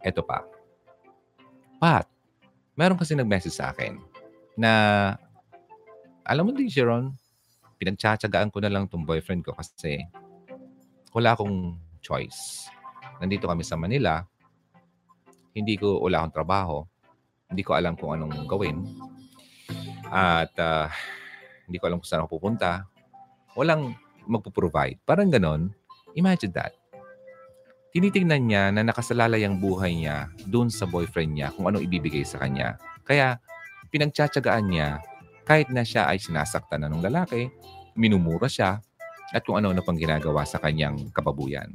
[0.00, 0.46] eto pa.
[1.82, 2.06] Pat,
[2.78, 3.98] meron kasi nag-message sa akin
[4.54, 4.72] na
[6.26, 7.14] alam mo din, Sharon,
[7.78, 10.02] pinagtsatsagaan ko na lang tong boyfriend ko kasi
[11.14, 12.68] wala akong choice.
[13.18, 14.26] Nandito kami sa Manila,
[15.58, 16.86] hindi ko, wala akong trabaho.
[17.50, 18.86] Hindi ko alam kung anong gawin.
[20.08, 20.86] At uh,
[21.66, 22.86] hindi ko alam kung saan ako pupunta.
[23.58, 23.98] Walang
[24.28, 25.02] magpo-provide.
[25.02, 25.74] Parang ganon.
[26.14, 26.72] Imagine that.
[27.88, 32.36] Tinitingnan niya na nakasalalay ang buhay niya doon sa boyfriend niya kung anong ibibigay sa
[32.38, 32.76] kanya.
[33.02, 33.40] Kaya
[33.88, 35.00] pinagtsatsagaan niya
[35.48, 37.48] kahit na siya ay sinasaktan na ng lalaki,
[37.96, 38.84] minumura siya,
[39.32, 41.72] at kung ano-ano pang ginagawa sa kanyang kababuyan.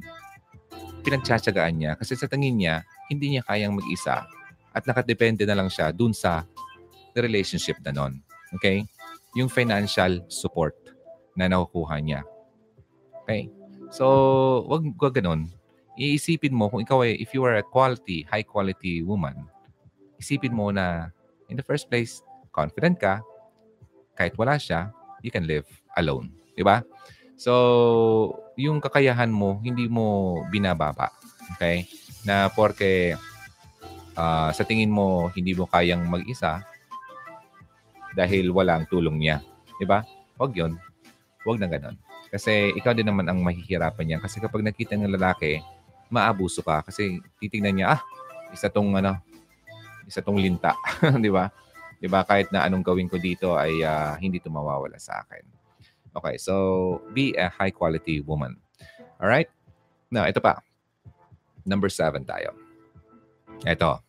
[1.02, 4.24] Pinagtsatsagaan niya kasi sa tingin niya, hindi niya kayang mag-isa
[4.74, 6.42] at nakadepende na lang siya dun sa
[7.14, 8.18] relationship na nun.
[8.58, 8.82] Okay?
[9.38, 10.74] Yung financial support
[11.38, 12.20] na nakukuha niya.
[13.22, 13.50] Okay?
[13.94, 15.50] So, wag, wag ganun.
[15.94, 19.46] Iisipin mo kung ikaw ay, if you are a quality, high quality woman,
[20.18, 21.14] isipin mo na
[21.46, 22.18] in the first place,
[22.50, 23.22] confident ka,
[24.18, 24.90] kahit wala siya,
[25.22, 26.34] you can live alone.
[26.54, 26.82] Di ba?
[27.38, 27.52] So,
[28.54, 31.10] yung kakayahan mo, hindi mo binababa.
[31.54, 31.86] Okay?
[32.24, 33.14] Na porke
[34.16, 36.64] uh, sa tingin mo hindi mo kayang mag-isa
[38.14, 39.42] dahil walang tulong niya.
[39.76, 40.06] Di ba?
[40.38, 40.78] Huwag yun.
[41.42, 41.98] Huwag na ganun.
[42.30, 44.18] Kasi ikaw din naman ang mahihirapan niya.
[44.22, 45.62] Kasi kapag nakita ng lalaki,
[46.10, 46.82] maabuso ka.
[46.86, 48.00] Kasi titingnan niya, ah,
[48.54, 49.18] isa tong ano,
[50.06, 50.74] isa tong linta.
[51.24, 51.50] di ba?
[51.98, 52.22] Di ba?
[52.22, 55.42] Kahit na anong gawin ko dito ay uh, hindi ito mawawala sa akin.
[56.14, 56.54] Okay, so
[57.10, 58.54] be a high quality woman.
[59.18, 59.50] All right?
[60.14, 60.62] Now, ito pa.
[61.64, 62.52] Number seven tayo.
[63.64, 64.00] Ito.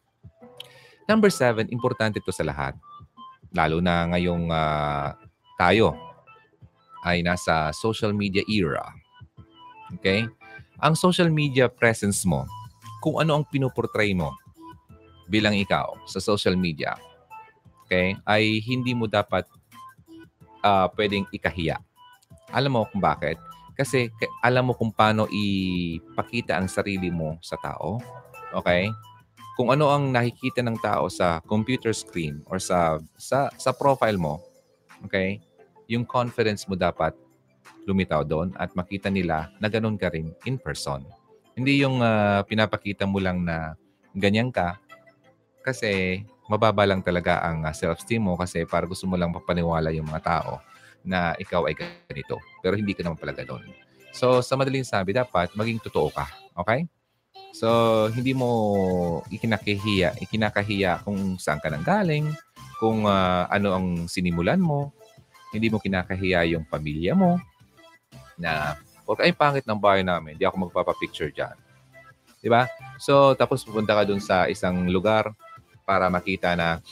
[1.07, 2.75] Number seven, importante to sa lahat.
[3.55, 5.15] Lalo na ngayong uh,
[5.55, 5.95] tayo
[7.05, 8.83] ay nasa social media era.
[9.95, 10.27] Okay?
[10.81, 12.43] Ang social media presence mo,
[12.99, 14.33] kung ano ang pinuportray mo
[15.29, 16.97] bilang ikaw sa social media,
[17.85, 19.45] okay, ay hindi mo dapat
[20.65, 21.77] uh, pwedeng ikahiya.
[22.49, 23.37] Alam mo kung bakit?
[23.75, 24.07] Kasi
[24.39, 27.99] alam mo kung paano ipakita ang sarili mo sa tao.
[28.55, 28.87] Okay?
[29.59, 34.43] Kung ano ang nakikita ng tao sa computer screen or sa sa sa profile mo,
[35.03, 35.39] okay?
[35.87, 37.15] Yung confidence mo dapat
[37.87, 41.05] lumitaw doon at makita nila na ganun ka rin in person.
[41.55, 43.79] Hindi yung uh, pinapakita mo lang na
[44.11, 44.75] ganyan ka
[45.63, 50.07] kasi mababa lang talaga ang uh, self-esteem mo kasi para gusto mo lang papaniwala yung
[50.11, 50.59] mga tao
[51.05, 52.41] na ikaw ay ganito.
[52.59, 53.61] Pero hindi ka naman pala ganun.
[54.11, 56.25] So, sa madaling sabi, dapat maging totoo ka.
[56.65, 56.89] Okay?
[57.55, 57.67] So,
[58.11, 58.49] hindi mo
[59.31, 62.33] ikinakahiya, ikinakahiya kung saan ka nanggaling,
[62.81, 64.91] kung uh, ano ang sinimulan mo.
[65.55, 67.39] Hindi mo kinakahiya yung pamilya mo
[68.35, 68.75] na,
[69.07, 71.55] huwag ay pangit ng bahay namin, hindi ako magpapapicture dyan.
[72.43, 72.67] Di ba?
[72.99, 75.31] So, tapos pupunta ka dun sa isang lugar
[75.87, 76.83] para makita na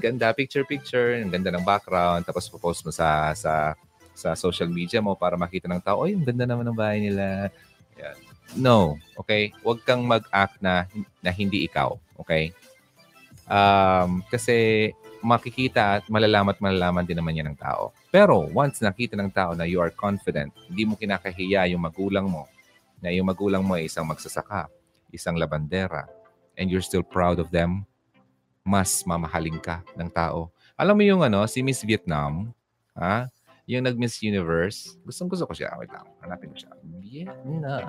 [0.00, 3.74] ganda, picture-picture, ang ganda ng background, tapos post mo sa, sa,
[4.14, 7.50] sa social media mo para makita ng tao, ay, ang ganda naman ng bahay nila.
[7.98, 8.16] Yan.
[8.54, 9.50] No, okay?
[9.66, 10.86] Huwag kang mag-act na,
[11.18, 12.54] na hindi ikaw, okay?
[13.44, 14.90] Um, kasi
[15.24, 17.96] makikita at malalaman at malalaman din naman yan ng tao.
[18.12, 22.44] Pero once nakita ng tao na you are confident, hindi mo kinakahiya yung magulang mo,
[23.00, 24.68] na yung magulang mo ay isang magsasaka,
[25.10, 26.04] isang labandera,
[26.60, 27.88] and you're still proud of them,
[28.64, 30.48] mas mamahaling ka ng tao.
[30.72, 32.48] Alam mo yung ano, si Miss Vietnam,
[32.96, 33.28] ha?
[33.68, 34.96] Yung nag-Miss Universe.
[35.04, 35.72] Gustong gusto ko siya.
[35.76, 36.04] Wait lang.
[36.24, 36.72] Hanapin ko siya.
[37.00, 37.84] Vietnam.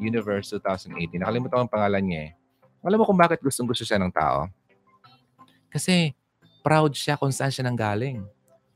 [0.00, 1.20] Universe 2018.
[1.20, 2.32] Nakalimutan ko ang pangalan niya eh.
[2.84, 4.48] Alam mo kung bakit gustong gusto siya ng tao?
[5.72, 6.12] Kasi
[6.60, 8.24] proud siya kung saan siya nanggaling.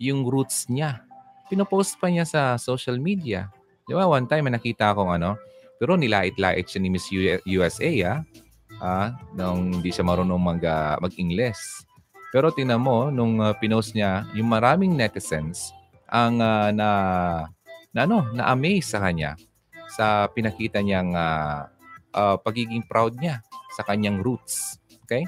[0.01, 1.05] Yung roots niya.
[1.53, 3.53] Pinopost pa niya sa social media.
[3.85, 4.09] Di ba?
[4.09, 5.36] One time, nakita akong ano,
[5.77, 7.09] pero nilait-lait siya ni Miss
[7.44, 8.19] USA, ah.
[8.81, 11.86] Ah nung hindi siya marunong mag, uh, mag-Ingles.
[12.35, 15.73] Pero tingnan mo, nung uh, pinost niya, yung maraming netizens
[16.11, 16.89] ang uh, na,
[17.94, 19.35] na, ano, na-amaze sa kanya
[19.89, 21.70] sa pinakita niyang uh,
[22.12, 23.40] uh, pagiging proud niya
[23.77, 24.77] sa kanyang roots.
[25.07, 25.24] Okay?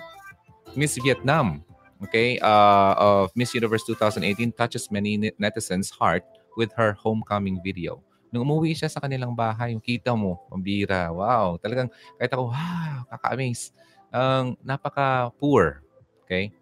[0.75, 1.65] Miss Vietnam,
[2.03, 6.25] okay, uh, of Miss Universe 2018 touches many netizens' heart
[6.59, 8.03] with her homecoming video.
[8.29, 11.89] Nung umuwi siya sa kanilang bahay, kita mo, pambira, wow, talagang
[12.21, 13.73] kahit ako, wow, kaka-amaze.
[14.13, 15.85] Ang um, napaka-poor,
[16.25, 16.53] okay?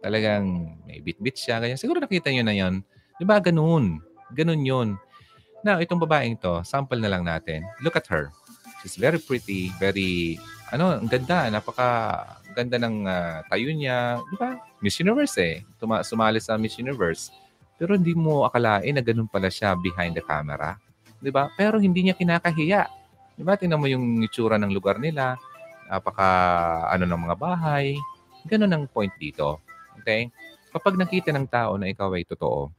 [0.00, 1.78] Talagang may bit-bit siya, ganyan.
[1.78, 2.82] Siguro nakita niyo na yon.
[3.20, 4.00] Di ba, ganun.
[4.32, 4.88] Ganun yun.
[5.60, 7.66] Now, itong babaeng to, sample na lang natin.
[7.84, 8.32] Look at her.
[8.80, 10.40] She's very pretty, very,
[10.72, 12.24] ano, ang ganda, napaka
[12.56, 14.18] ganda ng uh, tayo niya.
[14.24, 14.56] Di ba?
[14.80, 15.54] Miss Universe eh.
[15.76, 17.28] Tuma- sumali sa Miss Universe.
[17.76, 20.80] Pero hindi mo akalain na ganun pala siya behind the camera.
[21.20, 21.52] 'Di ba?
[21.54, 22.88] Pero hindi niya kinakahiya.
[23.36, 23.54] 'Di ba?
[23.54, 25.36] Tingnan mo yung itsura ng lugar nila,
[25.86, 26.28] napaka
[26.88, 27.94] ano ng mga bahay.
[28.48, 29.60] Ganun ang point dito.
[30.00, 30.32] Okay?
[30.72, 32.72] Kapag nakita ng tao na ikaw ay totoo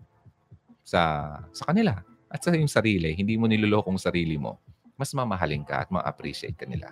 [0.82, 2.02] sa sa kanila
[2.32, 4.58] at sa iyong sarili, hindi mo nilolokong sarili mo,
[4.98, 6.88] mas mamahalin ka at ma-appreciate ka nila.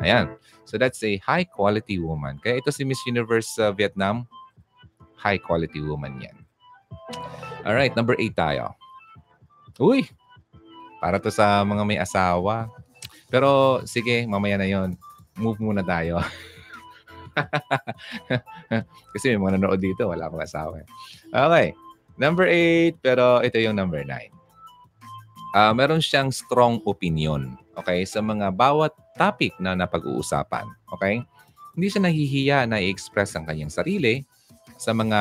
[0.00, 0.34] Ayan.
[0.64, 2.38] So that's a high quality woman.
[2.40, 4.24] Kaya ito si Miss Universe uh, Vietnam,
[5.18, 6.38] high quality woman yan.
[7.66, 8.72] All right, number 8 tayo.
[9.76, 10.06] Uy,
[10.98, 12.70] para to sa mga may asawa.
[13.30, 14.98] Pero sige, mamaya na yon.
[15.38, 16.18] Move muna tayo.
[19.14, 20.82] Kasi may mga nanood dito, wala akong asawa.
[20.82, 20.86] Eh.
[21.30, 21.68] Okay.
[22.18, 24.34] Number 8, pero ito yung number 9.
[25.54, 31.22] Uh, meron siyang strong opinion, okay, sa mga bawat topic na napag-uusapan, okay?
[31.78, 34.26] Hindi siya nahihiya na i-express ang kanyang sarili
[34.76, 35.20] sa mga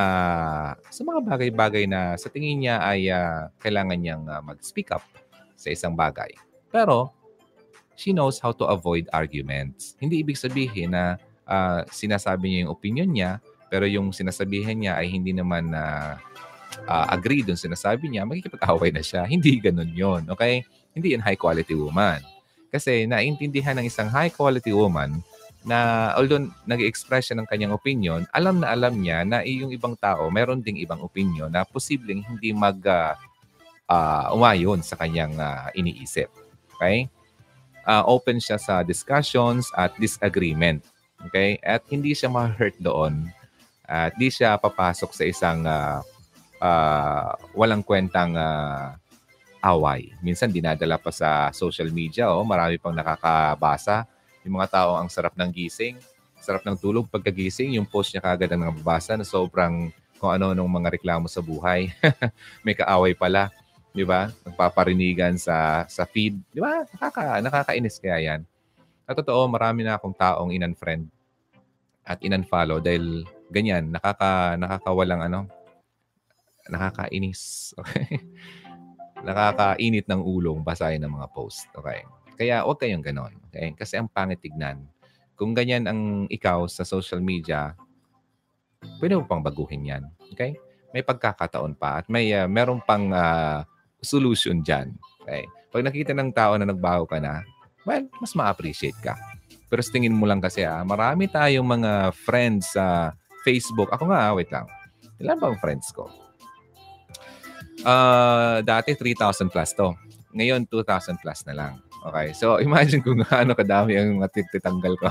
[0.77, 5.05] sa mga bagay-bagay na sa tingin niya ay uh, kailangan niyang uh, mag-speak up
[5.57, 6.31] sa isang bagay.
[6.69, 7.11] Pero,
[7.97, 9.97] she knows how to avoid arguments.
[9.97, 11.17] Hindi ibig sabihin na
[11.49, 13.31] uh, sinasabi niya yung opinion niya,
[13.67, 16.37] pero yung sinasabihan niya ay hindi naman na uh,
[16.85, 19.25] uh, agree dun sinasabi niya, magkikipag-away na siya.
[19.25, 20.61] Hindi ganun yon Okay?
[20.93, 22.21] Hindi yan high quality woman.
[22.69, 25.23] Kasi naintindihan ng isang high quality woman
[25.67, 30.29] na although nag-express siya ng kanyang opinion, alam na alam niya na yung ibang tao,
[30.31, 33.17] meron ding ibang opinion na posibleng hindi mag uh,
[33.87, 36.29] uh, umayon sa kanyang uh, iniisip.
[36.77, 37.09] Okay?
[37.87, 40.83] Uh, open siya sa discussions at disagreement.
[41.31, 41.57] Okay?
[41.63, 43.31] At hindi siya ma-hurt doon.
[43.87, 46.03] At hindi siya papasok sa isang uh,
[46.59, 48.93] uh, walang kwentang uh,
[49.63, 50.13] away.
[50.21, 52.29] Minsan dinadala pa sa social media.
[52.29, 54.05] Oh, marami pang nakakabasa.
[54.45, 55.99] Yung mga tao ang sarap ng gising,
[56.39, 57.75] sarap ng tulog pagkagising.
[57.75, 61.91] Yung post niya kagad ang nababasa na sobrang kung ano nung mga reklamo sa buhay.
[62.65, 63.51] May kaaway pala.
[63.97, 64.29] 'Di ba?
[64.45, 66.85] Nagpaparinigan sa sa feed, 'di ba?
[66.85, 68.41] Nakaka nakakainis kaya 'yan.
[69.09, 71.09] At totoo, marami na akong taong in-unfriend
[72.07, 75.39] at in-unfollow dahil ganyan, nakaka nakakawalang ano,
[76.69, 77.41] nakakainis.
[77.81, 78.21] Okay?
[79.17, 81.65] Nakakainit ng ulong basahin ng mga post.
[81.73, 82.05] Okay?
[82.37, 83.33] Kaya huwag kayong ganon.
[83.49, 83.73] Okay?
[83.73, 84.85] Kasi ang pangit tignan.
[85.33, 87.73] Kung ganyan ang ikaw sa social media,
[89.01, 90.03] pwede mo pang baguhin yan.
[90.37, 90.53] Okay?
[90.93, 93.65] May pagkakataon pa at may uh, meron pang uh,
[94.01, 94.93] solution dyan.
[95.23, 95.45] Okay?
[95.73, 97.43] Pag nakita ng tao na nagbago ka na,
[97.83, 99.15] well, mas ma-appreciate ka.
[99.67, 103.11] Pero sa tingin mo lang kasi, ah, marami tayong mga friends sa
[103.43, 103.91] Facebook.
[103.91, 104.67] Ako nga, ah, wait lang.
[105.19, 106.07] Ilan bang friends ko?
[107.85, 109.93] Uh, dati 3,000 plus to.
[110.33, 111.73] Ngayon, 2,000 plus na lang.
[112.05, 112.33] Okay.
[112.33, 115.09] So, imagine kung gaano kadami ang matitanggal ko.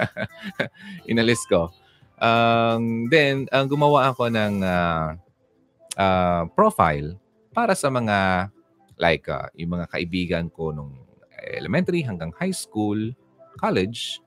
[1.10, 1.70] Inalis ko.
[2.16, 5.16] Um, then, ang uh, gumawa ako ng uh,
[6.00, 7.16] uh, profile
[7.56, 8.52] para sa mga
[9.00, 10.92] like uh, yung mga kaibigan ko nung
[11.56, 12.98] elementary hanggang high school,
[13.56, 14.20] college,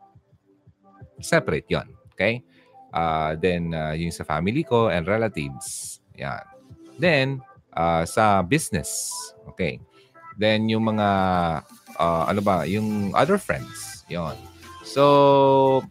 [1.21, 1.85] separate yon
[2.17, 2.41] Okay?
[2.89, 6.01] Uh, then, uh, yung sa family ko and relatives.
[6.17, 6.41] Yan.
[6.97, 7.27] Then,
[7.77, 9.13] uh, sa business.
[9.53, 9.77] Okay.
[10.39, 11.07] Then, yung mga,
[11.99, 14.03] uh, ano ba, yung other friends.
[14.09, 14.33] yon
[14.81, 15.85] So,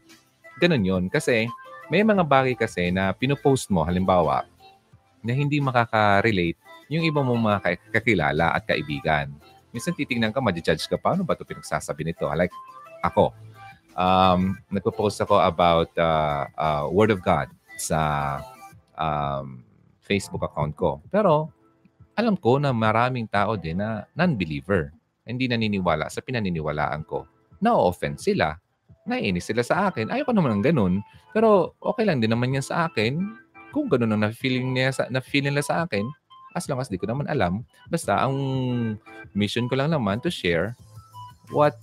[0.59, 1.05] ganun yun.
[1.07, 1.47] Kasi,
[1.89, 4.45] may mga bagay kasi na pinopost mo, halimbawa,
[5.23, 7.59] na hindi makaka-relate yung iba mong mga
[7.93, 9.33] kakilala at kaibigan.
[9.73, 12.25] Minsan titingnan ka, ma-judge ka, paano ba ito pinagsasabi nito?
[12.33, 12.53] Like,
[13.05, 13.37] ako,
[13.99, 18.01] um, nagpo-post ako about uh, uh, Word of God sa
[18.97, 19.63] um,
[20.01, 21.05] Facebook account ko.
[21.13, 21.53] Pero
[22.19, 24.91] alam ko na maraming tao din na non-believer.
[25.29, 27.29] Hindi naniniwala sa pinaniniwalaan ko.
[27.61, 28.57] Na-offend sila.
[29.05, 30.09] Naiinis sila sa akin.
[30.09, 31.05] Ayoko naman ng ganun.
[31.37, 33.21] Pero okay lang din naman yan sa akin.
[33.71, 36.09] Kung ganun ang na-feeling, niya sa, na-feeling nila sa akin,
[36.57, 37.65] as long as di ko naman alam.
[37.93, 38.37] Basta ang
[39.37, 40.73] mission ko lang naman to share
[41.53, 41.77] what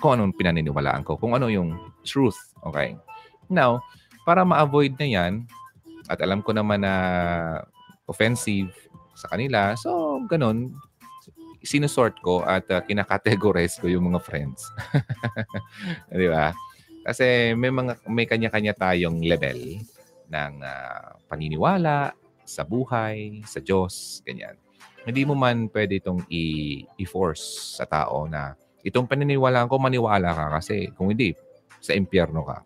[0.00, 2.38] kung anong pinaniniwalaan ko, kung ano yung truth.
[2.64, 2.96] Okay?
[3.52, 3.84] Now,
[4.24, 5.44] para ma-avoid na yan,
[6.08, 6.94] at alam ko naman na
[8.08, 8.72] offensive
[9.14, 10.72] sa kanila, so ganun,
[11.60, 14.64] sinusort ko at uh, kinakategorize ko yung mga friends.
[16.08, 16.56] Di ba?
[17.04, 19.80] Kasi may mga may kanya-kanya tayong level
[20.32, 22.16] ng uh, paniniwala
[22.50, 24.58] sa buhay, sa Diyos, ganyan.
[25.06, 26.26] Hindi mo man pwede itong
[26.98, 31.32] i-force sa tao na itong paniniwalaan ko, maniwala ka kasi kung hindi,
[31.80, 32.60] sa impyerno ka.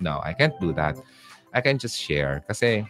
[0.00, 0.96] No, I can't do that.
[1.54, 2.82] I can just share kasi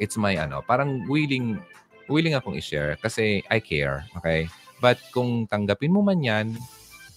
[0.00, 1.60] it's my ano, parang willing
[2.08, 4.48] willing akong i-share kasi I care, okay?
[4.80, 6.54] But kung tanggapin mo man yan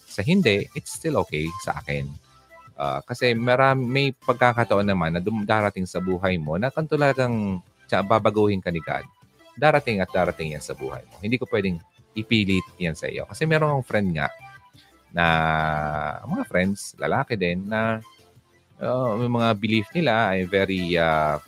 [0.07, 2.07] sa hindi, it's still okay sa akin.
[2.77, 7.59] Uh, kasi marami, may pagkakataon naman na darating sa buhay mo na kung talagang
[8.03, 9.07] babaguhin ka ni God.
[9.57, 11.17] Darating at darating yan sa buhay mo.
[11.17, 11.81] Hindi ko pwedeng
[12.17, 13.25] ipilit yan sa iyo.
[13.25, 14.27] Kasi meron akong friend nga
[15.13, 15.25] na
[16.25, 18.01] mga friends, lalaki din, na
[18.81, 21.41] uh, may mga belief nila ay very uh,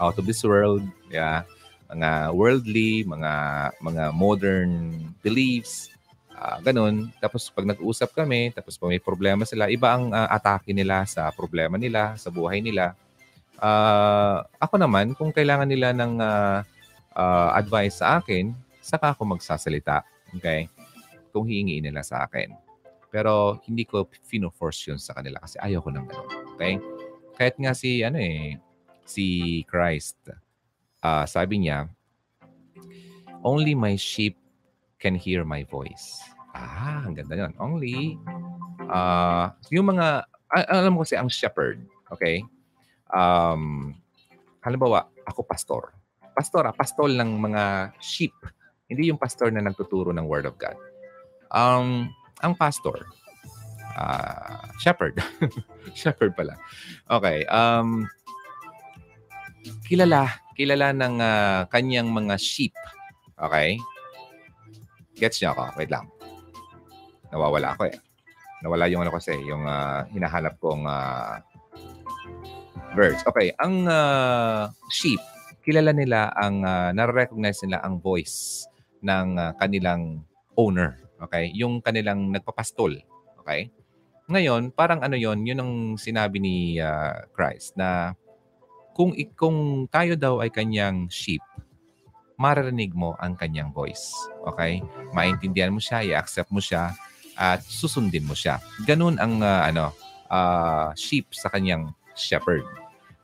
[0.00, 0.84] out of this world.
[1.08, 1.44] Yeah.
[1.86, 3.32] Mga worldly, mga
[3.78, 4.72] mga modern
[5.22, 5.88] beliefs.
[6.36, 7.08] Uh, ganun.
[7.22, 11.32] Tapos pag nag-usap kami, tapos pag may problema sila, iba ang uh, atake nila sa
[11.32, 12.92] problema nila, sa buhay nila.
[13.56, 16.60] Uh, ako naman, kung kailangan nila ng uh,
[17.16, 18.52] uh, advice sa akin,
[18.84, 20.04] saka ako magsasalita.
[20.36, 20.68] Okay?
[21.32, 22.52] Kung hihingi nila sa akin.
[23.08, 26.28] Pero hindi ko fino-force yun sa kanila kasi ayaw ko ng gano'n.
[26.56, 26.74] Okay?
[27.36, 28.60] Kahit nga si, ano eh,
[29.08, 30.20] si Christ,
[31.00, 31.88] uh, sabi niya,
[33.40, 34.36] only my sheep
[35.00, 36.20] can hear my voice.
[36.56, 37.52] Ah, ang ganda yun.
[37.60, 38.16] Only,
[38.88, 40.24] uh, yung mga,
[40.72, 42.40] alam mo kasi ang shepherd, okay?
[43.10, 43.94] Um,
[44.62, 45.94] halimbawa, ako pastor.
[46.34, 48.34] Pastor, ah, pastol ng mga sheep.
[48.86, 50.76] Hindi yung pastor na nagtuturo ng Word of God.
[51.50, 52.10] Um,
[52.44, 53.06] ang pastor,
[53.96, 55.16] uh, shepherd.
[55.98, 56.54] shepherd pala.
[57.08, 57.46] Okay.
[57.48, 58.06] Um,
[59.88, 62.76] kilala, kilala ng uh, kanyang mga sheep.
[63.40, 63.80] Okay?
[65.16, 65.80] Gets niyo ako?
[65.80, 66.06] Wait lang.
[67.32, 67.96] Nawawala ako eh.
[68.60, 71.40] Nawala yung ano kasi, yung uh, hinahanap kong uh,
[72.96, 73.20] verse.
[73.28, 75.20] Okay, ang uh, sheep,
[75.60, 78.64] kilala nila ang, uh, nare-recognize nila ang voice
[79.04, 80.24] ng uh, kanilang
[80.56, 80.96] owner.
[81.20, 81.52] Okay?
[81.52, 82.96] Yung kanilang nagpapastol.
[83.44, 83.68] Okay?
[84.26, 88.16] Ngayon, parang ano yon yun ang sinabi ni uh, Christ na
[88.96, 91.44] kung, kung tayo daw ay kanyang sheep,
[92.40, 94.10] maririnig mo ang kanyang voice.
[94.48, 94.80] Okay?
[95.12, 96.96] Maintindihan mo siya, i-accept mo siya,
[97.36, 98.56] at susundin mo siya.
[98.88, 99.92] Ganun ang uh, ano,
[100.32, 102.64] uh, sheep sa kanyang shepherd.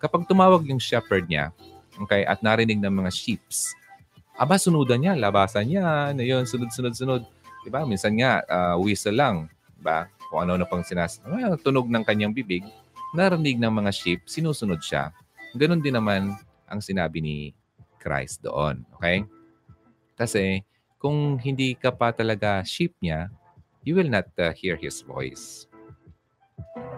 [0.03, 1.55] Kapag tumawag yung shepherd niya,
[2.03, 3.70] okay, at narinig ng mga sheeps,
[4.35, 7.23] aba, sunudan niya, labasan niya, ano yun, sunod, sunod, sunod
[7.62, 7.87] Di ba?
[7.87, 9.47] Minsan nga, uh, whistle lang.
[9.79, 10.11] Ba?
[10.29, 11.23] Kung ano-ano pang sinas...
[11.23, 12.66] Uh, tunog ng kanyang bibig,
[13.15, 15.15] narinig ng mga sheep, sinusunod siya.
[15.55, 16.35] Ganon din naman
[16.66, 17.37] ang sinabi ni
[18.03, 18.83] Christ doon.
[18.99, 19.23] Okay?
[20.19, 20.66] Kasi
[20.99, 23.31] kung hindi ka pa talaga sheep niya,
[23.87, 25.70] you will not uh, hear His voice.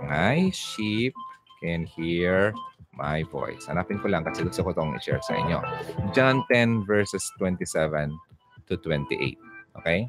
[0.04, 1.12] My sheep
[1.60, 2.52] can hear
[2.96, 3.66] my voice.
[3.66, 5.58] Hanapin ko lang kasi gusto ko itong i-share sa inyo.
[6.14, 8.14] John 10 verses 27
[8.70, 9.38] to 28.
[9.82, 10.06] Okay?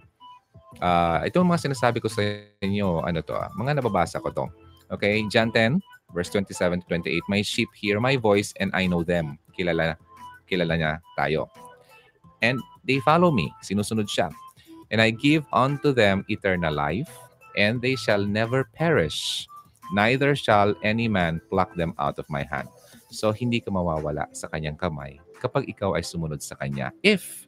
[0.80, 2.22] Uh, itong mga sinasabi ko sa
[2.60, 4.46] inyo, ano to, ah, mga nababasa ko to.
[4.92, 5.82] Okay, John 10,
[6.14, 7.24] verse 27 to 28.
[7.32, 9.40] My sheep hear my voice and I know them.
[9.56, 9.98] Kilala,
[10.46, 11.50] kilala niya tayo.
[12.44, 13.50] And they follow me.
[13.64, 14.30] Sinusunod siya.
[14.94, 17.10] And I give unto them eternal life,
[17.58, 19.50] and they shall never perish.
[19.94, 22.70] Neither shall any man pluck them out of my hand.
[23.14, 26.90] So, hindi ka mawawala sa kanyang kamay kapag ikaw ay sumunod sa kanya.
[27.06, 27.46] If,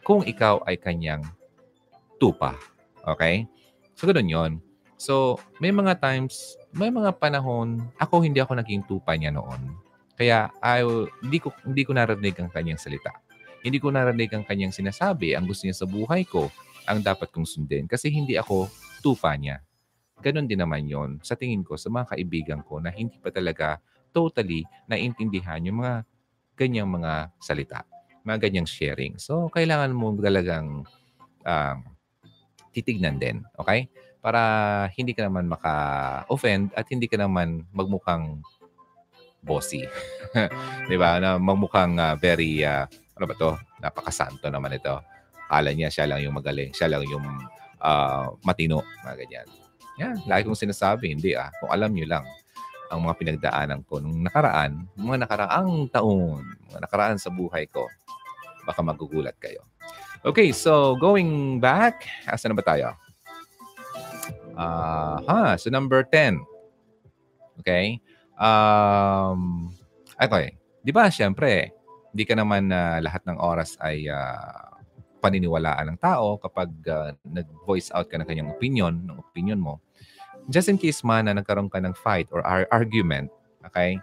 [0.00, 1.20] kung ikaw ay kanyang
[2.16, 2.56] tupa.
[3.04, 3.44] Okay?
[3.92, 4.52] So, ganun yon.
[5.00, 9.76] So, may mga times, may mga panahon, ako hindi ako naging tupa niya noon.
[10.16, 10.84] Kaya, I,
[11.24, 13.12] hindi, ko, hindi ko narinig ang kanyang salita.
[13.60, 16.48] Hindi ko narinig ang kanyang sinasabi, ang gusto niya sa buhay ko,
[16.88, 17.88] ang dapat kong sundin.
[17.88, 18.68] Kasi hindi ako
[19.00, 19.60] tupa niya.
[20.20, 23.80] Ganon din naman yon sa tingin ko sa mga kaibigan ko na hindi pa talaga
[24.12, 26.04] totally naintindihan yung mga
[26.60, 27.88] ganyang mga salita,
[28.22, 29.16] mga ganyang sharing.
[29.16, 30.84] So, kailangan mo talagang
[31.48, 31.78] um,
[32.76, 33.40] titignan din.
[33.56, 33.88] Okay?
[34.20, 34.40] Para
[34.92, 38.44] hindi ka naman maka-offend at hindi ka naman magmukhang
[39.40, 39.88] bossy.
[40.88, 41.16] 'Di ba?
[41.16, 42.84] Na magmukhang uh, very uh,
[43.16, 43.56] ano ba to?
[43.80, 45.00] Napakasanto naman ito.
[45.48, 47.24] Kala niya siya lang yung magaling, siya lang yung
[47.80, 49.48] uh, matino, mga ganyan.
[50.00, 51.52] Yan, lagi kong sinasabi, hindi ah.
[51.60, 52.24] Kung alam niyo lang
[52.88, 57.84] ang mga pinagdaanan ko nung nakaraan, mga nakaraang taon, mga nakaraan sa buhay ko,
[58.64, 59.60] baka magugulat kayo.
[60.24, 62.96] Okay, so going back, asa na ba tayo?
[64.56, 66.40] Uh, ha, so number 10.
[67.60, 68.00] Okay?
[68.40, 69.68] Um,
[70.16, 70.56] okay.
[70.80, 71.76] Di ba, syempre,
[72.12, 74.80] hindi ka naman uh, lahat ng oras ay uh,
[75.20, 79.80] paniniwalaan ng tao kapag uh, nag-voice out ka ng kanyang opinion, ng opinion mo.
[80.50, 83.30] Just in case man na nagkaroon ka ng fight or ar- argument,
[83.62, 84.02] okay?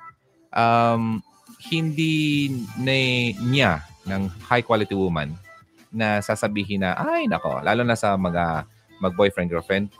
[0.55, 1.19] Um,
[1.67, 2.47] hindi
[2.79, 5.35] ni niya ng high quality woman
[5.91, 8.63] na sasabihin na, ay nako, lalo na sa mga
[9.03, 9.91] mag-boyfriend, girlfriend,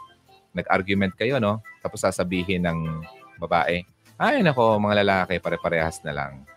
[0.55, 1.59] nag-argument kayo, no?
[1.83, 3.03] Tapos sasabihin ng
[3.43, 3.83] babae,
[4.17, 6.47] ay nako, mga lalaki, pare-parehas na lang.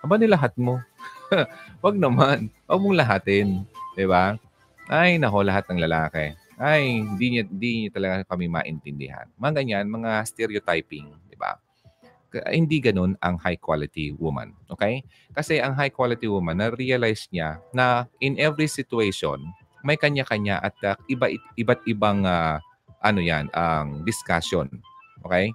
[0.00, 0.80] Aba nilahat mo.
[1.84, 2.48] Wag naman.
[2.64, 3.66] Wag mong lahatin.
[4.06, 4.38] Ba?
[4.88, 6.32] Ay, nako, lahat ng lalaki.
[6.56, 9.28] Ay, hindi niya, hindi niya talaga kami maintindihan.
[9.36, 11.60] Mga ganyan, mga stereotyping, di ba?
[12.48, 14.56] Hindi ganun ang high quality woman.
[14.72, 15.04] Okay?
[15.36, 19.40] Kasi ang high quality woman, na-realize niya na in every situation,
[19.84, 21.28] may kanya-kanya at uh, iba,
[21.60, 22.56] iba't ibang uh,
[23.04, 24.68] ano yan, ang discussion.
[25.28, 25.52] Okay?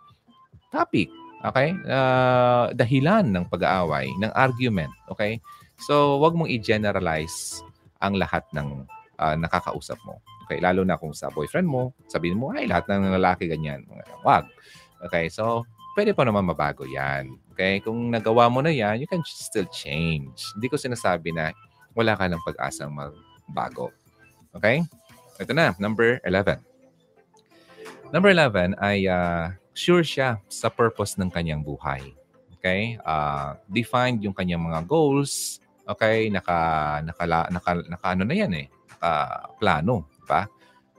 [0.69, 1.09] Topic.
[1.41, 1.73] Okay?
[1.89, 4.93] Uh, dahilan ng pag-aaway, ng argument.
[5.09, 5.41] Okay?
[5.81, 7.65] So, wag mong i-generalize
[7.97, 8.85] ang lahat ng
[9.17, 10.21] uh, nakakausap mo.
[10.51, 13.87] Okay, lalo na kung sa boyfriend mo, sabihin mo, ay, lahat ng lalaki ganyan.
[14.19, 14.51] Wag.
[14.99, 15.63] Okay, so,
[15.95, 17.39] pwede pa naman mabago yan.
[17.55, 20.43] Okay, kung nagawa mo na yan, you can still change.
[20.51, 21.55] Hindi ko sinasabi na
[21.95, 23.95] wala ka ng pag-asang magbago.
[24.51, 24.83] Okay?
[25.39, 26.59] Ito na, number 11.
[28.11, 32.11] Number 11 ay uh, sure siya sa purpose ng kanyang buhay.
[32.59, 32.99] Okay?
[33.07, 38.67] Uh, defined yung kanyang mga goals, Okay, naka naka naka, naka ano na 'yan eh.
[38.69, 39.11] Naka
[39.57, 40.47] plano, pa.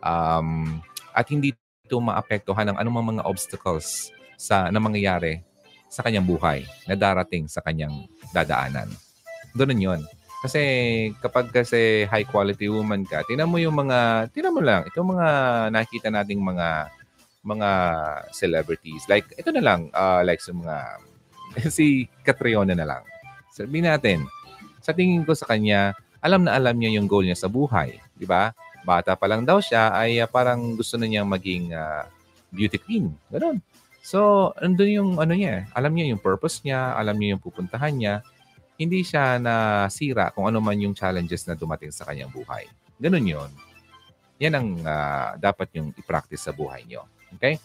[0.05, 0.81] Um,
[1.17, 5.41] at hindi ito maapektuhan ng anumang mga obstacles sa na mangyayari
[5.89, 8.05] sa kanyang buhay na darating sa kanyang
[8.37, 8.93] dadaanan.
[9.57, 10.01] Doon 'yon.
[10.43, 10.61] Kasi
[11.23, 15.29] kapag kasi high quality woman ka, tingnan mo yung mga, tingnan mo lang, itong mga
[15.71, 16.91] nakita nating mga
[17.47, 17.71] mga
[18.35, 19.07] celebrities.
[19.07, 20.77] Like, ito na lang, uh, like sa mga,
[21.77, 23.03] si Catriona na lang.
[23.55, 24.27] Sabihin natin,
[24.83, 27.99] sa tingin ko sa kanya, alam na alam niya yung goal niya sa buhay.
[28.15, 28.51] Di ba?
[28.83, 32.07] Bata pa lang daw siya ay uh, parang gusto na niyang maging uh,
[32.51, 33.15] beauty queen.
[33.31, 33.63] Ganun.
[34.03, 35.71] So, andun yung ano niya.
[35.73, 38.15] Alam niya yung purpose niya, alam niya yung pupuntahan niya.
[38.75, 42.67] Hindi siya nasira kung ano man yung challenges na dumating sa kanyang buhay.
[42.99, 43.51] Ganun yun.
[44.43, 47.07] Yan ang uh, dapat yung i-practice sa buhay niyo.
[47.39, 47.63] Okay?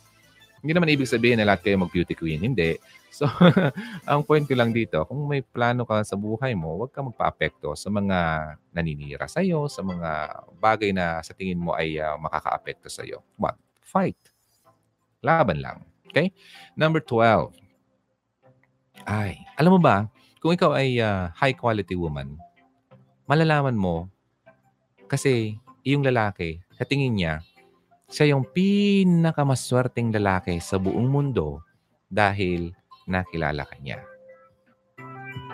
[0.62, 2.38] Hindi naman ibig sabihin na lahat kayo mag-beauty queen.
[2.38, 2.78] Hindi.
[3.10, 3.26] So,
[4.12, 7.74] ang point ko lang dito, kung may plano ka sa buhay mo, huwag ka magpa-apekto
[7.74, 8.20] sa mga
[8.76, 13.24] naninira sa iyo, sa mga bagay na sa tingin mo ay uh, makaka-apekto sa iyo.
[13.40, 13.58] What?
[13.82, 14.20] Fight.
[15.24, 15.82] Laban lang.
[16.12, 16.30] Okay?
[16.78, 17.56] Number 12.
[19.08, 20.06] Ay, alam mo ba,
[20.44, 22.38] kung ikaw ay uh, high quality woman,
[23.26, 24.12] malalaman mo
[25.08, 25.58] kasi
[25.88, 27.34] yung lalaki, sa tingin niya,
[28.12, 31.64] siya yung pinakamaswerteng lalaki sa buong mundo
[32.08, 32.77] dahil
[33.08, 34.04] nakilala ka niya.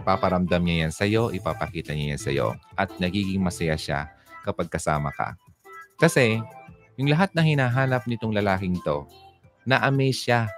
[0.03, 4.11] Paparamdam niya yan sa'yo, ipapakita niya yan sa'yo, at nagiging masaya siya
[4.43, 5.39] kapag kasama ka.
[5.95, 6.43] Kasi,
[6.99, 9.07] yung lahat na hinahanap nitong lalaking to,
[9.63, 10.51] na-amaze siya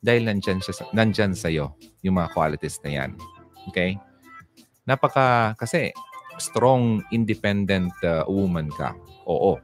[0.00, 3.10] dahil nandyan, siya, nandyan sa'yo yung mga qualities na yan.
[3.68, 4.00] Okay?
[4.88, 5.92] Napaka, kasi
[6.38, 8.94] strong, independent uh, woman ka.
[9.26, 9.58] Oo.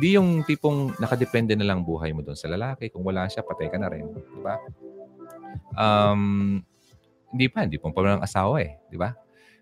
[0.00, 2.88] Di yung tipong nakadepende na lang buhay mo doon sa lalaki.
[2.88, 4.08] Kung wala siya, patay ka na rin.
[4.08, 4.56] Di ba?
[5.74, 6.60] Um,
[7.30, 9.14] hindi pa, hindi pa pa ng asawa eh, di ba?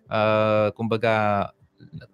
[0.09, 1.47] Uh, kumbaga,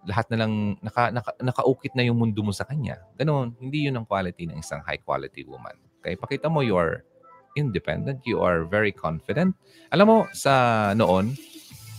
[0.05, 0.52] lahat na lang,
[0.82, 3.01] naka, naka, nakaukit na yung mundo mo sa kanya.
[3.16, 5.74] Ganon, hindi yun ang quality ng isang high quality woman.
[6.02, 7.06] Okay, pakita mo you are
[7.56, 9.56] independent, you are very confident.
[9.94, 11.32] Alam mo, sa noon,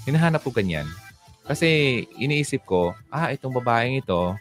[0.06, 0.86] hinahanap ko ganyan.
[1.46, 4.36] Kasi iniisip ko, ah, itong babaeng ito,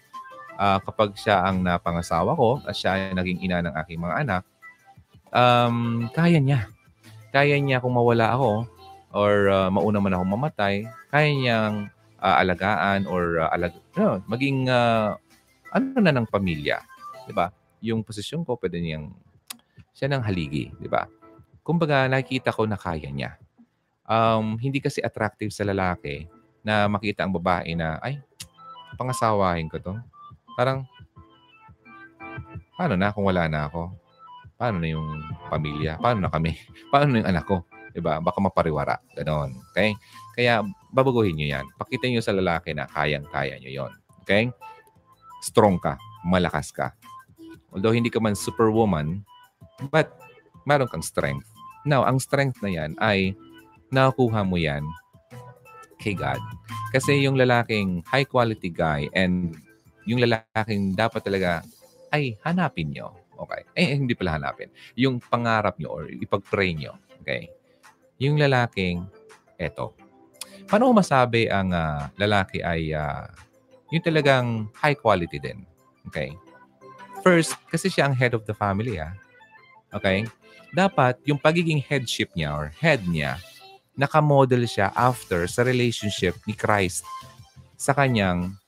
[0.58, 4.42] uh, kapag siya ang napangasawa ko, at siya ay naging ina ng aking mga anak,
[5.30, 6.68] um, kaya niya
[7.34, 8.62] kaya niya kung mawala ako
[9.10, 11.90] or uh, mauna man ako mamatay, kaya niyang
[12.22, 15.18] uh, alagaan or uh, alag no, maging uh,
[15.74, 16.78] ano na ng pamilya,
[17.26, 17.50] 'di ba?
[17.82, 19.10] Yung posisyon ko pwede niyang
[19.90, 21.10] siya ng haligi, 'di ba?
[21.66, 23.34] Kumbaga nakikita ko na kaya niya.
[24.06, 26.30] Um, hindi kasi attractive sa lalaki
[26.62, 28.22] na makita ang babae na ay
[28.94, 29.94] pangasawahin ko 'to.
[30.54, 30.86] Parang
[32.78, 34.03] paano na kung wala na ako?
[34.54, 35.08] Paano na yung
[35.50, 35.98] pamilya?
[35.98, 36.54] Paano na kami?
[36.92, 37.66] Paano na yung anak ko?
[37.94, 38.18] Diba?
[38.18, 38.98] Baka mapariwara.
[39.14, 39.54] Ganon.
[39.70, 39.94] Okay?
[40.34, 41.66] Kaya babaguhin nyo yan.
[41.78, 43.92] Pakita nyo sa lalaki na kayang-kaya nyo yon.
[44.26, 44.50] Okay?
[45.42, 45.94] Strong ka.
[46.26, 46.94] Malakas ka.
[47.74, 49.22] Although hindi ka man superwoman,
[49.90, 50.10] but
[50.66, 51.46] meron kang strength.
[51.84, 53.36] Now, ang strength na yan ay
[53.92, 54.82] nakukuha mo yan
[56.00, 56.40] kay God.
[56.90, 59.54] Kasi yung lalaking high quality guy and
[60.04, 61.62] yung lalaking dapat talaga
[62.14, 63.23] ay hanapin nyo.
[63.34, 63.62] Okay.
[63.74, 64.70] Eh, hindi pala hanapin.
[64.94, 66.94] Yung pangarap nyo or ipag-pray nyo.
[67.22, 67.50] Okay.
[68.22, 69.06] Yung lalaking,
[69.58, 69.96] eto.
[70.64, 73.26] Paano masabi ang uh, lalaki ay uh,
[73.92, 74.46] yung talagang
[74.78, 75.66] high quality din?
[76.08, 76.32] Okay.
[77.24, 79.00] First, kasi siya ang head of the family.
[79.00, 79.16] Ah.
[79.94, 80.28] Okay.
[80.74, 83.38] Dapat yung pagiging headship niya or head niya,
[83.94, 87.06] nakamodel siya after sa relationship ni Christ
[87.78, 88.58] sa kanyang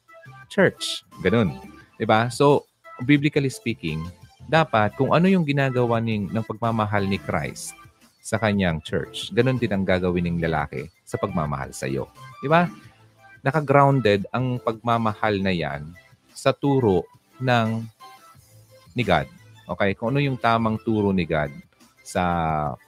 [0.48, 1.02] church.
[1.20, 1.59] Ganun.
[2.06, 2.30] ba?
[2.30, 2.64] So,
[3.02, 4.06] biblically speaking,
[4.47, 7.74] dapat kung ano yung ginagawa ng, ng pagmamahal ni Christ
[8.23, 12.10] sa kanyang church, ganun din ang gagawin ng lalaki sa pagmamahal sa iyo.
[12.43, 12.66] Di ba?
[13.43, 15.86] Naka-grounded ang pagmamahal na yan
[16.35, 17.06] sa turo
[17.43, 17.82] ng
[18.94, 19.27] ni God.
[19.66, 19.94] Okay?
[19.98, 21.51] Kung ano yung tamang turo ni God
[22.06, 22.23] sa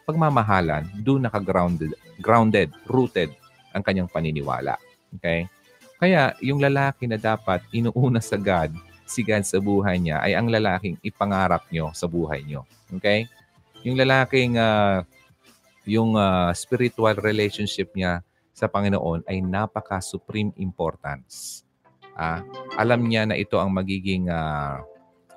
[0.06, 3.34] pagmamahalan, doon naka-grounded, grounded, rooted
[3.74, 4.78] ang kanyang paniniwala.
[5.18, 5.50] Okay?
[5.98, 8.70] Kaya yung lalaki na dapat inuuna sa God
[9.08, 12.68] si God sa buhay niya ay ang lalaking ipangarap nyo sa buhay nyo.
[13.00, 13.24] Okay?
[13.82, 15.02] Yung lalaking uh,
[15.88, 18.20] yung uh, spiritual relationship niya
[18.52, 21.64] sa Panginoon ay napaka-supreme importance.
[22.18, 22.44] Uh,
[22.76, 24.82] alam niya na ito ang magiging uh,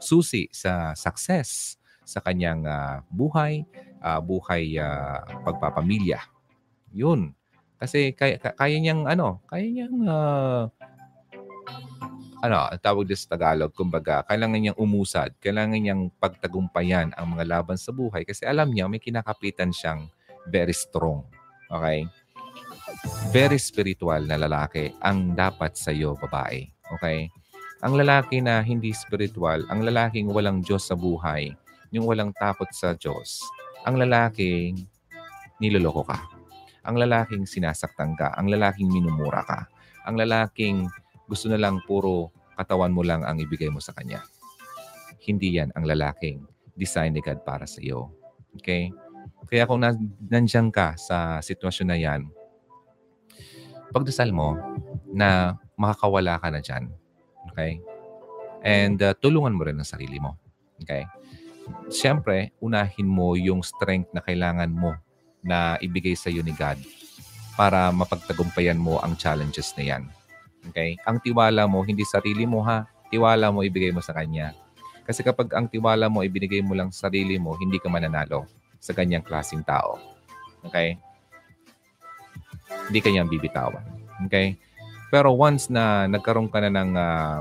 [0.02, 3.64] susi sa success sa kanyang uh, buhay,
[4.04, 6.20] uh, buhay uh, pagpapamilya.
[6.92, 7.32] Yun.
[7.80, 10.68] Kasi kaya, kaya niyang ano, kaya niyang uh,
[12.42, 17.78] ano, tawag din sa Tagalog, kumbaga, kailangan niyang umusad, kailangan niyang pagtagumpayan ang mga laban
[17.78, 20.10] sa buhay kasi alam niya may kinakapitan siyang
[20.50, 21.22] very strong.
[21.70, 22.10] Okay?
[23.30, 26.66] Very spiritual na lalaki ang dapat sa iyo, babae.
[26.98, 27.30] Okay?
[27.86, 31.54] Ang lalaki na hindi spiritual, ang lalaking walang Diyos sa buhay,
[31.94, 33.42] yung walang takot sa Diyos,
[33.86, 34.86] ang lalaking
[35.62, 36.18] niloloko ka.
[36.82, 38.34] Ang lalaking sinasaktan ka.
[38.34, 39.70] Ang lalaking minumura ka.
[40.10, 40.90] Ang lalaking
[41.32, 44.20] gusto na lang puro katawan mo lang ang ibigay mo sa kanya.
[45.24, 46.44] Hindi yan ang lalaking
[46.76, 48.12] design ni God para sa iyo.
[48.60, 48.92] Okay?
[49.48, 49.80] Kaya kung
[50.28, 52.22] nandiyan ka sa sitwasyon na yan,
[53.96, 54.60] pagdasal mo
[55.08, 56.92] na makakawala ka na dyan.
[57.52, 57.80] Okay?
[58.62, 60.36] And uh, tulungan mo rin ang sarili mo.
[60.84, 61.08] Okay?
[61.88, 65.00] Siyempre, unahin mo yung strength na kailangan mo
[65.42, 66.78] na ibigay sa iyo ni God
[67.56, 70.04] para mapagtagumpayan mo ang challenges na yan.
[70.70, 71.00] Okay?
[71.08, 72.86] Ang tiwala mo, hindi sarili mo ha.
[73.10, 74.54] Tiwala mo, ibigay mo sa Kanya.
[75.02, 78.46] Kasi kapag ang tiwala mo, ibinigay mo lang sa sarili mo, hindi ka mananalo
[78.78, 79.98] sa ganyang klaseng tao.
[80.64, 80.96] Okay?
[82.88, 83.84] Hindi kanyang bibitawan.
[84.30, 84.56] Okay?
[85.12, 87.38] Pero once na nagkaroon ka na ng uh,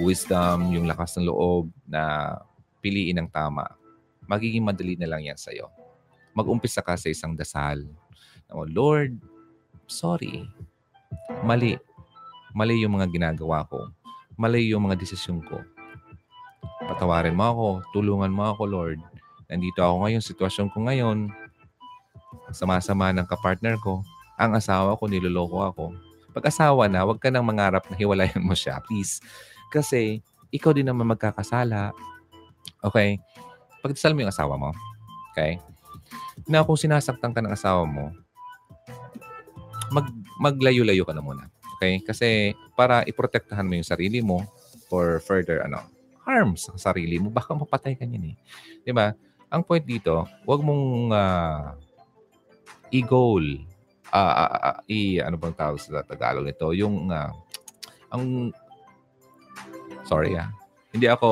[0.00, 2.34] wisdom, yung lakas ng loob na
[2.80, 3.68] piliin ang tama,
[4.24, 5.68] magiging madali na lang yan sa'yo.
[6.32, 7.84] Mag-umpisa ka sa isang dasal.
[8.48, 9.18] Oh, Lord,
[9.90, 10.46] sorry.
[11.42, 11.74] Mali
[12.56, 13.90] Mali yung mga ginagawa ko.
[14.34, 15.62] Mali yung mga desisyon ko.
[16.86, 17.66] Patawarin mo ako.
[17.94, 19.00] Tulungan mo ako, Lord.
[19.46, 21.30] Nandito ako ngayon, sitwasyon ko ngayon.
[22.50, 24.02] Sama-sama ng kapartner ko.
[24.40, 25.84] Ang asawa ko, niloloko ako.
[26.30, 29.18] Pag asawa na, huwag ka nang mangarap na hiwalayan mo siya, please.
[29.70, 31.94] Kasi ikaw din naman magkakasala.
[32.82, 33.18] Okay?
[33.82, 34.70] Pagdasal mo yung asawa mo.
[35.34, 35.58] Okay?
[36.46, 38.14] Na kung sinasaktan ka ng asawa mo,
[39.90, 40.06] mag,
[40.38, 41.50] maglayo-layo ka na muna.
[41.80, 42.04] Okay?
[42.04, 44.44] Kasi para iprotektahan mo yung sarili mo
[44.92, 45.80] for further ano,
[46.28, 48.36] harm sa sarili mo, baka mapatay ka niyan eh.
[48.84, 49.16] 'Di ba?
[49.48, 51.72] Ang point dito, huwag mong uh,
[52.92, 53.64] i-goal
[54.12, 57.32] uh, uh, uh, i ano bang tawag sa Tagalog nito, yung uh,
[58.12, 58.52] ang
[60.04, 60.52] sorry ah.
[60.90, 61.30] Hindi ako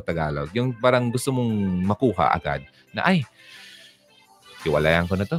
[0.00, 0.48] Tagalog.
[0.56, 1.52] Yung parang gusto mong
[1.84, 3.20] makuha agad na ay
[4.64, 5.38] hiwalayan ko na to.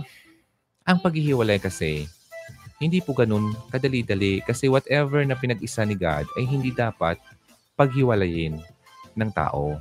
[0.86, 2.06] Ang paghihiwalay kasi
[2.76, 7.16] hindi po ganun kadali-dali kasi whatever na pinag-isa ni God ay hindi dapat
[7.80, 8.60] paghiwalayin
[9.16, 9.80] ng tao.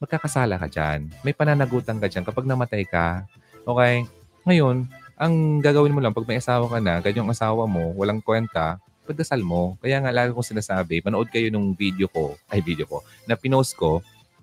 [0.00, 1.12] Magkakasala ka dyan.
[1.20, 3.28] May pananagutan ka dyan kapag namatay ka.
[3.64, 4.08] Okay?
[4.48, 4.88] Ngayon,
[5.20, 9.40] ang gagawin mo lang pag may asawa ka na, ganyang asawa mo, walang kwenta, pagdasal
[9.40, 9.76] mo.
[9.80, 13.76] Kaya nga lagi kong sinasabi, manood kayo nung video ko, ay video ko, na pinost
[13.76, 14.00] ko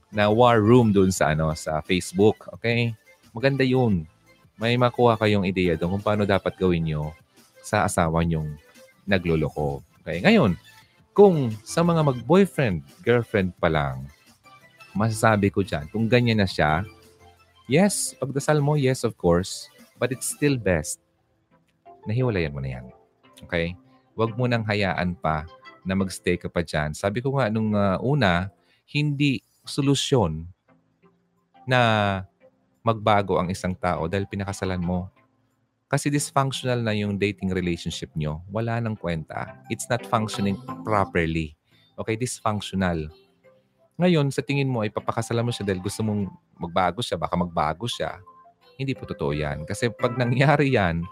[0.10, 2.49] na war room doon sa ano sa Facebook.
[2.58, 2.94] Okay?
[3.34, 4.06] Maganda yun.
[4.58, 7.14] May makuha kayong ideya doon kung paano dapat gawin nyo
[7.62, 8.58] sa asawa niyong
[9.06, 9.82] nagloloko.
[10.02, 10.22] Okay?
[10.26, 10.58] Ngayon,
[11.12, 14.08] kung sa mga mag-boyfriend, girlfriend pa lang,
[14.98, 16.84] masasabi ko dyan, kung ganyan na siya,
[17.70, 19.72] yes, pagdasal mo, yes, of course.
[20.02, 20.98] But it's still best
[22.10, 22.86] na hiwalayan mo na yan.
[23.46, 23.78] Okay?
[24.18, 25.46] Huwag mo nang hayaan pa
[25.86, 26.94] na magstay ka pa dyan.
[26.98, 28.50] Sabi ko nga nung uh, una,
[28.90, 30.46] hindi solusyon
[31.70, 31.80] na
[32.82, 35.11] magbago ang isang tao dahil pinakasalan mo.
[35.91, 38.39] Kasi dysfunctional na yung dating relationship nyo.
[38.47, 39.59] Wala nang kwenta.
[39.68, 40.55] It's not functioning
[40.88, 41.59] properly.
[41.99, 43.11] Okay, dysfunctional.
[43.99, 47.91] Ngayon, sa tingin mo ay papakasalan mo siya dahil gusto mong magbago siya, baka magbago
[47.91, 48.23] siya.
[48.80, 49.68] Hindi po totoo yan.
[49.68, 51.03] Kasi pag nangyari yan,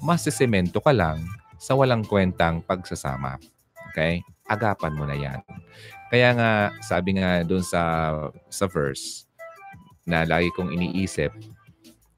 [0.00, 1.20] masisemento ka lang
[1.60, 3.36] sa walang kwentang pagsasama.
[3.92, 4.24] Okay?
[4.48, 5.44] Agapan mo na yan.
[6.08, 8.10] Kaya nga, sabi nga doon sa,
[8.48, 9.28] sa verse
[10.08, 11.34] na lagi kong iniisip,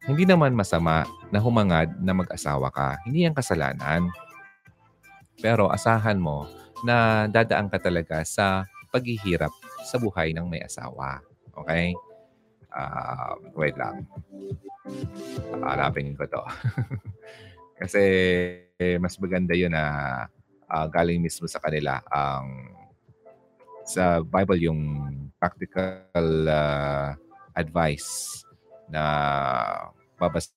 [0.08, 2.96] hindi naman masama na humangad na mag-asawa ka.
[3.04, 4.08] Hindi yan kasalanan.
[5.36, 6.48] Pero asahan mo
[6.80, 9.52] na dadaan ka talaga sa paghihirap
[9.84, 11.20] sa buhay ng may asawa.
[11.52, 11.92] Okay?
[12.72, 14.08] Uh, wait lang.
[15.60, 16.42] Hanapin ko to.
[17.84, 18.02] Kasi
[18.80, 19.84] eh, mas maganda yun na
[20.72, 22.72] uh, galing mismo sa kanila ang
[23.84, 24.80] sa Bible yung
[25.36, 27.12] practical uh,
[27.56, 28.40] advice
[28.88, 29.04] na
[30.18, 30.50] babasa.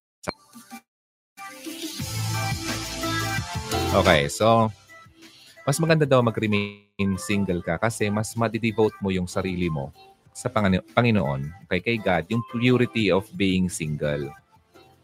[3.92, 4.68] Okay, so
[5.62, 9.94] mas maganda daw mag-remain single ka kasi mas madidevote mo yung sarili mo
[10.32, 14.32] sa Panginoon, okay, kay God, yung purity of being single.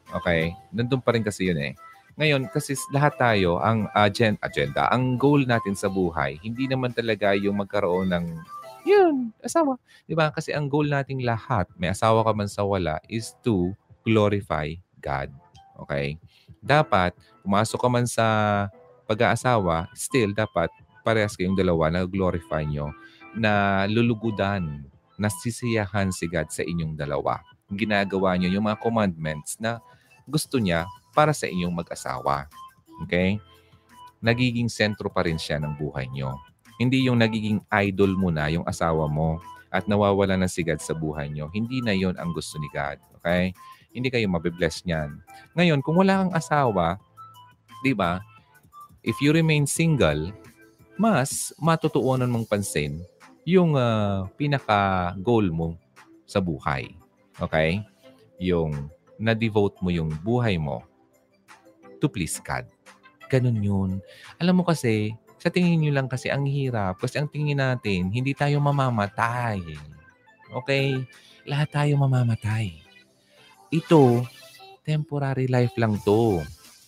[0.08, 0.56] Okay?
[0.72, 1.74] Nandun pa rin kasi yun eh.
[2.18, 7.36] Ngayon, kasi lahat tayo, ang agenda, agenda, ang goal natin sa buhay, hindi naman talaga
[7.38, 8.26] yung magkaroon ng,
[8.88, 9.78] yun, asawa.
[10.08, 10.34] Di ba?
[10.34, 13.76] Kasi ang goal nating lahat, may asawa ka man sa wala, is to
[14.08, 14.72] glorify
[15.04, 15.36] God.
[15.84, 16.16] Okay?
[16.64, 17.12] Dapat,
[17.44, 18.26] pumasok ka man sa
[19.04, 20.72] pag-aasawa, still dapat
[21.04, 22.92] parehas kayong dalawa na glorify nyo,
[23.36, 24.88] na lulugudan,
[25.20, 27.44] nasisiyahan si God sa inyong dalawa.
[27.72, 29.84] Ginagawa nyo yung mga commandments na
[30.28, 32.48] gusto niya para sa inyong mag-asawa.
[33.08, 33.40] Okay?
[34.20, 36.36] Nagiging sentro pa rin siya ng buhay nyo.
[36.78, 40.94] Hindi yung nagiging idol mo na yung asawa mo at nawawala na si God sa
[40.94, 41.50] buhay nyo.
[41.52, 43.00] Hindi na yon ang gusto ni God.
[43.20, 43.56] Okay?
[43.98, 45.18] Hindi kayo mabibless niyan.
[45.57, 47.02] Ngayon, kung wala kang asawa,
[47.82, 48.22] di ba,
[49.02, 50.30] if you remain single,
[51.02, 53.02] mas matutuunan mong pansin
[53.41, 55.74] yung uh, pinaka-goal mo
[56.30, 56.94] sa buhay.
[57.41, 57.82] Okay?
[58.38, 60.86] Yung na-devote mo yung buhay mo
[61.98, 62.69] to please God.
[63.34, 63.90] Ganun yun.
[64.38, 67.02] Alam mo kasi, sa tingin nyo lang kasi ang hirap.
[67.02, 69.57] Kasi ang tingin natin, hindi tayo mamamatay.
[70.53, 71.02] Okay?
[71.49, 72.86] Lahat tayo mamamatay
[73.69, 74.23] ito,
[74.88, 76.44] temporary life lang to.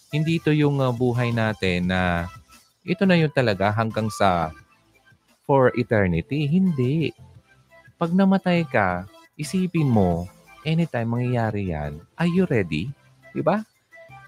[0.09, 2.31] Hindi ito yung uh, buhay natin na
[2.87, 4.49] ito na yun talaga hanggang sa
[5.43, 6.47] for eternity.
[6.47, 7.13] Hindi.
[7.99, 10.29] Pag namatay ka, isipin mo,
[10.63, 12.89] anytime mangyayari yan, are you ready?
[13.35, 13.65] Diba?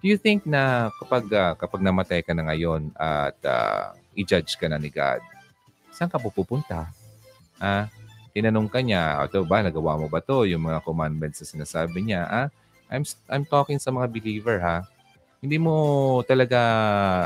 [0.01, 4.65] Do you think na kapag uh, kapag namatay ka na ngayon at uh, i-judge ka
[4.65, 5.21] na ni God,
[5.93, 6.89] saan ka pupunta?
[7.61, 7.85] Ah,
[8.31, 10.47] tinanong ka niya, ito ba, nagawa mo ba to?
[10.47, 12.47] Yung mga commandments na sinasabi niya, ah,
[12.91, 14.83] I'm, I'm talking sa mga believer, ha?
[15.41, 15.73] Hindi mo
[16.27, 16.61] talaga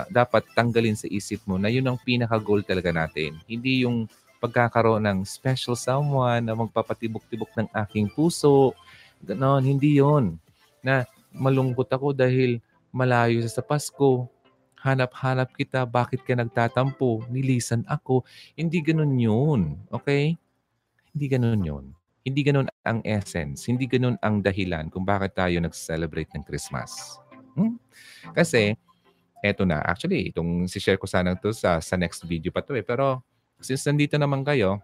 [0.07, 3.35] dapat tanggalin sa isip mo na yun ang pinaka-goal talaga natin.
[3.43, 4.07] Hindi yung
[4.39, 8.71] pagkakaroon ng special someone na magpapatibok-tibok ng aking puso.
[9.19, 10.37] Ganon, hindi yon
[10.79, 11.03] Na
[11.33, 12.63] malungkot ako dahil
[12.93, 14.31] malayo sa Pasko.
[14.79, 17.25] Hanap-hanap kita, bakit ka nagtatampo?
[17.27, 18.21] Nilisan ako.
[18.53, 19.61] Hindi ganun yun.
[19.89, 20.37] Okay?
[21.15, 21.85] Hindi ganun yun.
[22.27, 23.71] Hindi ganun ang essence.
[23.71, 27.15] Hindi ganun ang dahilan kung bakit tayo nag-celebrate ng Christmas.
[27.55, 27.79] Hmm?
[28.35, 28.75] Kasi,
[29.39, 29.79] eto na.
[29.79, 32.83] Actually, itong si-share ko sana to sa, sa next video pa to eh.
[32.83, 33.23] Pero,
[33.63, 34.83] since nandito naman kayo,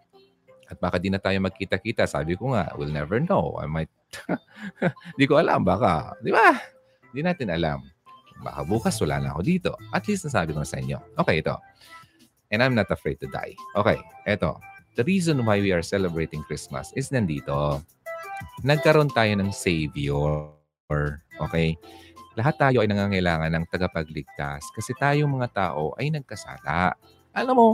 [0.72, 3.60] at baka di na tayo magkita-kita, sabi ko nga, we'll never know.
[3.60, 3.92] I might,
[5.20, 6.64] di ko alam, baka, di ba?
[7.12, 7.84] Di natin alam.
[8.40, 9.72] Baka bukas wala na ako dito.
[9.92, 10.96] At least nasabi ko na sa inyo.
[11.20, 11.60] Okay, ito.
[12.56, 13.60] And I'm not afraid to die.
[13.76, 17.80] Okay, ito the reason why we are celebrating Christmas is nandito.
[18.66, 20.52] Nagkaroon tayo ng Savior.
[21.40, 21.78] Okay?
[22.36, 26.96] Lahat tayo ay nangangailangan ng tagapagligtas kasi tayong mga tao ay nagkasala.
[27.36, 27.70] Alam mo,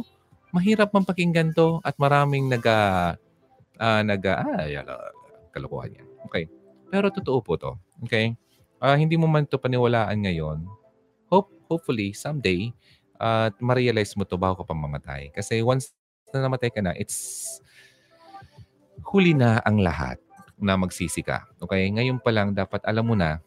[0.53, 3.13] mahirap man pakinggan to at maraming naga
[3.77, 4.77] uh, naga ay
[5.53, 6.07] kalokohan yan.
[6.25, 6.49] Okay.
[6.89, 7.73] Pero totoo po to.
[8.05, 8.33] Okay?
[8.77, 10.65] Uh, hindi mo man to paniwalaan ngayon.
[11.29, 12.71] Hope hopefully someday
[13.17, 15.33] at uh, ma-realize mo to bago ka pa mamatay.
[15.33, 15.97] Kasi once
[16.37, 17.57] na namatay ka na, it's
[19.01, 20.21] huli na ang lahat
[20.61, 21.45] na magsisi ka.
[21.63, 21.89] Okay?
[21.89, 23.41] Ngayon pa lang, dapat alam mo na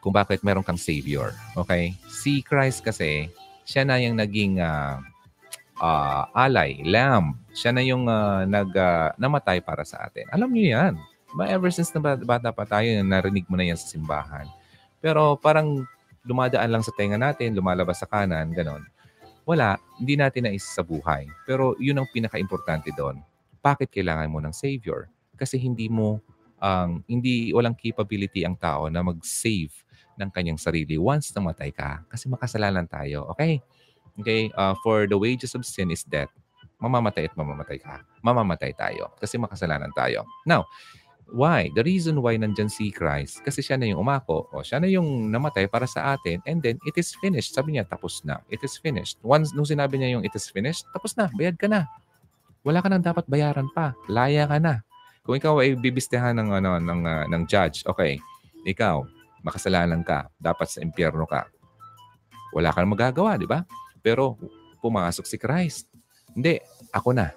[0.00, 1.36] kung bakit meron kang Savior.
[1.56, 1.96] Okay?
[2.08, 3.28] Si Christ kasi,
[3.66, 5.00] siya na yung naging uh,
[5.80, 7.36] uh, alay, lamb.
[7.56, 10.28] Siya na yung uh, nag, uh, namatay para sa atin.
[10.30, 10.94] Alam niyo yan.
[11.34, 14.46] Ba, ever since na bata pa tayo, narinig mo na yan sa simbahan.
[15.02, 15.84] Pero parang
[16.22, 18.82] dumadaan lang sa tenga natin, lumalabas sa kanan, ganon.
[19.46, 21.30] Wala, hindi natin na sa buhay.
[21.46, 23.22] Pero yun ang pinaka-importante doon.
[23.62, 25.06] Bakit kailangan mo ng Savior?
[25.38, 26.18] Kasi hindi mo,
[26.58, 29.70] um, hindi, walang capability ang tao na mag-save
[30.18, 32.02] ng kanyang sarili once namatay ka.
[32.10, 33.30] Kasi makasalanan tayo.
[33.38, 33.62] Okay?
[34.18, 34.50] Okay?
[34.58, 36.32] Uh, for the wages of sin is death.
[36.82, 38.02] Mamamatay at mamamatay ka.
[38.26, 39.14] Mamamatay tayo.
[39.22, 40.26] Kasi makasalanan tayo.
[40.42, 40.66] Now,
[41.26, 41.74] Why?
[41.74, 45.26] The reason why nandyan si Christ, kasi siya na yung umako, o siya na yung
[45.26, 47.50] namatay para sa atin, and then it is finished.
[47.50, 48.38] Sabi niya, tapos na.
[48.46, 49.18] It is finished.
[49.26, 51.90] Once, nung sinabi niya yung it is finished, tapos na, bayad ka na.
[52.62, 53.98] Wala ka nang dapat bayaran pa.
[54.06, 54.86] Laya ka na.
[55.26, 58.22] Kung ikaw ay bibistehan ng, ano, ng, uh, ng judge, okay,
[58.62, 59.02] ikaw,
[59.42, 61.50] makasalanan ka, dapat sa impyerno ka.
[62.54, 63.66] Wala ka nang magagawa, di ba?
[63.98, 64.38] Pero
[64.78, 65.90] pumasok si Christ.
[66.30, 66.62] Hindi,
[66.94, 67.34] ako na.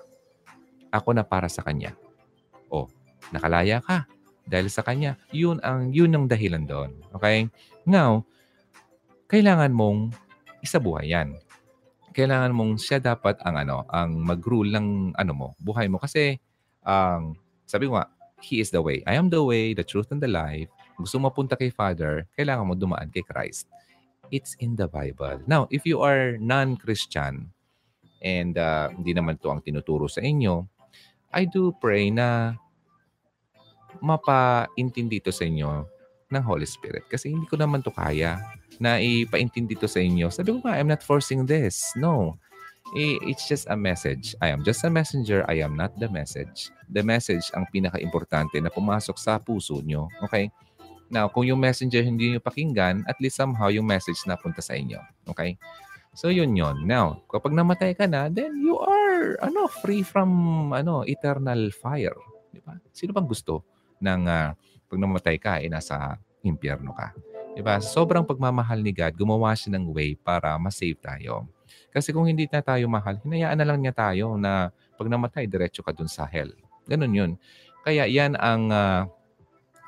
[0.93, 1.97] Ako na para sa Kanya.
[2.69, 2.85] Oh,
[3.31, 4.05] nakalaya ka
[4.49, 5.15] dahil sa kanya.
[5.29, 6.91] Yun ang yun ang dahilan doon.
[7.13, 7.47] Okay?
[7.85, 8.25] Now,
[9.29, 10.17] kailangan mong
[10.65, 11.37] isabuhay yan.
[12.17, 16.41] Kailangan mong siya dapat ang ano, ang mag-rule ng ano mo, buhay mo kasi
[16.81, 17.39] ang um,
[17.69, 18.01] sabi ko
[18.41, 19.03] he is the way.
[19.05, 20.71] I am the way, the truth and the life.
[20.97, 23.67] Gusto mo punta kay Father, kailangan mo dumaan kay Christ.
[24.31, 25.41] It's in the Bible.
[25.47, 27.51] Now, if you are non-Christian
[28.19, 30.67] and uh, hindi naman to ang tinuturo sa inyo,
[31.29, 32.57] I do pray na
[33.99, 35.85] mapaintindi to sa inyo
[36.29, 37.09] ng Holy Spirit.
[37.09, 38.37] Kasi hindi ko naman to kaya
[38.77, 40.29] na ipaintindi to sa inyo.
[40.29, 41.81] Sabi ko nga, I'm not forcing this.
[41.97, 42.37] No.
[42.97, 44.33] It's just a message.
[44.41, 45.45] I am just a messenger.
[45.45, 46.73] I am not the message.
[46.89, 50.09] The message ang pinaka-importante na pumasok sa puso nyo.
[50.25, 50.49] Okay?
[51.13, 54.73] Now, kung yung messenger hindi nyo pakinggan, at least somehow yung message na punta sa
[54.73, 54.97] inyo.
[55.29, 55.57] Okay?
[56.17, 56.89] So, yun yun.
[56.89, 60.29] Now, kapag namatay ka na, then you are ano, free from
[60.73, 62.17] ano, eternal fire.
[62.49, 62.73] Di ba?
[62.89, 63.61] Sino bang gusto?
[63.99, 64.55] Ng uh,
[64.89, 67.13] pag namatay ka, eh, nasa impyerno ka.
[67.53, 67.77] Diba?
[67.83, 71.45] Sobrang pagmamahal ni God, gumawa siya ng way para ma-save tayo.
[71.91, 75.83] Kasi kung hindi na tayo mahal, hinayaan na lang niya tayo na pag namatay, diretso
[75.83, 76.49] ka dun sa hell.
[76.89, 77.31] Ganun yun.
[77.85, 79.05] Kaya yan ang uh,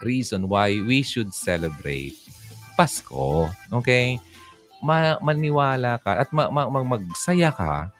[0.05, 2.17] reason why we should celebrate
[2.75, 3.49] Pasko.
[3.81, 4.17] Okay?
[4.81, 7.93] Ma- maniwala ka at ma- ma- magsaya ka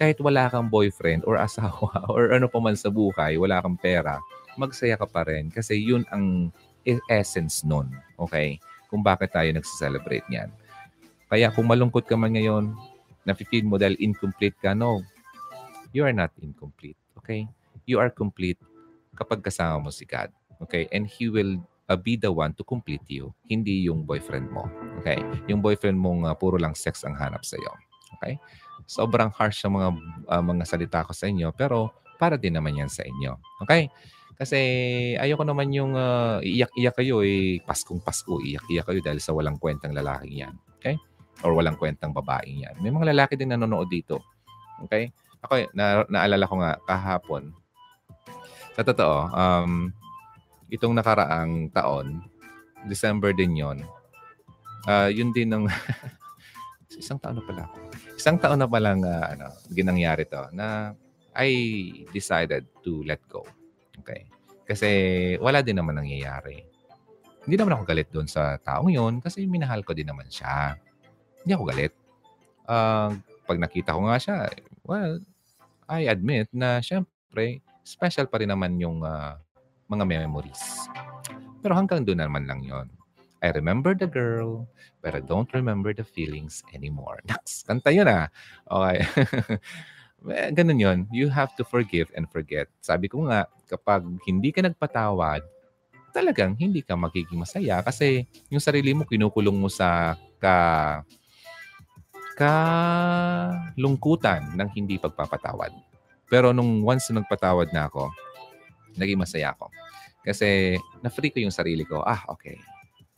[0.00, 4.18] kahit wala kang boyfriend or asawa or ano pa man sa buhay, wala kang pera
[4.56, 6.50] magsaya ka pa rin kasi yun ang
[6.84, 7.88] e-, essence nun.
[8.18, 8.58] Okay?
[8.92, 10.52] Kung bakit tayo nagsiselebrate niyan.
[11.32, 12.76] Kaya kung malungkot ka man ngayon,
[13.24, 15.00] nafe-feel mo dahil incomplete ka, no.
[15.96, 16.98] You are not incomplete.
[17.16, 17.48] Okay?
[17.88, 18.60] You are complete
[19.16, 20.28] kapag kasama mo si God.
[20.60, 20.88] Okay?
[20.92, 23.32] And He will uh, be the one to complete you.
[23.48, 24.68] Hindi yung boyfriend mo.
[25.00, 25.20] Okay?
[25.48, 27.72] Yung boyfriend mong uh, puro lang sex ang hanap sa'yo.
[28.20, 28.36] Okay?
[28.84, 29.88] Sobrang harsh ang mga,
[30.28, 33.40] uh, mga salita ko sa inyo, pero para din naman yan sa inyo.
[33.64, 33.88] Okay?
[34.36, 34.58] Kasi
[35.20, 39.94] ayoko naman yung uh, iyak-iyak kayo eh, Paskong Pasko, iyak-iyak kayo dahil sa walang kwentang
[39.94, 40.54] lalaking yan.
[40.80, 40.98] Okay?
[41.46, 42.74] Or walang kwentang babaeng yan.
[42.80, 44.22] May mga lalaki din nanonood dito.
[44.88, 45.12] Okay?
[45.42, 47.50] Ako, na, naalala ko nga kahapon,
[48.72, 49.92] sa totoo, um,
[50.72, 52.24] itong nakaraang taon,
[52.88, 53.84] December din yon
[54.88, 55.64] uh, yun din ng
[57.00, 57.64] isang taon na pala.
[58.16, 60.96] Isang taon na palang uh, ano, ginangyari to na
[61.32, 61.48] I
[62.12, 63.44] decided to let go.
[64.02, 64.26] Okay.
[64.66, 64.90] Kasi
[65.38, 66.66] wala din naman nangyayari.
[67.46, 70.74] Hindi naman ako galit doon sa taong yon kasi minahal ko din naman siya.
[71.42, 71.92] Hindi ako galit.
[72.66, 73.14] Uh,
[73.46, 74.46] pag nakita ko nga siya,
[74.86, 75.18] well,
[75.90, 79.34] I admit na syempre, special pa rin naman yung uh,
[79.90, 80.86] mga memories.
[81.62, 82.86] Pero hanggang doon naman lang yon.
[83.42, 84.70] I remember the girl,
[85.02, 87.18] but I don't remember the feelings anymore.
[87.26, 88.30] Naks, kanta yun ah.
[88.70, 89.02] Okay.
[90.30, 90.98] Eh, ganun yon.
[91.10, 92.70] You have to forgive and forget.
[92.78, 95.42] Sabi ko nga, kapag hindi ka nagpatawad,
[96.14, 100.54] talagang hindi ka magiging masaya kasi yung sarili mo kinukulong mo sa ka
[102.36, 102.54] ka
[103.80, 105.72] lungkutan ng hindi pagpapatawad.
[106.28, 108.08] Pero nung once na nagpatawad na ako,
[108.96, 109.68] naging masaya ako.
[110.22, 112.00] Kasi na-free ko yung sarili ko.
[112.06, 112.56] Ah, okay.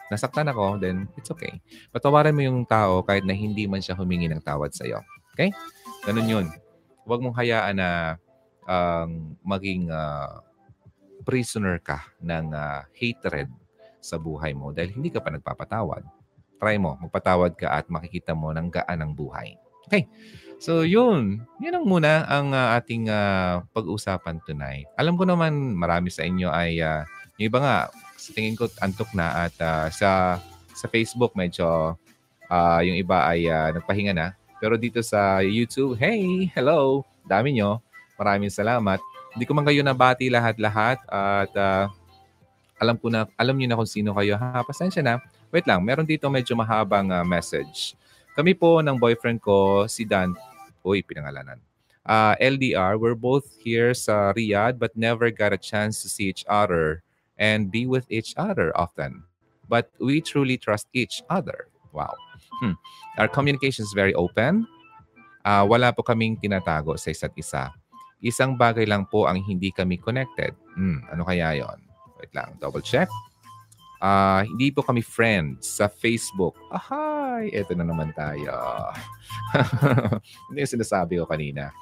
[0.08, 1.52] Nasaktan ako, then it's okay.
[1.92, 4.98] Patawaran mo yung tao kahit na hindi man siya humingi ng tawad sa'yo.
[5.34, 5.52] Okay?
[6.06, 6.46] Ganun yun
[7.04, 8.18] huwag mong hayaan na
[8.64, 10.40] um, maging uh,
[11.24, 13.48] prisoner ka ng uh, hatred
[14.04, 16.04] sa buhay mo dahil hindi ka pa nagpapatawad.
[16.60, 19.56] Try mo, magpatawad ka at makikita mo ng gaan ng buhay.
[19.88, 20.08] Okay.
[20.60, 24.88] So yun, yun ang muna ang uh, ating uh, pag-usapan tonight.
[24.96, 27.04] Alam ko naman marami sa inyo ay uh,
[27.36, 27.76] yung iba nga
[28.16, 30.40] sa tingin ko antok na at uh, sa
[30.72, 31.98] sa Facebook medyo
[32.48, 34.32] uh, yung iba ay uh, nagpahinga na
[34.62, 37.80] pero dito sa YouTube, hey, hello, dami nyo.
[38.14, 39.02] Maraming salamat.
[39.34, 41.90] Hindi ko man kayo nabati lahat-lahat at uh,
[42.78, 44.62] alam ko na, alam niyo na kung sino kayo ha.
[44.62, 45.18] Pasensya na.
[45.50, 47.98] Wait lang, meron dito medyo mahabang uh, message.
[48.34, 50.34] Kami po ng boyfriend ko, si Dan,
[50.82, 51.58] uy, pinangalanan.
[52.04, 56.44] Uh, LDR, we're both here sa Riyadh but never got a chance to see each
[56.50, 57.00] other
[57.38, 59.24] and be with each other often.
[59.68, 61.72] But we truly trust each other.
[61.94, 62.12] Wow.
[62.62, 62.76] Hmm.
[63.18, 64.66] Our communication is very open.
[65.44, 67.70] Uh, wala po kaming tinatago sa isa't isa.
[68.24, 70.56] Isang bagay lang po ang hindi kami connected.
[70.72, 71.78] Hmm, ano kaya yon?
[72.16, 73.10] Wait lang, double check.
[74.00, 76.56] Uh, hindi po kami friends sa Facebook.
[76.72, 78.52] Ahay, eto na naman tayo.
[80.48, 81.72] Hindi yung sinasabi ko kanina.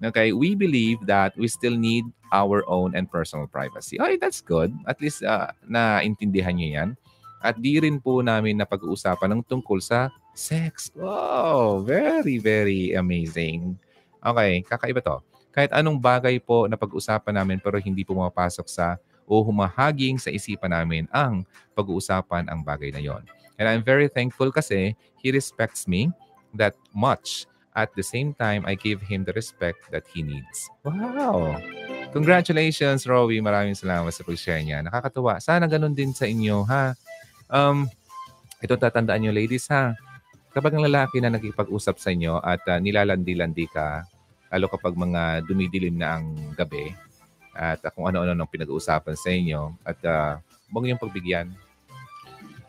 [0.00, 4.00] Okay, we believe that we still need our own and personal privacy.
[4.00, 4.72] Okay, that's good.
[4.88, 6.90] At least uh, naintindihan niyo yan.
[7.40, 10.92] At di rin po namin na pag-uusapan ng tungkol sa sex.
[10.92, 13.80] Wow, very, very amazing.
[14.20, 15.18] Okay, kakaiba to.
[15.50, 19.00] Kahit anong bagay po na pag-usapan namin pero hindi po mapasok sa
[19.30, 21.42] o humahaging sa isipan namin ang
[21.74, 23.22] pag-uusapan ang bagay na yon.
[23.56, 26.12] And I'm very thankful kasi he respects me
[26.54, 27.46] that much.
[27.70, 30.66] At the same time, I give him the respect that he needs.
[30.82, 31.54] Wow!
[32.10, 33.38] Congratulations, Rowie.
[33.38, 34.82] Maraming salamat sa pag-share niya.
[34.82, 35.38] Nakakatuwa.
[35.38, 36.98] Sana ganun din sa inyo, ha?
[37.50, 37.90] Um,
[38.62, 39.98] ito tatandaan nyo, ladies, ha?
[40.54, 44.06] Kapag ang lalaki na nakipag-usap sa inyo at uh, nilalandi-landi ka,
[44.54, 46.94] lalo kapag mga dumidilim na ang gabi,
[47.54, 50.38] at uh, kung ano-ano nang pinag-uusapan sa inyo at uh,
[50.70, 51.50] huwag niyong pagbigyan.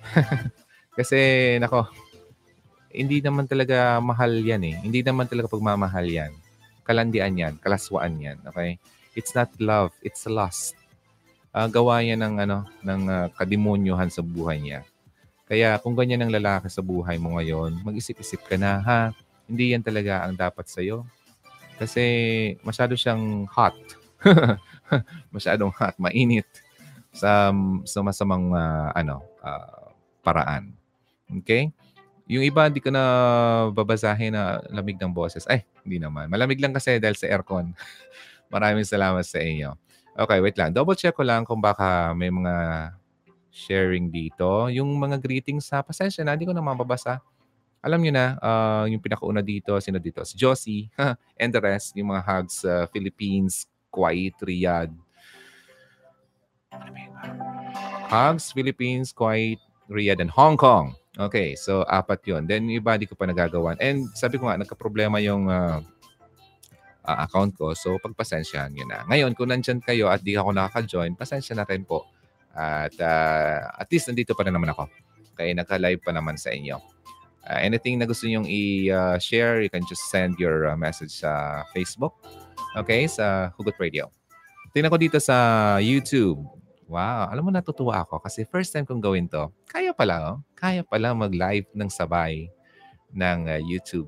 [0.98, 1.18] Kasi,
[1.62, 1.86] nako,
[2.90, 4.76] hindi naman talaga mahal yan eh.
[4.82, 6.34] Hindi naman talaga pagmamahal yan.
[6.82, 8.82] Kalandian yan, kalaswaan yan, okay?
[9.14, 10.81] It's not love, it's lust.
[11.52, 14.88] Uh, gawa yan ng, ano, ng uh, kadimonyohan sa buhay niya.
[15.52, 19.00] Kaya kung ganyan ang lalaki sa buhay mo ngayon, mag-isip-isip ka na, ha?
[19.52, 21.04] Hindi yan talaga ang dapat sa'yo.
[21.76, 22.04] Kasi
[22.64, 23.76] masyado siyang hot.
[25.36, 26.48] masyadong hot, mainit
[27.12, 27.52] sa
[27.84, 29.92] sa masamang uh, ano uh,
[30.24, 30.72] paraan.
[31.44, 31.76] Okay?
[32.32, 33.04] Yung iba hindi ko na
[33.76, 35.44] babasahin na lamig ng boses.
[35.52, 36.32] Ay, hindi naman.
[36.32, 37.76] Malamig lang kasi dahil sa aircon.
[38.54, 39.76] Maraming salamat sa inyo.
[40.22, 40.70] Okay, wait lang.
[40.70, 42.54] Double check ko lang kung baka may mga
[43.50, 44.70] sharing dito.
[44.70, 47.18] Yung mga greetings sa pasensya na, hindi ko na mababasa.
[47.82, 50.22] Alam niyo na, uh, yung pinakauna dito, sino dito?
[50.22, 50.94] Si Josie
[51.42, 54.94] and the rest, yung mga hugs uh, Philippines, Kuwait, Riyadh.
[58.14, 59.58] Hugs, Philippines, Kuwait,
[59.90, 60.94] Riyadh, and Hong Kong.
[61.18, 62.48] Okay, so apat yon.
[62.48, 63.76] Then yung iba di ko pa nagagawan.
[63.82, 65.82] And sabi ko nga, nagka-problema yung uh,
[67.06, 67.74] uh, account ko.
[67.78, 69.04] So pagpasensyahan nyo na.
[69.08, 72.08] Ngayon, kung nandyan kayo at di ako nakaka-join, pasensya na rin po.
[72.52, 74.90] At uh, at least nandito pa rin naman ako.
[75.38, 76.78] Kaya nagka-live pa naman sa inyo.
[77.42, 82.22] Uh, anything na gusto nyong i-share, you can just send your uh, message sa Facebook
[82.72, 84.08] Okay, sa Hugot Radio.
[84.72, 86.40] Tingnan ko dito sa YouTube.
[86.88, 89.52] Wow, alam mo natutuwa ako kasi first time kong gawin to.
[89.68, 90.38] Kaya pala, oh.
[90.56, 92.48] Kaya pala mag-live ng sabay
[93.12, 94.08] ng uh, YouTube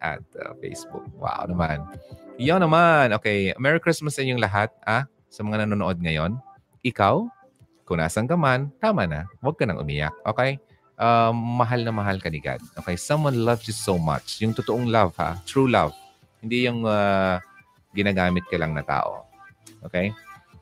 [0.00, 1.04] at uh, Facebook.
[1.20, 1.84] Wow naman.
[2.38, 3.10] Iyon naman.
[3.18, 6.38] Okay, Merry Christmas sa inyong lahat, ah, sa mga nanonood ngayon.
[6.86, 7.26] Ikaw,
[7.82, 9.26] kung nasan ka man, tama na.
[9.42, 10.14] Huwag ka nang umiyak.
[10.22, 10.62] Okay?
[10.94, 12.62] Uh, mahal na mahal ka ni God.
[12.78, 12.94] Okay?
[12.94, 14.38] Someone loves you so much.
[14.38, 15.34] Yung totoong love, ha?
[15.50, 15.90] True love.
[16.38, 17.42] Hindi yung uh,
[17.90, 19.26] ginagamit ka lang na tao.
[19.82, 20.14] Okay?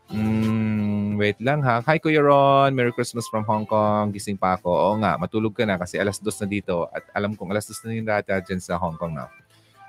[0.09, 1.83] Mm, wait lang ha.
[1.83, 4.17] Hi Kuya Ron, Merry Christmas from Hong Kong.
[4.17, 4.71] Gising pa ako.
[4.71, 7.83] Oo nga, matulog ka na kasi alas dos na dito at alam kong alas dos
[7.83, 9.27] na yung data dyan sa Hong Kong na.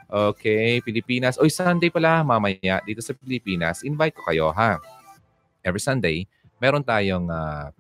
[0.08, 1.36] Okay, Pilipinas.
[1.36, 3.84] Oy, Sunday pala mamaya dito sa Pilipinas.
[3.84, 4.80] Invite ko kayo ha.
[5.60, 6.24] Every Sunday,
[6.64, 7.76] meron tayong uh,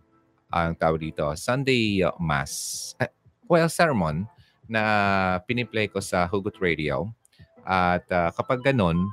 [0.51, 2.91] ang tawag dito, Sunday uh, Mass.
[2.99, 3.07] Uh,
[3.47, 4.27] well, sermon
[4.67, 7.07] na piniplay ko sa Hugot Radio.
[7.63, 9.07] At uh, kapag ganun,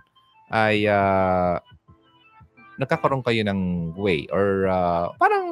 [0.50, 1.62] ay uh,
[2.82, 5.46] nagkakaroon kayo ng way or uh, parang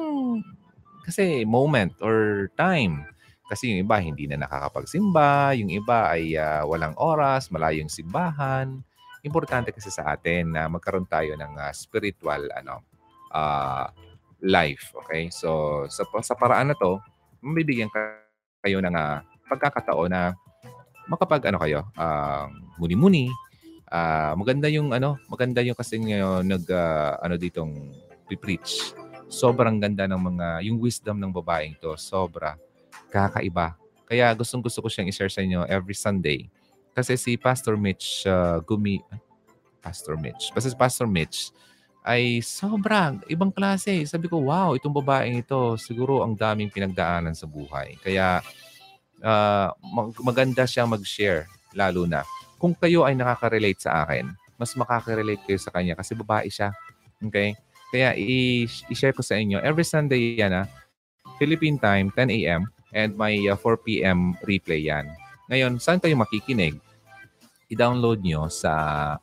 [1.07, 3.07] kasi moment or time.
[3.53, 8.81] Kasi yung iba hindi na nakakapagsimba, yung iba ay uh, walang oras, malayong simbahan.
[9.21, 12.81] Importante kasi sa atin na magkaroon tayo ng uh, spiritual ano
[13.29, 13.93] uh,
[14.41, 15.29] life, okay?
[15.29, 16.97] So sa sa paraan na 'to,
[17.45, 17.93] mabibigyan
[18.65, 20.33] kayo ng uh, pagkakataon na
[21.05, 22.49] makapag ano kayo, uh,
[22.81, 23.29] muni-muni,
[23.93, 27.93] uh, maganda yung ano, maganda yung kasi uh, nag uh, ano ditong
[28.33, 28.97] preach.
[29.29, 32.57] Sobrang ganda ng mga yung wisdom ng babaeng to, sobra
[33.09, 33.77] kakaiba.
[34.07, 36.49] Kaya gustong gusto ko siyang i-share sa inyo every Sunday.
[36.93, 39.01] Kasi si Pastor Mitch uh, Gumi
[39.83, 40.53] Pastor Mitch.
[40.55, 41.51] Basta si Pastor Mitch
[42.03, 44.03] ay sobrang ibang klase.
[44.07, 47.95] Sabi ko, wow, itong babaeng ito, siguro ang daming pinagdaanan sa buhay.
[47.99, 48.43] Kaya
[49.23, 49.69] uh,
[50.19, 52.23] maganda siyang mag-share, lalo na
[52.63, 56.71] kung kayo ay nakaka-relate sa akin, mas makaka-relate kayo sa kanya kasi babae siya.
[57.19, 57.59] Okay?
[57.91, 60.67] Kaya i- share ko sa inyo, every Sunday yan ah,
[61.35, 62.63] Philippine time, 10 a.m.,
[62.93, 64.37] And may uh, 4 p.m.
[64.45, 65.09] replay yan.
[65.49, 66.77] Ngayon, saan kayo makikinig?
[67.67, 68.73] I-download nyo sa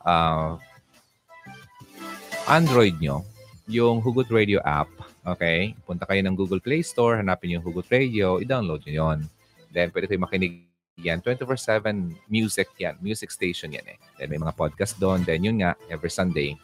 [0.03, 0.59] uh,
[2.51, 3.23] Android nyo
[3.71, 4.91] yung Hugot Radio app.
[5.23, 5.79] Okay?
[5.87, 9.19] Punta kayo ng Google Play Store, hanapin yung Hugot Radio, i-download nyo yon.
[9.71, 10.67] Then, pwede kayo makinig
[10.99, 11.23] yan.
[11.23, 12.99] 24-7 music yan.
[12.99, 13.99] Music station yan eh.
[14.19, 15.23] Then, may mga podcast doon.
[15.23, 16.59] Then, yun nga, every Sunday.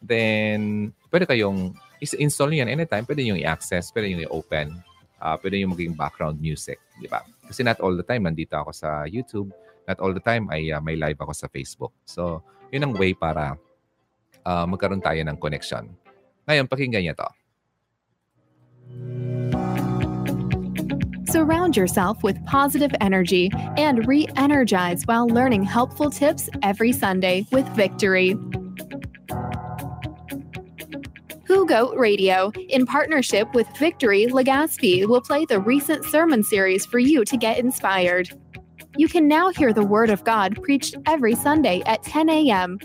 [0.00, 3.04] Then, pwede kayong install yan anytime.
[3.04, 3.92] Pwede nyo i-access.
[3.92, 4.72] Pwede nyo i-open.
[5.20, 6.80] Uh, pwede nyo maging background music.
[6.96, 7.20] Di ba?
[7.44, 9.52] Kasi not all the time nandito ako sa YouTube.
[9.84, 11.92] Not all the time ay uh, may live ako sa Facebook.
[12.08, 12.40] So,
[12.72, 13.60] yun ang way para
[14.46, 15.92] uh, magkaroon tayo ng connection.
[16.48, 17.28] Ngayon, pakinggan niya to.
[21.30, 27.66] Surround yourself with positive energy and re energize while learning helpful tips every Sunday with
[27.78, 28.34] Victory.
[31.70, 37.24] Hugo Radio, in partnership with Victory Legaspi, will play the recent sermon series for you
[37.24, 38.28] to get inspired.
[38.96, 42.80] You can now hear the Word of God preached every Sunday at 10 a.m.,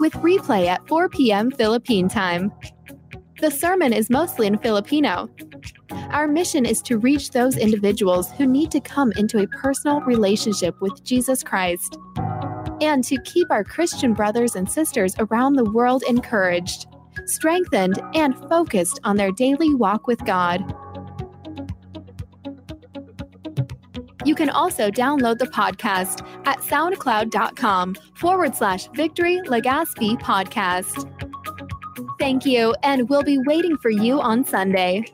[0.00, 1.52] with replay at 4 p.m.
[1.52, 2.50] Philippine time.
[3.40, 5.28] The sermon is mostly in Filipino,
[6.10, 10.74] our mission is to reach those individuals who need to come into a personal relationship
[10.80, 11.96] with Jesus Christ
[12.80, 16.86] and to keep our Christian brothers and sisters around the world encouraged,
[17.26, 20.64] strengthened, and focused on their daily walk with God.
[24.24, 31.06] You can also download the podcast at soundcloud.com forward slash victory legaspi podcast.
[32.18, 35.04] Thank you, and we'll be waiting for you on Sunday.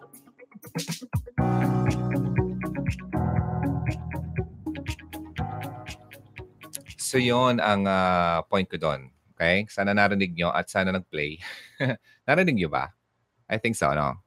[6.97, 9.12] So yon ang uh, point ko doon.
[9.36, 9.68] Okay?
[9.68, 11.36] Sana narinig nyo at sana nag-play.
[12.29, 12.85] narinig nyo ba?
[13.51, 14.19] I think so, no?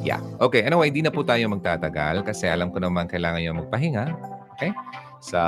[0.00, 0.22] Yeah.
[0.40, 0.64] Okay.
[0.64, 4.04] Anyway, hindi na po tayo magtatagal kasi alam ko naman kailangan nyo magpahinga.
[4.56, 4.72] Okay?
[5.20, 5.38] So,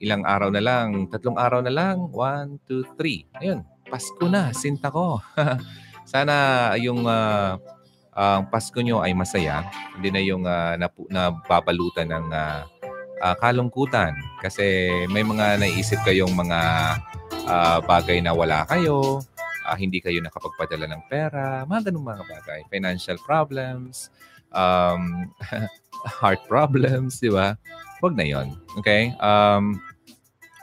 [0.00, 2.08] ilang araw na lang, tatlong araw na lang.
[2.12, 3.28] One, two, three.
[3.40, 3.64] Ayun.
[3.88, 4.56] Pasko na.
[4.56, 5.20] Sinta ko.
[6.12, 6.34] sana
[6.80, 7.60] yung uh,
[8.16, 9.68] uh, Pasko nyo ay masaya.
[9.96, 12.60] Hindi na yung uh, napu- nababalutan ng uh,
[13.20, 14.16] uh, kalungkutan.
[14.40, 16.60] Kasi may mga naisip kayong mga
[17.46, 19.22] uh, bagay na wala kayo,
[19.66, 22.60] uh, hindi kayo nakapagpadala ng pera, mga ganun mga bagay.
[22.68, 24.10] Financial problems,
[24.54, 25.30] um,
[26.20, 27.54] heart problems, di ba?
[28.02, 29.14] Huwag na yon Okay?
[29.22, 29.78] Um,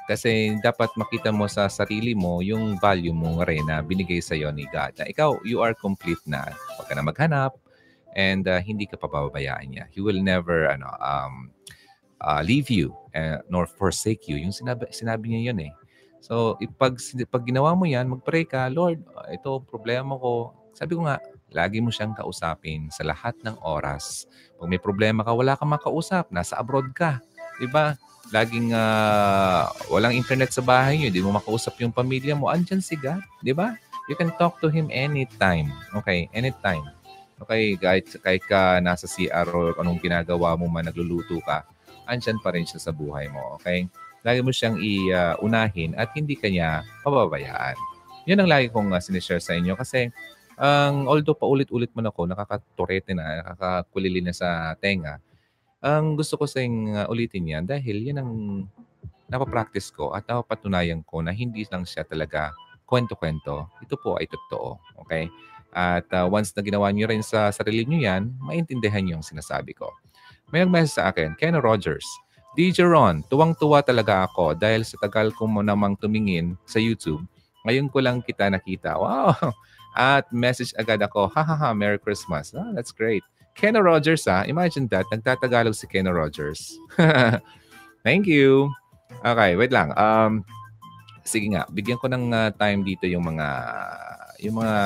[0.10, 4.50] kasi dapat makita mo sa sarili mo yung value mo rin na binigay sa iyo
[4.50, 4.98] ni God.
[4.98, 6.50] Na ikaw, you are complete na.
[6.76, 7.54] Huwag ka na maghanap
[8.18, 9.86] and uh, hindi ka pababayaan niya.
[9.94, 11.54] He will never ano, um,
[12.26, 14.42] uh, leave you uh, nor forsake you.
[14.42, 15.74] Yung sinabi, sinabi niya yun eh.
[16.20, 17.00] So, pag,
[17.32, 20.52] pag ginawa mo yan, mag-pray ka, Lord, ito problema ko.
[20.76, 21.20] Sabi ko nga,
[21.50, 24.28] lagi mo siyang kausapin sa lahat ng oras.
[24.60, 27.24] Pag may problema ka, wala kang makausap, nasa abroad ka.
[27.60, 28.00] Diba?
[28.30, 32.94] laging uh, walang internet sa bahay niyo, hindi mo makausap yung pamilya mo, andyan si
[32.94, 33.74] God, di ba?
[34.10, 35.70] You can talk to Him anytime.
[35.94, 36.86] Okay, anytime.
[37.40, 41.66] Okay, kahit, kahit ka nasa CR or anong ginagawa mo man, nagluluto ka,
[42.10, 43.58] andyan pa rin siya sa buhay mo.
[43.62, 43.88] Okay?
[44.24, 47.76] Lagi mo siyang iunahin at hindi kanya pababayaan.
[48.28, 50.12] Yan ang lagi kong uh, sinishare sa inyo kasi
[50.60, 55.24] ang um, although paulit-ulit man ako, nakakaturete na, nakakakulili na sa tenga,
[55.80, 58.32] ang gusto ko sing uh, ulitin yan dahil yan ang
[59.32, 62.52] napapractice ko at napapatunayan ko na hindi lang siya talaga
[62.84, 63.72] kwento-kwento.
[63.80, 64.76] Ito po ay totoo.
[65.06, 65.32] Okay?
[65.72, 69.78] At uh, once na ginawa niyo rin sa sarili niyo yan, maintindihan niyo ang sinasabi
[69.78, 69.94] ko.
[70.50, 72.06] May nag-message sa akin, Ken Rogers.
[72.60, 77.24] DJ Ron, tuwang-tuwa talaga ako dahil sa tagal ko mo namang tumingin sa YouTube.
[77.64, 79.00] Ngayon ko lang kita nakita.
[79.00, 79.32] Wow!
[79.96, 82.52] At message agad ako, ha ha ha, Merry Christmas.
[82.52, 83.24] Ah, that's great.
[83.56, 84.44] Kenna Rogers, ah.
[84.44, 85.08] Imagine that.
[85.08, 86.76] Nagtatagalog si Kenna Rogers.
[88.06, 88.68] Thank you.
[89.24, 89.96] Okay, wait lang.
[89.96, 90.44] Um,
[91.24, 93.48] sige nga, bigyan ko ng uh, time dito yung mga
[94.44, 94.80] yung mga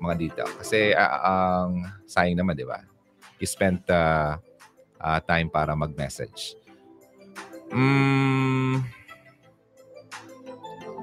[0.00, 0.44] mga dito.
[0.64, 2.80] Kasi uh, ang uh, sayang naman, di ba?
[3.36, 4.40] You spent uh,
[5.00, 6.58] uh, time para mag-message.
[7.68, 8.80] Mm,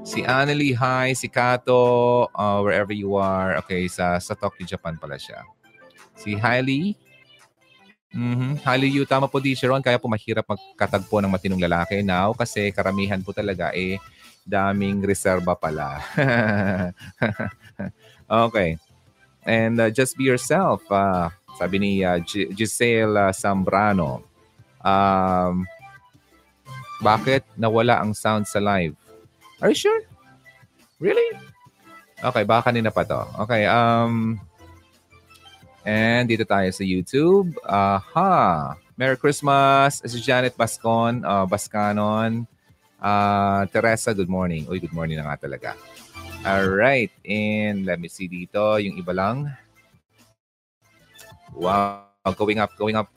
[0.06, 1.14] si Annalie, hi.
[1.14, 3.60] Si Kato, uh, wherever you are.
[3.66, 5.46] Okay, sa, sa Tokyo, Japan pala siya.
[6.16, 6.96] Si Hailey.
[8.16, 8.64] Mm-hmm.
[8.64, 9.84] Hailey Yu, tama po di Sharon.
[9.84, 14.00] Kaya po mahirap magkatagpo ng matinong lalaki now kasi karamihan po talaga eh
[14.48, 16.00] daming reserva pala.
[18.48, 18.80] okay.
[19.44, 20.86] And uh, just be yourself.
[20.88, 24.24] Uh, sabi ni uh, G- Giselle Sambrano.
[24.86, 25.66] Um,
[27.02, 28.96] bakit nawala ang sound sa live?
[29.60, 30.04] Are you sure?
[31.00, 31.36] Really?
[32.24, 33.22] Okay, baka kanina pa to.
[33.44, 34.40] Okay, um,
[35.86, 37.54] And dito tayo sa YouTube.
[37.62, 38.74] Aha!
[38.98, 40.02] Merry Christmas!
[40.02, 42.50] Si Janet Bascon, uh, Bascanon.
[42.98, 44.66] Uh, Teresa, good morning.
[44.66, 45.78] Uy, good morning na nga talaga.
[46.42, 47.14] Alright.
[47.22, 48.82] And let me see dito.
[48.82, 49.46] Yung iba lang.
[51.56, 52.06] Wow.
[52.36, 53.08] Going up, going up.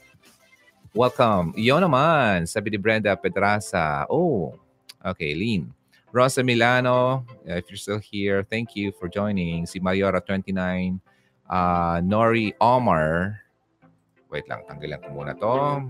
[0.94, 1.52] Welcome.
[1.58, 2.46] Iyo naman.
[2.46, 4.06] Sabi ni Brenda Pedraza.
[4.06, 4.54] Oh,
[5.02, 5.34] okay.
[5.34, 5.74] Lean.
[6.08, 9.66] Rosa Milano, if you're still here, thank you for joining.
[9.66, 11.00] Si Mayora 29.
[11.44, 13.40] Uh, Nori Omar.
[14.28, 15.84] Wait lang, tanggalan ko muna to.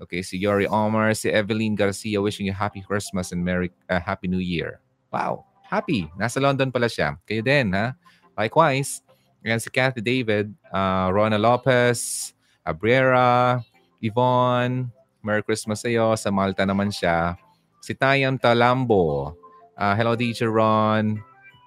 [0.00, 4.30] Okay, si Yori Omar, si Evelyn Garcia wishing you happy Christmas and Merry uh, Happy
[4.30, 4.80] New Year.
[5.12, 6.08] Wow, happy.
[6.16, 7.18] Nasa London pala siya.
[7.26, 7.92] Kayo din, ha?
[8.38, 9.02] Likewise.
[9.44, 12.32] Ayan si Kathy David, uh, Rona Lopez,
[12.64, 13.60] Abrera,
[14.00, 14.90] Yvonne,
[15.20, 16.16] Merry Christmas sa iyo.
[16.16, 17.36] Sa Malta naman siya.
[17.84, 19.36] Si Tayam Talambo.
[19.76, 21.20] Uh, hello, DJ Ron.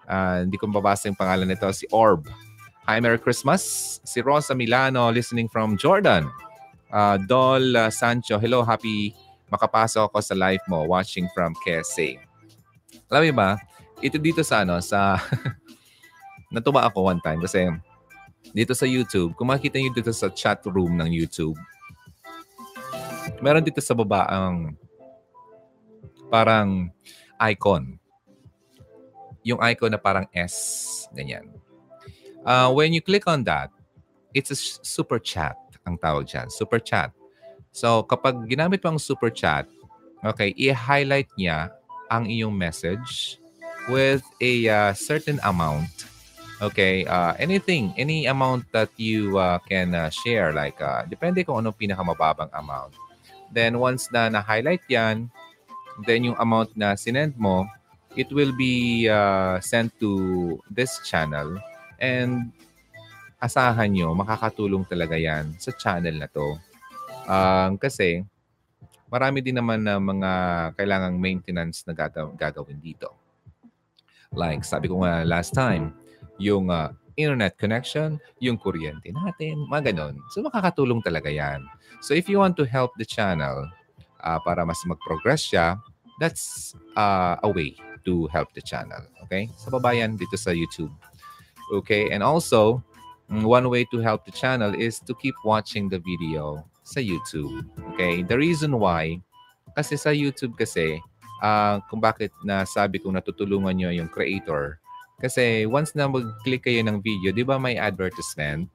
[0.10, 1.70] Uh, hindi ko mababasa yung pangalan nito.
[1.74, 2.30] Si Orb.
[2.90, 3.64] Hi, Merry Christmas.
[4.04, 6.28] Si Rosa Milano listening from Jordan.
[6.94, 9.18] Uh, Dol uh, Sancho, hello, happy
[9.54, 12.18] makapasok ako sa live mo watching from KSA.
[13.14, 13.50] Alam mo ba,
[14.02, 15.22] ito dito sa ano, sa
[16.54, 17.70] natuwa ako one time kasi
[18.52, 21.56] dito sa YouTube, kung makikita niyo dito sa chat room ng YouTube,
[23.40, 24.76] meron dito sa baba ang
[26.28, 26.92] parang
[27.40, 27.96] icon.
[29.48, 31.48] Yung icon na parang S, ganyan.
[32.44, 33.72] Uh, when you click on that,
[34.36, 35.56] it's a super chat
[35.88, 36.48] ang tawag dyan.
[36.52, 37.12] Super chat.
[37.74, 39.68] So, kapag ginamit mo ang super chat,
[40.24, 41.72] okay, i-highlight niya
[42.08, 43.40] ang iyong message
[43.90, 46.08] with a uh, certain amount.
[46.64, 51.60] Okay, uh, anything, any amount that you uh, can uh, share, like, uh, depende kung
[51.60, 52.96] anong pinakamababang amount.
[53.52, 55.28] Then, once na na-highlight yan,
[56.08, 57.68] then yung amount na sinend mo,
[58.16, 61.60] it will be uh, sent to this channel
[62.04, 62.52] And
[63.40, 66.60] asahan nyo, makakatulong talaga yan sa channel na to.
[67.24, 68.28] Um, kasi
[69.08, 70.32] marami din naman na mga
[70.76, 71.96] kailangang maintenance na
[72.36, 73.16] gagawin dito.
[74.36, 75.96] Like sabi ko nga last time,
[76.38, 80.18] yung uh, internet connection, yung kuryente natin, mga ganon.
[80.34, 81.66] So makakatulong talaga yan.
[82.02, 83.70] So if you want to help the channel
[84.22, 85.78] uh, para mas mag-progress siya,
[86.18, 89.02] that's uh, a way to help the channel.
[89.26, 89.50] Okay?
[89.56, 90.92] Sa babayan dito sa YouTube.
[91.72, 92.84] Okay, and also,
[93.32, 97.64] mm, one way to help the channel is to keep watching the video sa YouTube.
[97.96, 99.18] Okay, the reason why,
[99.74, 101.00] kasi sa YouTube kasi,
[101.40, 104.83] uh, kung bakit nasabi kong natutulungan nyo yung creator,
[105.20, 108.70] kasi once na mag-click kayo ng video, di ba may advertisement?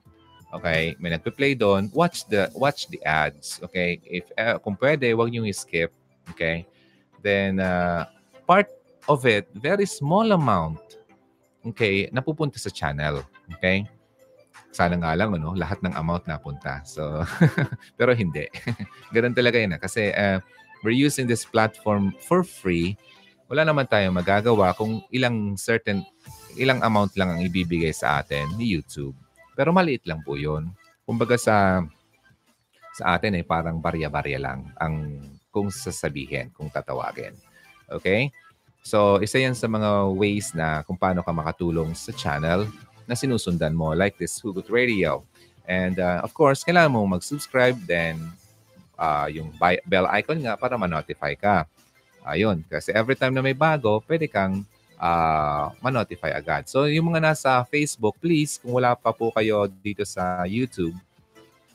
[0.49, 3.61] Okay, may nagpe-play doon, watch the watch the ads.
[3.61, 5.93] Okay, if uh, kung pwede, wag niyo i-skip.
[6.33, 6.65] Okay,
[7.21, 8.09] then uh,
[8.49, 8.69] part
[9.09, 10.81] of it, very small amount
[11.67, 13.25] okay, napupunta sa channel.
[13.59, 13.85] Okay?
[14.73, 16.85] Sana nga lang, ano, lahat ng amount napunta.
[16.85, 17.25] So,
[17.99, 18.49] pero hindi.
[19.15, 19.75] Ganun talaga yun.
[19.75, 19.81] Ah.
[19.81, 20.39] Kasi uh,
[20.85, 22.95] we're using this platform for free.
[23.49, 26.05] Wala naman tayong magagawa kung ilang certain,
[26.59, 29.15] ilang amount lang ang ibibigay sa atin ni YouTube.
[29.55, 30.71] Pero maliit lang po yun.
[31.07, 31.87] Kumbaga sa
[32.99, 35.23] sa atin ay eh, parang barya-barya lang ang
[35.55, 37.33] kung sasabihin, kung tatawagin.
[37.87, 38.35] Okay?
[38.83, 42.67] So, isa yan sa mga ways na kung paano ka makatulong sa channel
[43.07, 45.23] na sinusundan mo like this Hugot Radio.
[45.69, 48.19] And uh, of course, kailangan mo mag-subscribe then
[48.99, 51.65] uh, yung bell icon nga para ma-notify ka.
[52.27, 54.67] Ayun, kasi every time na may bago, pwede kang
[55.01, 56.69] uh, ma-notify agad.
[56.69, 60.95] So, yung mga nasa Facebook, please, kung wala pa po kayo dito sa YouTube,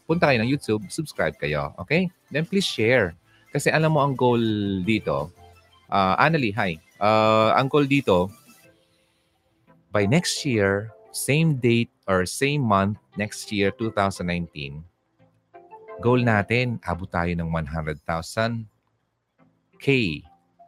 [0.06, 1.72] punta kayo ng YouTube, subscribe kayo.
[1.80, 2.12] Okay?
[2.30, 3.16] Then please share.
[3.50, 4.42] Kasi alam mo ang goal
[4.84, 5.32] dito,
[5.90, 8.32] uh, Annalie, hi uh, ang goal dito,
[9.92, 14.80] by next year, same date or same month, next year, 2019,
[16.00, 18.66] goal natin, abot tayo ng 100,000
[19.78, 19.88] K.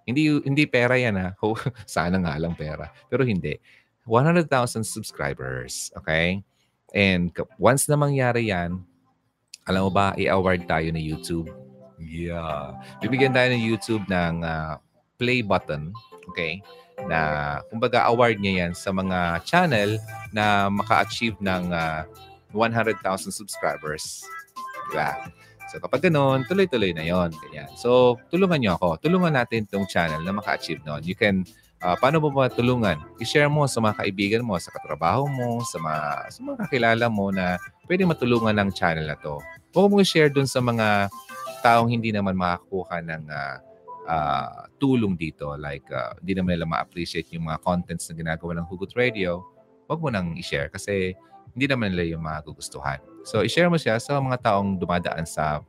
[0.06, 1.30] Hindi, hindi pera yan ha.
[1.41, 1.57] Oh,
[1.90, 2.94] sana nga lang pera.
[3.10, 3.57] Pero hindi.
[4.06, 4.48] 100,000
[4.86, 5.90] subscribers.
[5.98, 6.45] Okay?
[6.94, 8.86] And once na mangyari yan,
[9.65, 11.49] alam mo ba, i-award tayo ng YouTube.
[11.98, 12.77] Yeah.
[13.02, 14.77] Bibigyan tayo ng YouTube ng uh,
[15.18, 15.90] play button
[16.32, 16.61] Okay?
[17.06, 19.99] Na, kumbaga, award niya yan sa mga channel
[20.32, 22.10] na maka-achieve ng uh, ah,
[22.56, 24.23] 100,000 subscribers.
[24.90, 25.11] Diba?
[25.76, 27.68] So, kapag ganun, tuloy-tuloy na yon Ganyan.
[27.76, 29.03] So, tulungan niyo ako.
[29.03, 31.03] Tulungan natin itong channel na maka-achieve noon.
[31.03, 31.43] You can,
[31.84, 32.95] uh, paano mo matulungan?
[33.19, 37.27] I-share mo sa mga kaibigan mo, sa katrabaho mo, sa mga, sa mga kakilala mo
[37.27, 37.60] na
[37.91, 39.43] pwede matulungan ng channel na to.
[39.76, 41.11] Huwag mo i-share dun sa mga
[41.60, 43.56] taong hindi naman makakuha ng uh,
[44.07, 45.60] uh, tulong dito.
[45.60, 49.43] Like, uh, di naman nila ma-appreciate yung mga contents na ginagawa ng Hugot Radio.
[49.91, 51.19] Huwag mo nang i-share kasi
[51.56, 52.99] hindi naman nila yung magugustuhan.
[53.23, 55.64] So, i-share mo siya sa mga taong dumadaan sa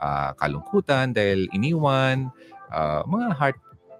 [0.00, 2.32] uh, kalungkutan dahil iniwan,
[2.72, 3.58] uh, mga heart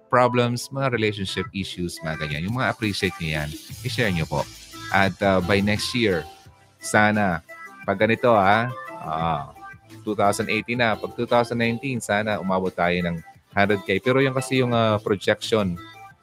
[0.09, 2.49] problems, mga relationship issues, mga ganyan.
[2.49, 3.49] Yung mga appreciate niyo yan,
[3.85, 4.41] i-share niyo po.
[4.89, 6.25] At uh, by next year,
[6.81, 7.45] sana,
[7.85, 9.53] pag ganito ha, uh,
[10.03, 13.19] 2018 na, pag 2019, sana umabot tayo ng
[13.53, 13.99] 100K.
[14.01, 15.75] Pero yung kasi yung uh, projection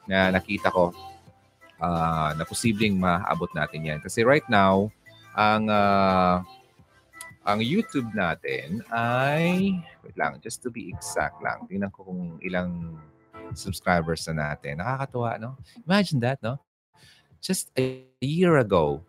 [0.09, 0.91] na nakita ko,
[1.79, 3.99] uh, na posibleng maabot natin yan.
[4.01, 4.89] Kasi right now,
[5.35, 6.39] ang uh,
[7.45, 12.97] ang YouTube natin ay, wait lang, just to be exact lang, tingnan ko kung ilang
[13.53, 14.81] subscribers na natin.
[14.81, 15.51] Nakakatuwa, no?
[15.85, 16.57] Imagine that, no?
[17.45, 19.05] Just a year ago,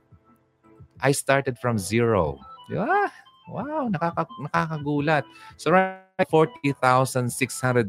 [1.01, 2.36] I started from zero.
[2.69, 3.09] Di ba?
[3.48, 5.24] Wow, nakaka nakakagulat.
[5.57, 7.89] So right 40,632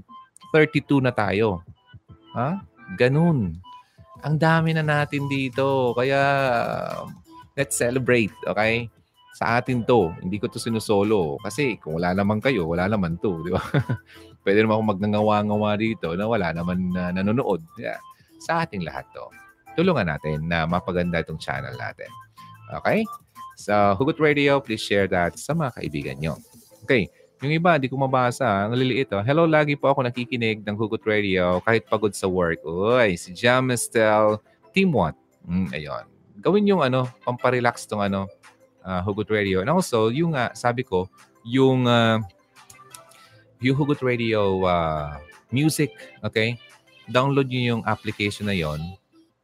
[1.03, 1.63] na tayo.
[2.37, 2.61] Ha?
[2.95, 3.59] Ganun.
[4.23, 5.91] Ang dami na natin dito.
[5.97, 6.21] Kaya
[7.57, 8.87] let's celebrate, okay?
[9.37, 10.09] sa atin to.
[10.17, 11.37] Hindi ko to sinusolo.
[11.45, 13.45] Kasi kung wala naman kayo, wala naman to.
[13.45, 13.61] Di ba?
[14.43, 17.61] Pwede naman akong magnangawa-ngawa dito na wala naman na nanonood.
[17.77, 18.01] Yeah.
[18.41, 19.29] Sa ating lahat to.
[19.77, 22.09] Tulungan natin na mapaganda itong channel natin.
[22.81, 23.05] Okay?
[23.61, 26.33] So, Hugot Radio, please share that sa mga kaibigan nyo.
[26.81, 27.05] Okay.
[27.45, 28.65] Yung iba, hindi ko mabasa.
[28.65, 29.13] Ang liliit.
[29.13, 29.21] Oh.
[29.21, 32.65] Hello, lagi po ako nakikinig ng Hugot Radio kahit pagod sa work.
[32.65, 34.41] Uy, si Jam Estel,
[34.73, 35.13] Team 1.
[35.45, 36.16] Mm, ayun.
[36.37, 38.29] Gawin yung ano, pamparelax tong ano,
[38.85, 39.59] uh, Hugot Radio.
[39.59, 41.09] And also, yung uh, sabi ko,
[41.43, 42.21] yung uh,
[43.59, 45.17] yung Hugot Radio uh,
[45.49, 45.91] music,
[46.21, 46.55] okay?
[47.09, 48.79] Download niyo yung application na yon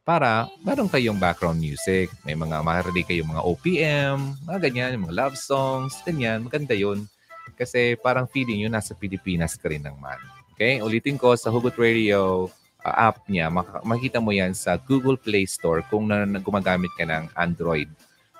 [0.04, 2.12] para meron kayong background music.
[2.28, 6.44] May mga makarinig kayong mga OPM, mga ganyan, mga love songs, ganyan.
[6.44, 7.08] Maganda yun.
[7.56, 10.20] Kasi parang feeling yun nasa Pilipinas ka rin naman.
[10.54, 10.84] Okay?
[10.84, 12.52] Ulitin ko sa Hugot Radio
[12.84, 13.48] app niya,
[13.80, 17.88] makikita mo yan sa Google Play Store kung na, na gumagamit ka ng Android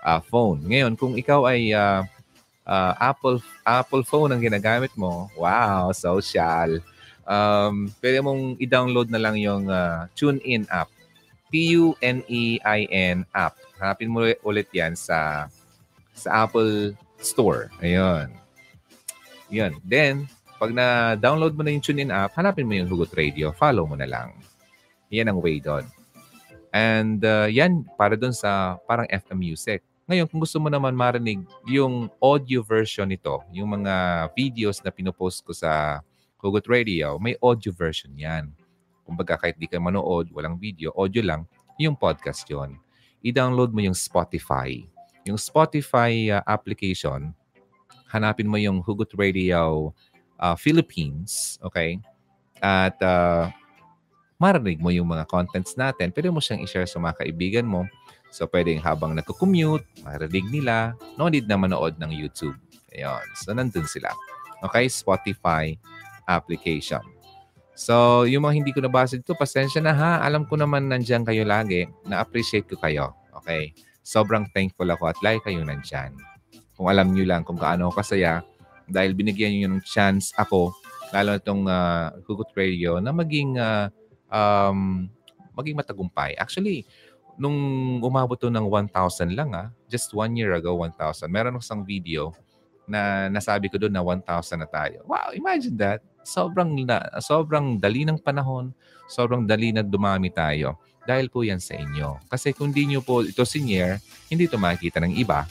[0.05, 0.61] uh, phone.
[0.69, 2.05] Ngayon, kung ikaw ay uh,
[2.69, 6.81] uh, Apple Apple phone ang ginagamit mo, wow, social.
[7.25, 10.93] Um, pwede mong i-download na lang yung uh, TuneIn app.
[11.49, 13.55] T-U-N-E-I-N app.
[13.81, 15.49] Hanapin mo ulit yan sa
[16.13, 16.93] sa Apple
[17.23, 17.73] Store.
[17.81, 18.29] Ayun.
[19.49, 19.73] Yun.
[19.87, 20.29] Then,
[20.59, 23.51] pag na-download mo na yung TuneIn app, hanapin mo yung Hugot Radio.
[23.51, 24.39] Follow mo na lang.
[25.11, 25.87] Yan ang way doon.
[26.75, 29.83] And uh, yan, para doon sa parang FM Music.
[30.05, 35.41] Ngayon, kung gusto mo naman marinig yung audio version nito, yung mga videos na pinopost
[35.47, 36.03] ko sa
[36.43, 38.53] Hugot Radio, may audio version yan.
[39.07, 41.49] Kumbaga, kahit di ka manood, walang video, audio lang,
[41.81, 42.77] yung podcast yon.
[43.25, 44.85] I-download mo yung Spotify.
[45.25, 47.33] Yung Spotify uh, application,
[48.13, 49.91] hanapin mo yung Hugot Radio
[50.41, 51.99] uh, Philippines, okay?
[52.59, 53.51] At uh,
[54.41, 56.11] marinig mo yung mga contents natin.
[56.11, 57.85] Pwede mo siyang i-share sa mga kaibigan mo
[58.35, 62.59] So, pwedeng habang nagko-commute, marinig nila, no need na manood ng YouTube.
[62.91, 63.23] Ayun.
[63.39, 64.11] So, nandun sila.
[64.59, 64.91] Okay?
[64.91, 65.79] Spotify
[66.27, 67.07] application.
[67.79, 70.13] So, yung mga hindi ko nabasa dito, pasensya na ha.
[70.27, 71.87] Alam ko naman nandiyan kayo lagi.
[72.11, 73.15] Na-appreciate ko kayo.
[73.39, 73.71] Okay?
[74.03, 76.19] Sobrang thankful ako at like kayo nandyan.
[76.75, 78.43] Kung alam nyo lang kung kaano ako kasaya
[78.89, 80.73] dahil binigyan nyo ng chance ako,
[81.15, 83.89] lalo na itong uh, Hugot Radio, na maging, uh,
[84.29, 85.09] um,
[85.55, 86.35] maging matagumpay.
[86.37, 86.83] Actually,
[87.35, 87.57] nung
[87.99, 91.27] umabot to ng 1,000 lang ah, just one year ago, 1,000.
[91.31, 92.31] Meron isang video
[92.85, 95.03] na nasabi ko doon na 1,000 na tayo.
[95.09, 96.05] Wow, imagine that.
[96.25, 98.73] Sobrang, na, sobrang dali ng panahon,
[99.09, 100.81] sobrang dali na dumami tayo.
[101.05, 102.17] Dahil po yan sa inyo.
[102.33, 104.01] Kasi kung di nyo po ito senior,
[104.33, 105.45] hindi ito makikita ng iba.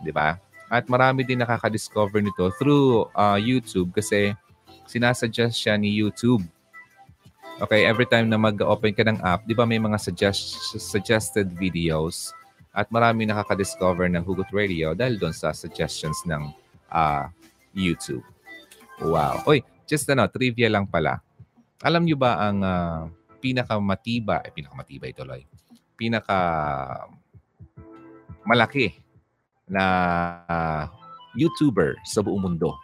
[0.00, 0.32] Di ba?
[0.72, 4.32] At marami din nakaka-discover nito through uh, YouTube kasi
[4.88, 6.44] sinasuggest siya ni YouTube
[7.62, 12.34] Okay, every time na mag-open ka ng app, di ba may mga suggest, suggested videos
[12.74, 16.50] at marami nakaka-discover ng Hugot Radio dahil doon sa suggestions ng
[16.90, 17.30] uh,
[17.70, 18.26] YouTube.
[18.98, 19.46] Wow.
[19.46, 21.22] Oy, just ano, trivia lang pala.
[21.86, 23.06] Alam nyo ba ang uh,
[23.38, 25.46] pinakamatiba, eh, pinakamatibay tuloy,
[25.94, 27.06] pinaka
[28.42, 28.98] malaki
[29.68, 29.84] na
[30.48, 30.82] uh,
[31.34, 32.74] YouTuber sa buong mundo?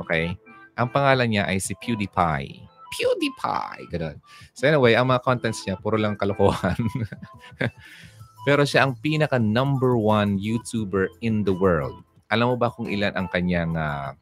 [0.00, 0.34] Okay?
[0.74, 2.62] Ang pangalan niya ay si PewDiePie.
[2.94, 3.86] PewDiePie.
[3.90, 4.16] Ganun.
[4.54, 6.78] So anyway, ang mga contents niya, puro lang kalokohan.
[8.46, 11.96] Pero siya ang pinaka number one YouTuber in the world.
[12.28, 14.12] Alam mo ba kung ilan ang kanyang uh,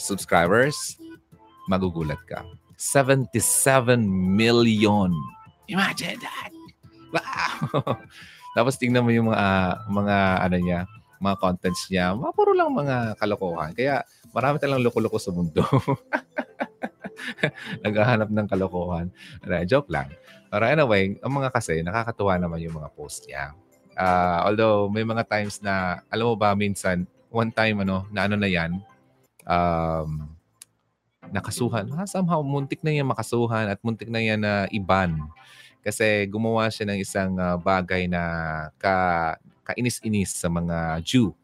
[0.00, 0.98] subscribers?
[1.70, 2.42] Magugulat ka.
[2.76, 5.10] 77 million.
[5.68, 6.52] Imagine that!
[7.06, 8.02] Wow!
[8.58, 10.80] Tapos tingnan mo yung mga mga ano niya,
[11.20, 13.72] mga contents niya, mga puro lang mga kalokohan.
[13.72, 15.62] Kaya marami talang loko-loko sa mundo.
[17.84, 19.08] Naghahanap ng kalokohan.
[19.64, 20.12] Joke lang.
[20.52, 23.52] Pero anyway, ang mga kasi, nakakatuwa naman yung mga post niya.
[23.96, 28.36] Uh, although may mga times na, alam mo ba minsan, one time ano, na ano
[28.36, 28.78] na yan,
[29.48, 30.28] um,
[31.32, 31.88] nakasuhan.
[31.96, 35.16] Ha, somehow, muntik na yan makasuhan at muntik na yan na uh, iban.
[35.80, 38.22] Kasi gumawa siya ng isang uh, bagay na
[38.76, 39.38] ka,
[39.72, 41.34] kainis-inis sa mga Jew.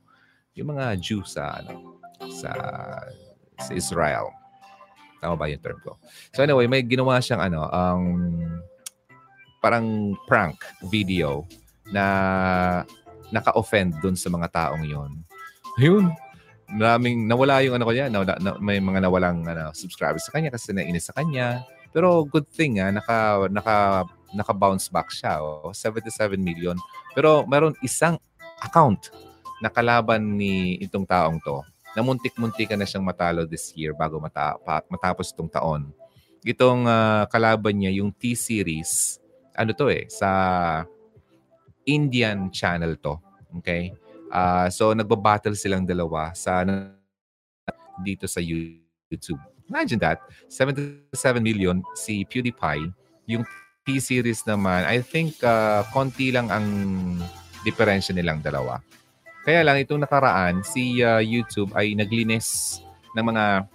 [0.55, 1.99] Yung mga Jew sa, ano,
[2.31, 2.51] sa,
[3.59, 4.31] sa Israel.
[5.23, 5.99] Tama ba yung term ko?
[6.35, 8.05] So anyway, may ginawa siyang ano, um,
[9.63, 10.59] parang prank
[10.91, 11.47] video
[11.95, 12.05] na
[13.31, 15.23] naka-offend dun sa mga taong yon.
[15.79, 16.11] Ayun,
[16.75, 20.51] maraming nawala yung ano ko niya, na, na, may mga nawalang ano, subscribers sa kanya
[20.51, 21.63] kasi nainis sa kanya.
[21.93, 23.77] Pero good thing ah, naka naka
[24.33, 26.77] naka-bounce back siya, oh, 77 million.
[27.13, 28.17] Pero meron isang
[28.61, 29.13] account
[29.63, 34.57] na kalaban ni itong taong to na muntik-muntikan na siyang matalo this year bago mata-
[34.89, 35.93] matapos itong taon.
[36.43, 39.21] Itong uh, kalaban niya, yung T-Series,
[39.55, 40.29] ano to eh, sa
[41.85, 43.21] Indian channel to.
[43.61, 43.93] Okay?
[44.33, 46.65] Uh, so, nagbabattle silang dalawa sa
[48.01, 49.39] dito sa YouTube.
[49.69, 50.19] Imagine that.
[50.49, 52.91] 77 million si PewDiePie.
[53.29, 53.45] Yung
[53.83, 56.67] T-series naman, I think uh, konti lang ang
[57.67, 58.79] diferensya nilang dalawa.
[59.43, 62.79] Kaya lang itong nakaraan, si uh, YouTube ay naglinis
[63.19, 63.67] ng mga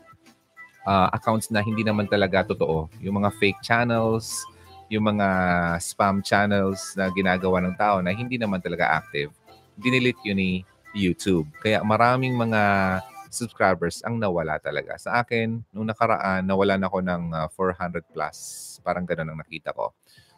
[0.88, 2.88] uh, accounts na hindi naman talaga totoo.
[3.03, 4.47] Yung mga fake channels,
[4.88, 5.27] yung mga
[5.84, 9.35] spam channels na ginagawa ng tao na hindi naman talaga active,
[9.75, 10.51] dinilit yun ni
[10.95, 11.51] YouTube.
[11.59, 12.61] Kaya maraming mga
[13.27, 14.95] subscribers ang nawala talaga.
[14.95, 18.76] Sa akin, nung nakaraan, nawalan ako ng uh, 400 plus.
[18.88, 19.91] Parang ganun ang nakita ko.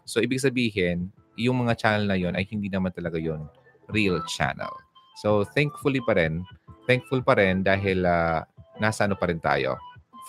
[0.10, 3.46] So, ibig sabihin, yung mga channel na yon ay hindi naman talaga yon
[3.94, 4.74] real channel.
[5.22, 6.42] So, thankfully pa rin,
[6.90, 8.42] thankful pa rin dahil uh,
[8.82, 9.78] nasa ano pa rin tayo,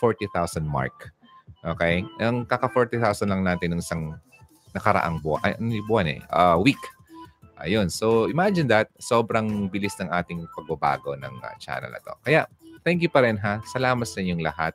[0.02, 1.08] 40,000 mark.
[1.64, 2.04] Okay?
[2.20, 4.18] Ang kaka 40,000 lang natin ng isang
[4.76, 6.80] nakaraang buwan, ay, ano buwan eh, uh, week.
[7.60, 7.92] Ayun.
[7.92, 12.16] So, imagine that, sobrang bilis ng ating pagbabago ng uh, channel na to.
[12.24, 12.48] Kaya,
[12.82, 13.60] thank you pa rin ha.
[13.68, 14.72] Salamat sa inyong lahat.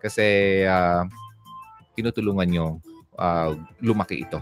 [0.00, 0.24] Kasi,
[0.64, 1.04] uh,
[1.96, 2.66] tinutulungan nyo
[3.16, 4.40] uh, lumaki ito.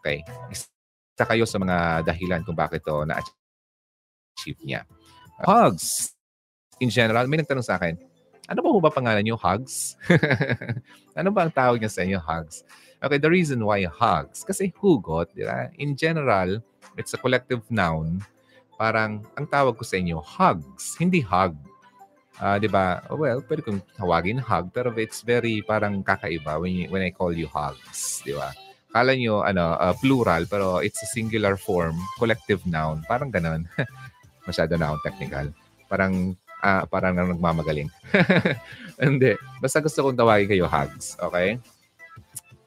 [0.00, 0.22] Okay?
[0.50, 4.82] Isa kayo sa mga dahilan kung bakit to na-achieve niya.
[5.42, 6.14] Hugs!
[6.82, 7.94] In general, may nagtanong sa akin,
[8.50, 9.96] ano ba ba pangalan niyo, Hugs?
[11.18, 12.66] ano ba ang tawag niya sa inyo, Hugs?
[13.04, 15.68] Okay, the reason why Hugs, kasi hugot, di ba?
[15.76, 16.60] In general,
[16.96, 18.20] it's a collective noun.
[18.74, 21.54] Parang, ang tawag ko sa inyo, Hugs, hindi hug.
[22.42, 23.02] Uh, di ba?
[23.10, 27.30] Well, pwede kong tawagin hug, pero it's very parang kakaiba when, you, when I call
[27.30, 28.22] you hugs.
[28.26, 28.50] Di ba?
[28.90, 33.02] Kala nyo, ano, uh, plural, pero it's a singular form, collective noun.
[33.06, 33.66] Parang ganon.
[34.46, 35.46] Masyado na akong technical.
[35.90, 36.34] Parang
[36.64, 37.92] ah, parang nagmamagaling.
[39.02, 39.36] Hindi.
[39.60, 41.14] Basta gusto kong tawagin kayo hugs.
[41.20, 41.60] Okay?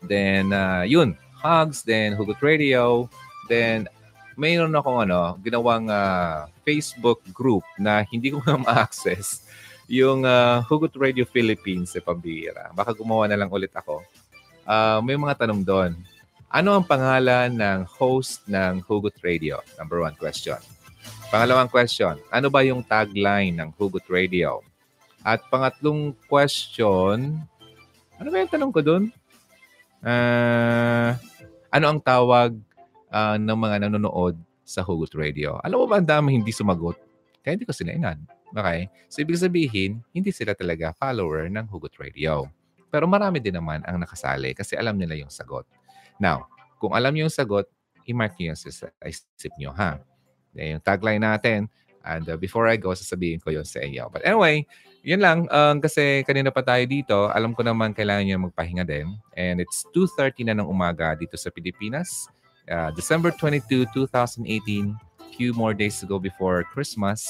[0.05, 1.17] Then, uh, yun.
[1.41, 1.81] Hugs.
[1.81, 3.09] Then, Hugot Radio.
[3.49, 3.89] Then,
[4.37, 9.43] mayroon akong ano, ginawang uh, Facebook group na hindi ko na ma-access.
[9.89, 12.69] Yung uh, Hugot Radio Philippines sa pambira.
[12.77, 14.05] Baka gumawa na lang ulit ako.
[14.63, 15.91] Uh, may mga tanong doon.
[16.47, 19.59] Ano ang pangalan ng host ng Hugot Radio?
[19.75, 20.59] Number one question.
[21.27, 24.63] Pangalawang question, ano ba yung tagline ng Hugot Radio?
[25.27, 27.43] At pangatlong question,
[28.15, 29.03] ano ba yung tanong ko doon?
[29.99, 31.19] Uh,
[31.67, 32.55] ano ang tawag
[33.11, 34.35] uh, ng mga nanonood
[34.67, 35.59] sa Hugot Radio?
[35.63, 36.99] Alam mo ba ang dami hindi sumagot?
[37.43, 38.19] Kaya hindi ko sila inan.
[38.51, 38.87] Okay?
[39.11, 42.47] So, ibig sabihin, hindi sila talaga follower ng Hugot Radio.
[42.87, 45.67] Pero marami din naman ang nakasali kasi alam nila yung sagot.
[46.19, 46.47] Now,
[46.79, 47.67] kung alam niyo yung sagot,
[48.07, 49.99] i-mark niyo sa isip niyo, ha?
[50.55, 51.67] yung tagline natin.
[52.07, 54.07] And uh, before I go, sasabihin ko yon sa inyo.
[54.07, 54.63] But anyway,
[55.03, 55.51] yun lang.
[55.51, 59.11] Um, kasi kanina pa tayo dito, alam ko naman kailangan niya magpahinga din.
[59.35, 62.31] And it's 2.30 na ng umaga dito sa Pilipinas.
[62.67, 64.95] Uh, December 22, 2018.
[65.37, 67.23] Few more days to go before Christmas.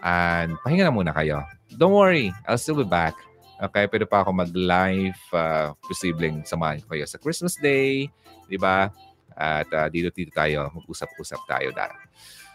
[0.00, 1.44] And pahinga na muna kayo.
[1.76, 3.14] Don't worry, I'll still be back.
[3.60, 5.20] Okay, pwede pa ako mag-live.
[5.28, 8.08] Uh, posibleng samahan ko kayo sa Christmas Day.
[8.48, 8.88] Di ba?
[9.36, 10.72] At uh, dito-dito tayo.
[10.72, 12.00] Mag-usap-usap tayo dahil.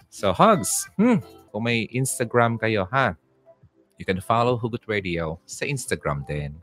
[0.09, 0.89] So, hugs.
[0.97, 1.21] Hmm.
[1.53, 3.13] Kung may Instagram kayo, ha?
[4.01, 6.57] You can follow Hugot Radio sa Instagram din.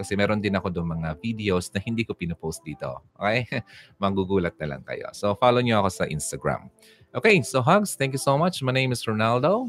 [0.00, 3.04] Kasi meron din ako doon mga videos na hindi ko pinopost dito.
[3.20, 3.44] Okay?
[4.02, 5.12] Magugulat na lang kayo.
[5.12, 6.72] So, follow nyo ako sa Instagram.
[7.12, 8.00] Okay, so hugs.
[8.00, 8.64] Thank you so much.
[8.64, 9.68] My name is Ronaldo.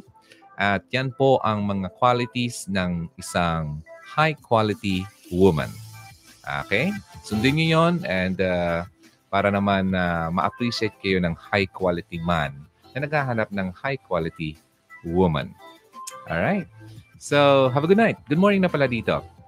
[0.55, 5.03] At yan po ang mga qualities ng isang high-quality
[5.35, 5.67] woman.
[6.63, 6.95] Okay?
[7.27, 8.87] Sundin nyo yon and uh,
[9.27, 12.55] para naman uh, ma-appreciate kayo ng high-quality man
[12.93, 14.55] na naghahanap ng high-quality
[15.07, 15.51] woman.
[16.29, 16.69] Alright?
[17.17, 18.21] So, have a good night.
[18.29, 19.40] Good morning na pala dito.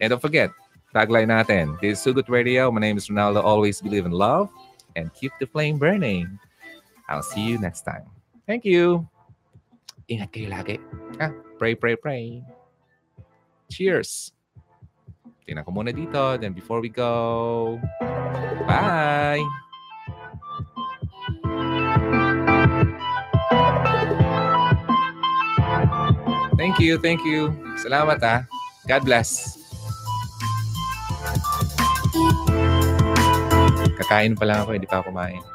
[0.00, 0.48] And don't forget,
[0.96, 1.76] tagline natin.
[1.84, 2.72] This is Sugut Radio.
[2.72, 3.44] My name is Ronaldo.
[3.44, 4.48] Always believe in love
[4.96, 6.40] and keep the flame burning.
[7.12, 8.08] I'll see you next time.
[8.48, 9.04] Thank you.
[10.08, 10.80] Ingat kayo lagi.
[11.20, 12.40] Ah, pray, pray, pray.
[13.68, 14.32] Cheers.
[15.44, 16.40] Tingnan ko muna dito.
[16.40, 17.76] Then before we go,
[18.64, 19.44] bye!
[26.56, 27.52] Thank you, thank you.
[27.84, 28.48] Salamat ah.
[28.88, 29.59] God bless.
[34.00, 35.49] Kakain pa lang ako, hindi pa kumain.